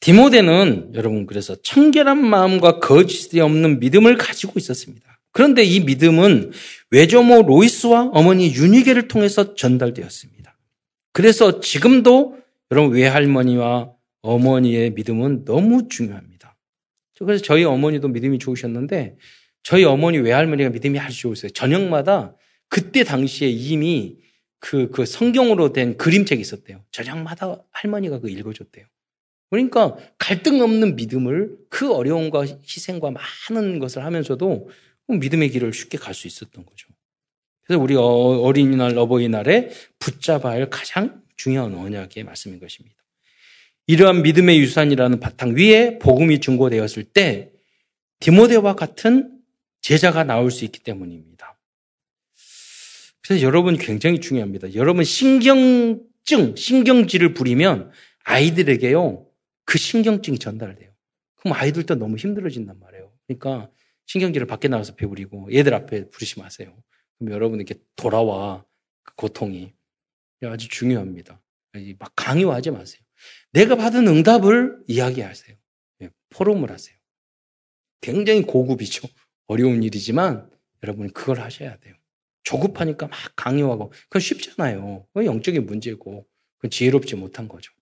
디모데는 0.00 0.92
여러분 0.94 1.26
그래서 1.26 1.56
청결한 1.62 2.24
마음과 2.24 2.78
거짓이 2.78 3.40
없는 3.40 3.80
믿음을 3.80 4.16
가지고 4.16 4.52
있었습니다. 4.56 5.20
그런데 5.32 5.64
이 5.64 5.80
믿음은 5.80 6.52
외조모 6.90 7.42
로이스와 7.42 8.10
어머니 8.12 8.54
유니게를 8.54 9.08
통해서 9.08 9.54
전달되었습니다. 9.54 10.56
그래서 11.12 11.60
지금도 11.60 12.38
여러분 12.70 12.94
외할머니와 12.94 13.92
어머니의 14.22 14.90
믿음은 14.90 15.44
너무 15.44 15.88
중요합니다. 15.88 16.56
그래서 17.18 17.42
저희 17.42 17.64
어머니도 17.64 18.08
믿음이 18.08 18.38
좋으셨는데 18.38 19.16
저희 19.62 19.84
어머니 19.84 20.18
외할머니가 20.18 20.70
믿음이 20.70 20.98
아주 20.98 21.20
좋으세요. 21.20 21.50
저녁마다 21.50 22.36
그때 22.68 23.04
당시에 23.04 23.48
이미 23.48 24.18
그, 24.58 24.90
그 24.90 25.06
성경으로 25.06 25.72
된 25.72 25.96
그림책이 25.96 26.40
있었대요. 26.40 26.84
저녁마다 26.90 27.62
할머니가 27.70 28.20
그 28.20 28.30
읽어줬대요. 28.30 28.86
그러니까 29.50 29.96
갈등 30.18 30.60
없는 30.60 30.96
믿음을 30.96 31.56
그 31.68 31.92
어려움과 31.92 32.44
희생과 32.44 33.12
많은 33.50 33.78
것을 33.78 34.04
하면서도 34.04 34.68
믿음의 35.08 35.50
길을 35.50 35.72
쉽게 35.72 35.98
갈 35.98 36.14
수 36.14 36.26
있었던 36.26 36.66
거죠. 36.66 36.88
그래서 37.64 37.82
우리 37.82 37.94
어, 37.96 38.02
어린이날, 38.02 38.96
어버이날에 38.96 39.70
붙잡아야 39.98 40.54
할 40.54 40.70
가장 40.70 41.22
중요한 41.36 41.74
언약의 41.74 42.24
말씀인 42.24 42.58
것입니다. 42.58 42.96
이러한 43.86 44.22
믿음의 44.22 44.58
유산이라는 44.58 45.20
바탕 45.20 45.56
위에 45.56 45.98
복음이 45.98 46.40
증거되었을 46.40 47.04
때 47.04 47.52
디모데와 48.20 48.74
같은 48.74 49.38
제자가 49.80 50.24
나올 50.24 50.50
수 50.50 50.64
있기 50.64 50.80
때문입니다. 50.80 51.35
그래서 53.26 53.42
여러분 53.44 53.76
굉장히 53.76 54.20
중요합니다. 54.20 54.74
여러분 54.74 55.02
신경증, 55.02 56.54
신경질을 56.56 57.34
부리면 57.34 57.90
아이들에게요, 58.24 59.26
그 59.64 59.78
신경증이 59.78 60.38
전달돼요. 60.38 60.92
그럼 61.34 61.56
아이들도 61.56 61.96
너무 61.96 62.16
힘들어진단 62.16 62.78
말이에요. 62.78 63.12
그러니까 63.26 63.68
신경질을 64.06 64.46
밖에 64.46 64.68
나가서 64.68 64.94
배우리고 64.94 65.52
얘들 65.52 65.74
앞에 65.74 66.08
부르지 66.08 66.38
마세요. 66.38 66.76
그럼 67.18 67.32
여러분 67.32 67.58
이렇게 67.58 67.74
돌아와 67.96 68.64
그 69.02 69.14
고통이 69.16 69.72
아주 70.44 70.68
중요합니다. 70.68 71.42
막 71.98 72.12
강요하지 72.14 72.70
마세요. 72.70 73.02
내가 73.52 73.74
받은 73.74 74.06
응답을 74.06 74.84
이야기하세요. 74.86 75.56
예, 76.02 76.10
포럼을 76.30 76.70
하세요. 76.70 76.96
굉장히 78.00 78.42
고급이죠. 78.42 79.08
어려운 79.46 79.82
일이지만 79.82 80.48
여러분이 80.84 81.12
그걸 81.12 81.40
하셔야 81.40 81.76
돼요. 81.78 81.96
조급하니까 82.46 83.08
막 83.08 83.18
강요하고 83.34 83.92
그건 84.04 84.20
쉽잖아요. 84.20 85.04
그건 85.08 85.26
영적인 85.26 85.66
문제고 85.66 86.24
그건 86.56 86.70
지혜롭지 86.70 87.16
못한 87.16 87.48
거죠. 87.48 87.72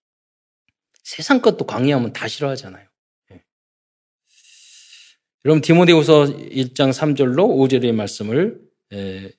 세상 1.03 1.43
것도 1.43 1.67
강요하면 1.67 2.15
다 2.15 2.27
싫어하잖아요. 2.27 2.89
예. 3.33 3.43
여러분 5.45 5.61
디모데후서 5.61 6.25
1장 6.25 6.91
3절로 6.91 7.47
5절의 7.47 7.93
말씀을 7.93 8.59
예, 8.95 9.33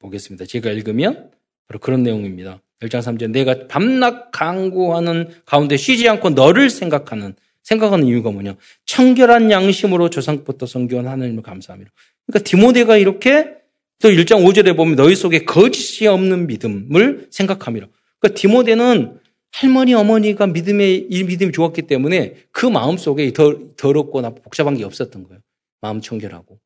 보겠습니다. 0.00 0.46
제가 0.46 0.72
읽으면 0.72 1.30
바로 1.68 1.78
그런 1.78 2.02
내용입니다. 2.02 2.60
1장 2.80 3.02
3절 3.02 3.30
내가 3.30 3.68
밤낮 3.68 4.32
강구하는 4.32 5.32
가운데 5.46 5.76
쉬지 5.76 6.08
않고 6.08 6.30
너를 6.30 6.70
생각하는 6.70 7.36
생각하는 7.62 8.08
이유가 8.08 8.32
뭐냐? 8.32 8.56
청결한 8.86 9.52
양심으로 9.52 10.10
조상부터 10.10 10.66
성교한 10.66 11.06
하나님을 11.06 11.44
감사합니다. 11.44 11.92
그러니까 12.26 12.50
디모데가 12.50 12.96
이렇게 12.96 13.61
또 14.02 14.08
1장 14.10 14.44
5절에 14.44 14.76
보면 14.76 14.96
너희 14.96 15.14
속에 15.14 15.44
거짓이 15.44 16.08
없는 16.08 16.48
믿음을 16.48 17.28
생각함이라. 17.30 17.86
그러니까 18.18 18.40
디모데는 18.40 19.18
할머니, 19.52 19.94
어머니가 19.94 20.46
믿음에, 20.48 20.92
이 20.92 21.24
믿음이 21.24 21.52
좋았기 21.52 21.82
때문에 21.82 22.34
그 22.50 22.66
마음 22.66 22.96
속에 22.96 23.32
더, 23.32 23.56
더럽거나 23.76 24.30
복잡한 24.30 24.76
게 24.76 24.84
없었던 24.84 25.24
거예요. 25.24 25.40
마음 25.80 26.00
청결하고. 26.00 26.58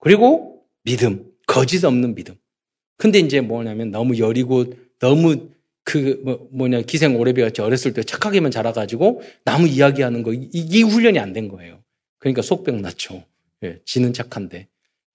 그리고 0.00 0.62
믿음, 0.84 1.24
거짓 1.46 1.84
없는 1.84 2.14
믿음. 2.14 2.34
근데 2.96 3.18
이제 3.18 3.40
뭐냐면 3.40 3.90
너무 3.90 4.18
여리고 4.18 4.66
너무 4.98 5.48
그 5.84 6.20
뭐, 6.24 6.48
뭐냐 6.52 6.82
기생 6.82 7.16
오래비 7.16 7.40
같이 7.40 7.62
어렸을 7.62 7.94
때 7.94 8.02
착하게만 8.02 8.50
자라가지고 8.50 9.22
나무 9.44 9.68
이야기하는 9.68 10.22
거 10.22 10.34
이, 10.34 10.48
이 10.52 10.82
훈련이 10.82 11.18
안 11.18 11.32
된 11.32 11.48
거예요. 11.48 11.82
그러니까 12.18 12.42
속병 12.42 12.82
났죠. 12.82 13.24
예, 13.64 13.78
지는 13.84 14.12
착한데 14.12 14.68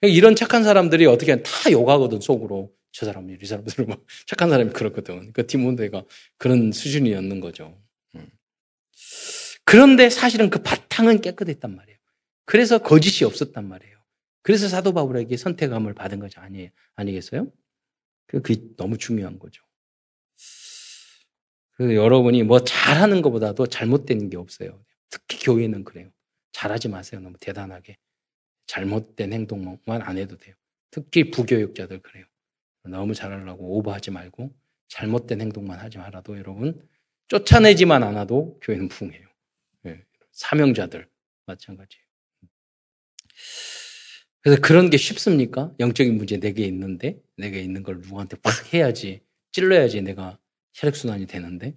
이런 0.07 0.35
착한 0.35 0.63
사람들이 0.63 1.05
어떻게 1.05 1.41
다 1.41 1.71
욕하거든 1.71 2.21
속으로 2.21 2.73
저 2.91 3.05
사람이 3.05 3.37
이 3.41 3.45
사람들은 3.45 3.87
막 3.87 4.05
착한 4.27 4.49
사람이 4.49 4.71
그렇거든. 4.71 5.15
그러니까 5.15 5.43
디몬데가 5.43 6.03
그런 6.37 6.71
수준이었는 6.71 7.39
거죠. 7.39 7.81
음. 8.15 8.27
그런데 9.65 10.09
사실은 10.09 10.49
그 10.49 10.61
바탕은 10.61 11.21
깨끗했단 11.21 11.75
말이에요. 11.75 11.97
그래서 12.45 12.77
거짓이 12.79 13.25
없었단 13.25 13.67
말이에요. 13.67 13.93
그래서 14.41 14.67
사도 14.67 14.93
바울에게 14.93 15.37
선택함을 15.37 15.93
받은 15.93 16.19
거죠. 16.19 16.41
아니, 16.41 16.69
아니겠어요? 16.95 17.49
그게 18.27 18.61
너무 18.75 18.97
중요한 18.97 19.39
거죠. 19.39 19.63
그래서 21.75 21.95
여러분이 21.95 22.43
뭐 22.43 22.59
잘하는 22.59 23.21
것보다도 23.21 23.67
잘못된 23.67 24.29
게 24.29 24.37
없어요. 24.37 24.83
특히 25.09 25.39
교회는 25.39 25.83
그래요. 25.83 26.09
잘하지 26.51 26.89
마세요. 26.89 27.21
너무 27.21 27.37
대단하게. 27.39 27.97
잘못된 28.68 29.34
행동만 29.34 30.01
안 30.01 30.18
해도 30.18 30.38
돼요. 30.38 30.55
특히 30.91 31.32
부교육자들 31.32 32.01
그래요. 32.01 32.26
너무 32.84 33.14
잘하려고 33.14 33.78
오버하지 33.78 34.11
말고 34.11 34.53
잘못된 34.89 35.41
행동만 35.41 35.80
하지 35.80 35.97
말아도 35.97 36.38
여러분 36.38 36.88
쫓아내지만 37.28 38.03
않아도 38.03 38.59
교회는 38.61 38.89
부흥해요. 38.89 39.28
네. 39.84 40.03
사명자들 40.32 41.07
마찬가지예요. 41.45 42.03
그래서 44.41 44.61
그런 44.61 44.89
게 44.89 44.97
쉽습니까? 44.97 45.74
영적인 45.80 46.18
문제 46.18 46.38
내게 46.38 46.66
있는데 46.66 47.22
내게 47.38 47.61
있는 47.61 47.82
걸 47.82 48.01
누구한테 48.01 48.38
팍 48.41 48.74
해야지 48.74 49.22
찔러야지 49.53 50.01
내가 50.01 50.38
혈액순환이 50.74 51.28
되는데 51.28 51.76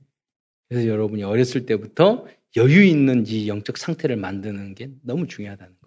그래서 0.69 0.89
여러분이 0.89 1.23
어렸을 1.23 1.65
때부터 1.65 2.27
여유 2.57 2.85
있는 2.85 3.25
이 3.27 3.49
영적 3.49 3.79
상태를 3.79 4.17
만드는 4.17 4.75
게 4.75 4.91
너무 5.03 5.29
중요하다는 5.29 5.77
거예요. 5.79 5.86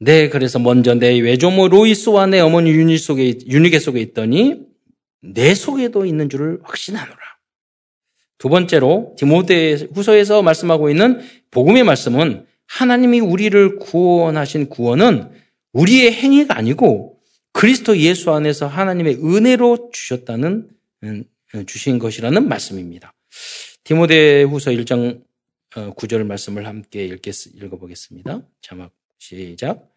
네, 0.00 0.28
그래서 0.28 0.58
먼저 0.58 0.94
내 0.94 1.18
외조모 1.20 1.68
로이스와 1.68 2.26
내 2.26 2.40
어머니 2.40 2.70
유니 2.70 2.98
속에, 2.98 3.38
유니게 3.46 3.78
속에 3.78 4.00
있더니 4.00 4.60
내 5.20 5.54
속에도 5.54 6.04
있는 6.04 6.28
줄을 6.28 6.58
확신하노라. 6.64 7.18
두 8.38 8.48
번째로 8.48 9.14
디모데 9.16 9.74
후서에서 9.94 10.42
말씀하고 10.42 10.90
있는 10.90 11.20
복음의 11.52 11.84
말씀은 11.84 12.46
하나님이 12.66 13.20
우리를 13.20 13.76
구원하신 13.78 14.68
구원은 14.68 15.30
우리의 15.72 16.12
행위가 16.12 16.56
아니고 16.56 17.20
그리스도 17.52 17.96
예수 17.98 18.32
안에서 18.32 18.66
하나님의 18.66 19.20
은혜로 19.22 19.90
주셨다는 19.92 20.68
음, 21.04 21.24
주신 21.66 22.00
것이라는 22.00 22.48
말씀입니다. 22.48 23.12
디모데 23.84 24.42
후서 24.42 24.70
1장 24.70 25.22
9절 25.74 26.24
말씀을 26.24 26.66
함께 26.66 27.04
읽어보겠습니다. 27.06 28.42
자막 28.60 28.92
시작. 29.18 29.88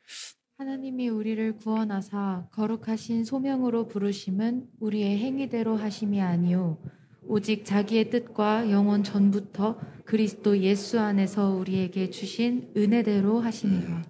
하나님이 0.58 1.10
우리를 1.10 1.58
구원하사 1.58 2.48
거룩하신 2.52 3.26
소명으로 3.26 3.88
부르심은 3.88 4.68
우리의 4.80 5.18
행위대로 5.18 5.76
하심이 5.76 6.22
아니요 6.22 6.78
오직 7.28 7.66
자기의 7.66 8.10
뜻과 8.10 8.72
영원 8.72 9.04
전부터 9.04 9.80
그리스도 10.06 10.60
예수 10.60 11.00
안에서 11.00 11.50
우리에게 11.50 12.10
주신 12.10 12.72
은혜대로 12.78 13.40
하심이라. 13.42 14.04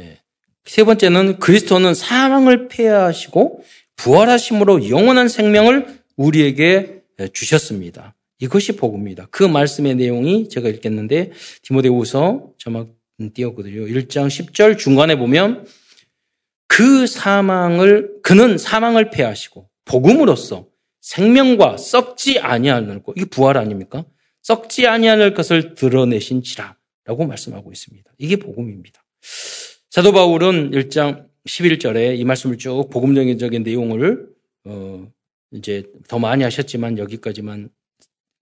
예. 0.00 0.20
세 0.64 0.84
번째는 0.84 1.38
그리스도는 1.38 1.94
사망을 1.94 2.68
폐하시고 2.68 3.64
부활하심으로 3.96 4.90
영원한 4.90 5.28
생명을 5.28 6.00
우리에게 6.16 7.02
주셨습니다. 7.32 8.15
이것이 8.38 8.76
복음입니다. 8.76 9.26
그 9.30 9.42
말씀의 9.42 9.94
내용이 9.96 10.48
제가 10.48 10.68
읽겠는데 10.68 11.32
디모데후서 11.62 12.52
자막 12.58 12.94
띄었거든요. 13.34 13.86
1장 13.86 14.26
10절 14.28 14.78
중간에 14.78 15.16
보면 15.16 15.66
그 16.68 17.06
사망을 17.06 18.20
그는 18.22 18.58
사망을 18.58 19.10
패하시고 19.10 19.68
복음으로써 19.84 20.66
생명과 21.00 21.76
썩지 21.78 22.40
아니하는 22.40 23.02
것 23.02 23.14
이게 23.16 23.24
부활 23.24 23.56
아닙니까? 23.56 24.04
썩지 24.42 24.86
아니하는 24.86 25.34
것을 25.34 25.74
드러내신지라라고 25.74 27.26
말씀하고 27.26 27.72
있습니다. 27.72 28.10
이게 28.18 28.36
복음입니다. 28.36 29.02
사도 29.90 30.12
바울은 30.12 30.72
1장 30.72 31.26
11절에 31.48 32.18
이 32.18 32.24
말씀을 32.24 32.58
쭉 32.58 32.88
복음적인 32.90 33.62
내용을 33.62 34.28
어 34.64 35.08
이제 35.52 35.84
더 36.08 36.18
많이 36.18 36.42
하셨지만 36.42 36.98
여기까지만 36.98 37.70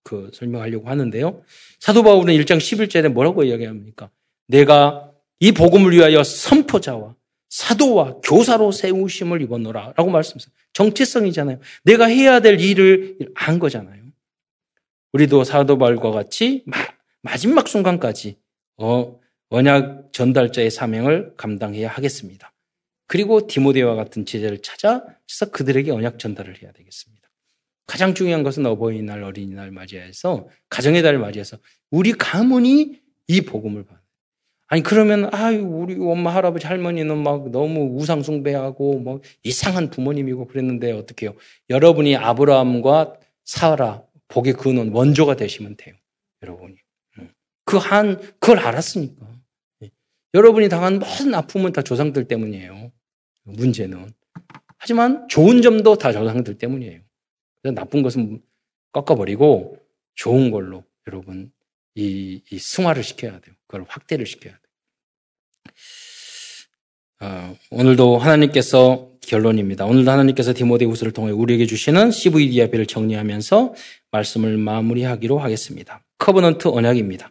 그 0.04 0.30
설명하려고 0.32 0.88
하는데요. 0.88 1.42
사도 1.80 2.02
바울은 2.02 2.32
1장 2.34 2.58
11절에 2.58 3.08
뭐라고 3.08 3.42
이야기합니까? 3.42 4.10
내가 4.46 5.10
이 5.40 5.50
복음을 5.50 5.92
위하여 5.92 6.22
선포자와 6.22 7.16
사도와 7.48 8.20
교사로 8.22 8.70
세우심을 8.72 9.42
입었노라 9.42 9.94
라고 9.96 10.10
말씀하셨어요. 10.10 10.52
정체성이잖아요. 10.72 11.58
내가 11.84 12.06
해야 12.06 12.40
될 12.40 12.60
일을 12.60 13.18
안 13.34 13.58
거잖아요. 13.58 14.02
우리도 15.12 15.44
사도 15.44 15.78
바울과 15.78 16.10
같이 16.10 16.64
마지막 17.22 17.68
순간까지 17.68 18.36
어, 18.76 19.20
언약 19.50 20.12
전달자의 20.12 20.70
사명을 20.70 21.34
감당해야 21.36 21.88
하겠습니다. 21.88 22.52
그리고 23.06 23.46
디모데와 23.46 23.94
같은 23.94 24.26
제자를 24.26 24.60
찾아서 24.60 25.50
그들에게 25.52 25.90
언약 25.92 26.18
전달을 26.18 26.60
해야 26.62 26.72
되겠습니다. 26.72 27.23
가장 27.86 28.14
중요한 28.14 28.42
것은 28.42 28.64
어버이날, 28.66 29.22
어린이날 29.22 29.70
맞이해서 29.70 30.48
가정의 30.70 31.02
달을 31.02 31.18
맞이해서 31.18 31.58
우리 31.90 32.12
가문이 32.12 33.00
이 33.28 33.40
복음을 33.42 33.84
받아요. 33.84 34.02
아니 34.68 34.82
그러면 34.82 35.28
아유 35.32 35.62
우리 35.62 35.94
엄마 36.00 36.34
할아버지 36.34 36.66
할머니는 36.66 37.22
막 37.22 37.50
너무 37.50 37.96
우상 37.98 38.22
숭배하고 38.22 38.98
뭐 39.00 39.20
이상한 39.42 39.90
부모님이고 39.90 40.46
그랬는데 40.46 40.92
어떻게요? 40.92 41.34
여러분이 41.70 42.16
아브라함과 42.16 43.14
사라 43.44 44.02
복의 44.28 44.54
근원 44.54 44.88
원조가 44.88 45.36
되시면 45.36 45.76
돼요. 45.76 45.94
여러분이 46.42 46.76
그 47.66 47.78
한 47.78 48.20
그걸 48.40 48.58
알았으니까 48.58 49.26
예. 49.84 49.90
여러분이 50.34 50.68
당한 50.68 50.98
모든 50.98 51.34
아픔은 51.34 51.72
다 51.72 51.82
조상들 51.82 52.26
때문이에요. 52.28 52.90
문제는 53.44 54.10
하지만 54.78 55.28
좋은 55.28 55.62
점도 55.62 55.96
다 55.96 56.12
조상들 56.12 56.58
때문이에요. 56.58 57.00
나쁜 57.72 58.02
것은 58.02 58.42
꺾어버리고 58.92 59.78
좋은 60.14 60.50
걸로 60.50 60.84
여러분 61.06 61.50
이, 61.94 62.42
이 62.50 62.58
승화를 62.58 63.02
시켜야 63.02 63.40
돼요. 63.40 63.54
그걸 63.66 63.86
확대를 63.88 64.26
시켜야 64.26 64.52
돼요. 64.52 64.60
어, 67.20 67.56
오늘도 67.70 68.18
하나님께서 68.18 69.10
결론입니다. 69.26 69.86
오늘도 69.86 70.10
하나님께서 70.10 70.52
디모데후서를 70.52 71.12
통해 71.12 71.32
우리에게 71.32 71.66
주시는 71.66 72.10
CVDIP를 72.10 72.86
정리하면서 72.86 73.74
말씀을 74.10 74.58
마무리하기로 74.58 75.38
하겠습니다. 75.38 76.04
covenant 76.18 76.68
언약입니다. 76.68 77.30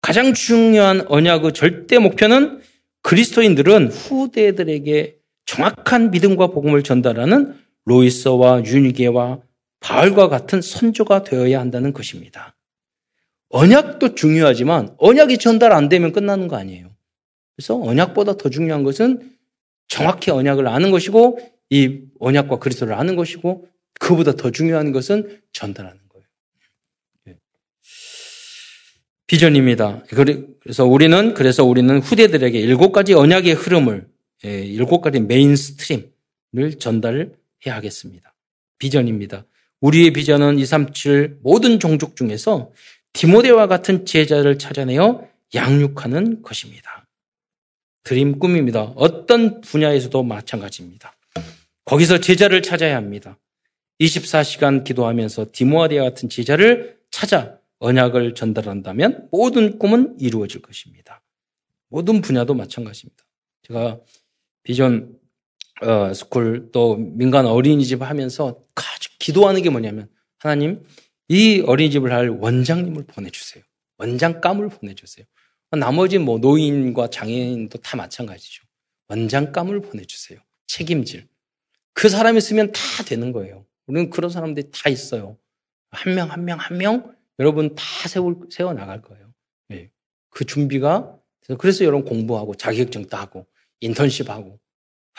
가장 0.00 0.34
중요한 0.34 1.04
언약의 1.08 1.52
절대 1.52 1.98
목표는 1.98 2.60
그리스도인들은 3.02 3.88
후대들에게 3.88 5.16
정확한 5.46 6.10
믿음과 6.10 6.48
복음을 6.48 6.82
전달하는 6.82 7.54
로이스와 7.84 8.64
유니게와 8.64 9.40
바울과 9.80 10.28
같은 10.28 10.60
선조가 10.60 11.22
되어야 11.22 11.60
한다는 11.60 11.92
것입니다. 11.92 12.56
언약도 13.50 14.14
중요하지만 14.14 14.94
언약이 14.98 15.38
전달 15.38 15.72
안 15.72 15.88
되면 15.88 16.12
끝나는 16.12 16.48
거 16.48 16.56
아니에요. 16.56 16.94
그래서 17.56 17.80
언약보다 17.80 18.36
더 18.36 18.50
중요한 18.50 18.82
것은 18.82 19.36
정확히 19.88 20.30
언약을 20.30 20.68
아는 20.68 20.90
것이고 20.90 21.38
이 21.70 22.02
언약과 22.20 22.58
그리스도를 22.58 22.94
아는 22.94 23.16
것이고 23.16 23.68
그보다 23.98 24.32
더 24.32 24.50
중요한 24.50 24.92
것은 24.92 25.40
전달하는 25.52 25.98
거예요. 26.08 26.26
예. 27.28 27.36
비전입니다. 29.26 30.04
그래서 30.08 30.84
우리는 30.86 31.34
그래서 31.34 31.64
우리는 31.64 31.98
후대들에게 31.98 32.58
일곱 32.58 32.92
가지 32.92 33.14
언약의 33.14 33.54
흐름을 33.54 34.08
예, 34.44 34.64
일곱 34.64 35.00
가지 35.00 35.20
main 35.20 35.56
stream을 35.56 36.78
전달해야 36.78 37.30
하겠습니다. 37.64 38.34
비전입니다. 38.78 39.44
우리의 39.80 40.12
비전은 40.12 40.58
237 40.58 41.38
모든 41.42 41.78
종족 41.78 42.16
중에서 42.16 42.72
디모데와 43.12 43.66
같은 43.66 44.06
제자를 44.06 44.58
찾아내어 44.58 45.28
양육하는 45.54 46.42
것입니다. 46.42 47.06
dream 48.04 48.38
꿈입니다. 48.38 48.92
어떤 48.96 49.60
분야에서도 49.60 50.22
마찬가지입니다. 50.22 51.14
거기서 51.84 52.20
제자를 52.20 52.62
찾아야 52.62 52.96
합니다. 52.96 53.38
24시간 54.00 54.84
기도하면서 54.84 55.46
디모아디아 55.52 56.02
같은 56.04 56.28
제자를 56.28 56.98
찾아 57.10 57.58
언약을 57.80 58.34
전달한다면 58.34 59.28
모든 59.30 59.78
꿈은 59.78 60.16
이루어질 60.20 60.62
것입니다. 60.62 61.22
모든 61.88 62.20
분야도 62.20 62.54
마찬가지입니다. 62.54 63.24
제가 63.62 64.00
비전 64.62 65.17
어, 65.82 66.12
school 66.12 66.70
또 66.72 66.96
민간 66.96 67.46
어린이집 67.46 68.02
하면서 68.02 68.60
아주 68.74 69.10
기도하는 69.18 69.62
게 69.62 69.70
뭐냐면 69.70 70.08
하나님 70.38 70.84
이 71.28 71.62
어린이집을 71.66 72.12
할 72.12 72.28
원장님을 72.30 73.04
보내주세요. 73.04 73.62
원장감을 73.98 74.68
보내주세요. 74.68 75.26
나머지 75.70 76.18
뭐 76.18 76.38
노인과 76.38 77.10
장애인도 77.10 77.78
다 77.78 77.96
마찬가지죠. 77.96 78.64
원장감을 79.08 79.82
보내주세요. 79.82 80.38
책임질. 80.66 81.28
그 81.92 82.08
사람이 82.08 82.38
있으면 82.38 82.72
다 82.72 83.02
되는 83.04 83.32
거예요. 83.32 83.66
우리는 83.86 84.10
그런 84.10 84.30
사람들이 84.30 84.70
다 84.72 84.88
있어요. 84.88 85.36
한 85.90 86.14
명, 86.14 86.30
한 86.30 86.44
명, 86.44 86.58
한 86.58 86.78
명, 86.78 87.14
여러분 87.38 87.74
다 87.74 87.84
세워, 88.08 88.34
세워 88.50 88.72
나갈 88.72 89.02
거예요. 89.02 89.32
네. 89.68 89.90
그 90.30 90.44
준비가, 90.44 91.18
그래서 91.58 91.84
여러분 91.84 92.04
공부하고 92.04 92.54
자격증 92.54 93.06
따고 93.06 93.46
인턴십하고 93.80 94.58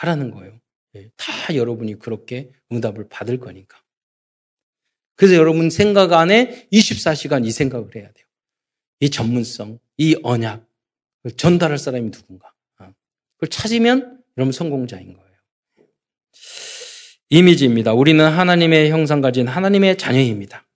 하라는 0.00 0.30
거예요. 0.30 0.58
네. 0.92 1.10
다 1.16 1.54
여러분이 1.54 1.98
그렇게 1.98 2.50
응답을 2.72 3.08
받을 3.08 3.38
거니까. 3.38 3.78
그래서 5.16 5.34
여러분 5.34 5.68
생각 5.70 6.12
안에 6.12 6.68
24시간 6.72 7.44
이 7.44 7.50
생각을 7.50 7.94
해야 7.94 8.10
돼요. 8.10 8.26
이 9.00 9.10
전문성, 9.10 9.78
이 9.98 10.16
언약, 10.22 10.66
전달할 11.36 11.78
사람이 11.78 12.10
누군가. 12.10 12.52
어. 12.78 12.92
그걸 13.36 13.48
찾으면 13.50 14.22
여러분 14.36 14.52
성공자인 14.52 15.12
거예요. 15.12 15.30
이미지입니다. 17.28 17.92
우리는 17.92 18.24
하나님의 18.26 18.90
형상 18.90 19.20
가진 19.20 19.46
하나님의 19.46 19.98
자녀입니다. 19.98 20.66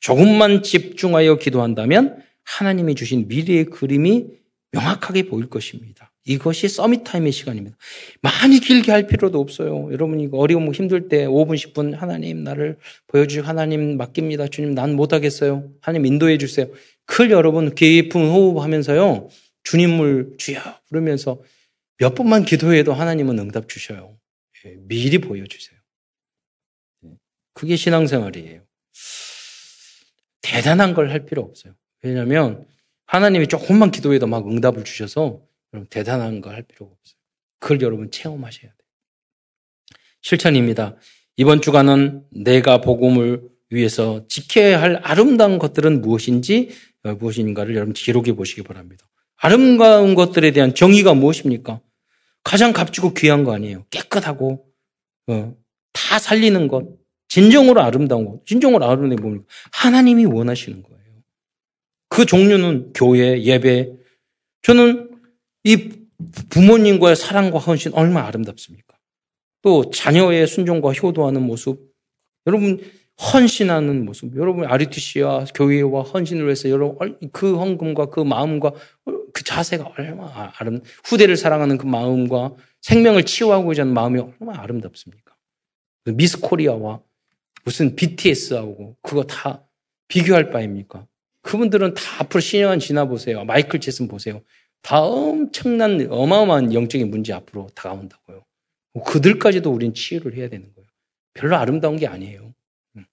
조금만 0.00 0.62
집중하여 0.62 1.36
기도한다면 1.36 2.22
하나님이 2.44 2.94
주신 2.94 3.28
미래의 3.28 3.66
그림이 3.66 4.28
명확하게 4.70 5.24
보일 5.24 5.50
것입니다. 5.50 6.07
이것이 6.28 6.68
서밋 6.68 7.04
타임의 7.04 7.32
시간입니다. 7.32 7.76
많이 8.20 8.60
길게 8.60 8.92
할 8.92 9.06
필요도 9.06 9.40
없어요. 9.40 9.90
여러분 9.92 10.20
이거 10.20 10.38
어려움 10.38 10.72
힘들 10.72 11.08
때 11.08 11.26
5분, 11.26 11.54
10분 11.56 11.94
하나님 11.96 12.44
나를 12.44 12.76
보여주시고 13.06 13.46
하나님 13.46 13.96
맡깁니다. 13.96 14.48
주님 14.48 14.74
난 14.74 14.94
못하겠어요. 14.94 15.70
하나님 15.80 16.06
인도해 16.06 16.36
주세요. 16.38 16.66
그걸 17.06 17.30
여러분 17.30 17.74
깊은 17.74 18.20
호흡하면서요. 18.20 19.28
주님을 19.64 20.34
주여 20.38 20.60
부르면서 20.88 21.40
몇 21.96 22.14
번만 22.14 22.44
기도해도 22.44 22.92
하나님은 22.92 23.38
응답 23.38 23.68
주셔요. 23.68 24.18
예, 24.66 24.74
미리 24.80 25.18
보여주세요. 25.18 25.78
예, 27.06 27.10
그게 27.54 27.76
신앙생활이에요. 27.76 28.60
대단한 30.42 30.94
걸 30.94 31.10
할 31.10 31.24
필요 31.24 31.42
없어요. 31.42 31.74
왜냐하면 32.02 32.66
하나님이 33.06 33.46
조금만 33.48 33.90
기도해도 33.90 34.26
막 34.26 34.46
응답을 34.46 34.84
주셔서 34.84 35.40
여러분 35.72 35.88
대단한 35.90 36.40
거 36.40 36.50
할 36.50 36.62
필요가 36.62 36.92
없어요. 36.92 37.18
그걸 37.58 37.80
여러분 37.82 38.10
체험하셔야 38.10 38.62
돼요. 38.62 38.72
실천입니다. 40.22 40.96
이번 41.36 41.60
주간은 41.60 42.24
내가 42.30 42.80
복음을 42.80 43.42
위해서 43.70 44.26
지켜야 44.28 44.80
할 44.80 45.00
아름다운 45.02 45.58
것들은 45.58 46.00
무엇인지 46.00 46.70
어, 47.04 47.14
무엇인가를 47.14 47.74
여러분 47.74 47.92
기록해 47.92 48.32
보시기 48.32 48.62
바랍니다. 48.62 49.06
아름다운 49.36 50.14
것들에 50.14 50.50
대한 50.52 50.74
정의가 50.74 51.14
무엇입니까? 51.14 51.80
가장 52.42 52.72
값지고 52.72 53.14
귀한 53.14 53.44
거 53.44 53.52
아니에요. 53.52 53.84
깨끗하고 53.90 54.66
어, 55.28 55.54
다 55.92 56.18
살리는 56.18 56.66
것, 56.68 56.86
진정으로 57.28 57.82
아름다운 57.82 58.24
것, 58.24 58.44
진정으로 58.46 58.84
아름다운 58.84 59.14
게 59.14 59.20
뭡니까? 59.22 59.46
하나님이 59.72 60.24
원하시는 60.24 60.82
거예요. 60.82 60.98
그 62.08 62.24
종류는 62.24 62.92
교회, 62.94 63.42
예배. 63.42 63.92
저는 64.62 65.07
이 65.68 65.90
부모님과의 66.48 67.14
사랑과 67.14 67.58
헌신 67.58 67.92
얼마나 67.92 68.26
아름답습니까? 68.28 68.96
또 69.60 69.90
자녀의 69.90 70.46
순종과 70.46 70.92
효도하는 70.94 71.42
모습. 71.42 71.92
여러분 72.46 72.80
헌신하는 73.20 74.06
모습. 74.06 74.34
여러분 74.36 74.64
RUTC와 74.64 75.44
교회와 75.54 76.04
헌신을 76.04 76.44
위해서 76.44 76.70
여러분 76.70 77.18
그 77.32 77.58
헌금과 77.58 78.06
그 78.06 78.20
마음과 78.20 78.72
그 79.34 79.44
자세가 79.44 79.92
얼마나 79.98 80.54
아름 80.56 80.80
후대를 81.04 81.36
사랑하는 81.36 81.76
그 81.76 81.84
마음과 81.84 82.54
생명을 82.80 83.24
치유하고자 83.24 83.82
하는 83.82 83.92
마음이 83.92 84.20
얼마나 84.20 84.62
아름답습니까? 84.62 85.34
미스 86.14 86.40
코리아와 86.40 87.02
무슨 87.64 87.94
BTS하고 87.94 88.96
그거 89.02 89.24
다 89.24 89.66
비교할 90.06 90.48
바입니까? 90.48 91.06
그분들은 91.42 91.92
다 91.92 92.02
앞으로 92.20 92.40
10년 92.40 92.80
지나 92.80 93.04
보세요. 93.04 93.44
마이클 93.44 93.80
제슨 93.80 94.08
보세요. 94.08 94.40
다 94.82 95.00
엄청난 95.02 96.06
어마어마한 96.10 96.72
영적인 96.74 97.10
문제 97.10 97.32
앞으로 97.32 97.68
다가온다고요. 97.74 98.44
그들까지도 99.04 99.70
우린 99.70 99.94
치유를 99.94 100.36
해야 100.36 100.48
되는 100.48 100.72
거예요. 100.74 100.88
별로 101.34 101.56
아름다운 101.56 101.96
게 101.96 102.06
아니에요. 102.06 102.54
음. 102.96 103.04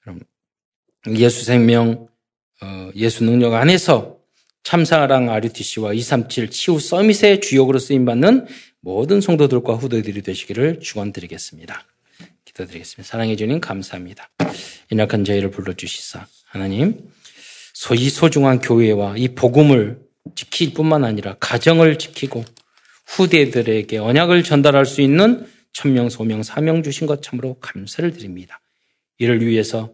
그럼 0.00 0.20
예수 1.08 1.44
생명, 1.44 2.08
어, 2.60 2.90
예수 2.94 3.24
능력 3.24 3.54
안에서 3.54 4.18
참사랑 4.62 5.30
RUTC와 5.30 5.94
237 5.94 6.50
치유 6.50 6.78
서밋의 6.78 7.40
주역으로 7.40 7.78
쓰임받는 7.78 8.46
모든 8.80 9.20
성도들과 9.20 9.74
후대들이 9.74 10.22
되시기를 10.22 10.80
축원드리겠습니다. 10.80 11.86
기도드리겠습니다. 12.44 13.08
사랑해 13.08 13.36
주님 13.36 13.60
감사합니다. 13.60 14.30
연약한 14.92 15.24
저희를 15.24 15.50
불러주시사 15.50 16.26
하나님 16.44 17.10
이 17.94 18.10
소중한 18.10 18.60
교회와 18.60 19.16
이 19.16 19.28
복음을 19.28 20.00
지킬 20.34 20.74
뿐만 20.74 21.04
아니라 21.04 21.36
가정을 21.40 21.98
지키고 21.98 22.44
후대들에게 23.06 23.98
언약을 23.98 24.44
전달할 24.44 24.84
수 24.86 25.00
있는 25.00 25.46
천명, 25.72 26.08
소명, 26.10 26.42
사명 26.42 26.82
주신 26.82 27.06
것 27.06 27.22
참으로 27.22 27.56
감사를 27.60 28.12
드립니다. 28.12 28.60
이를 29.18 29.44
위해서 29.44 29.92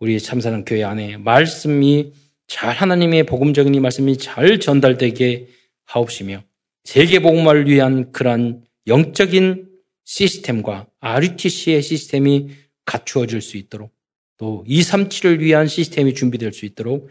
우리 0.00 0.20
참사랑 0.20 0.64
교회 0.64 0.84
안에 0.84 1.16
말씀이 1.16 2.12
잘 2.46 2.74
하나님의 2.74 3.24
복음적인 3.26 3.74
이 3.74 3.80
말씀이 3.80 4.16
잘 4.18 4.58
전달되게 4.58 5.48
하옵시며 5.84 6.42
세계 6.84 7.20
복음화를 7.20 7.68
위한 7.68 8.12
그러한 8.12 8.64
영적인 8.86 9.68
시스템과 10.04 10.86
RUTC의 11.00 11.82
시스템이 11.82 12.48
갖추어질 12.84 13.42
수 13.42 13.56
있도록 13.58 13.92
또 14.38 14.64
237을 14.66 15.40
위한 15.40 15.66
시스템이 15.66 16.14
준비될 16.14 16.52
수 16.52 16.64
있도록 16.64 17.10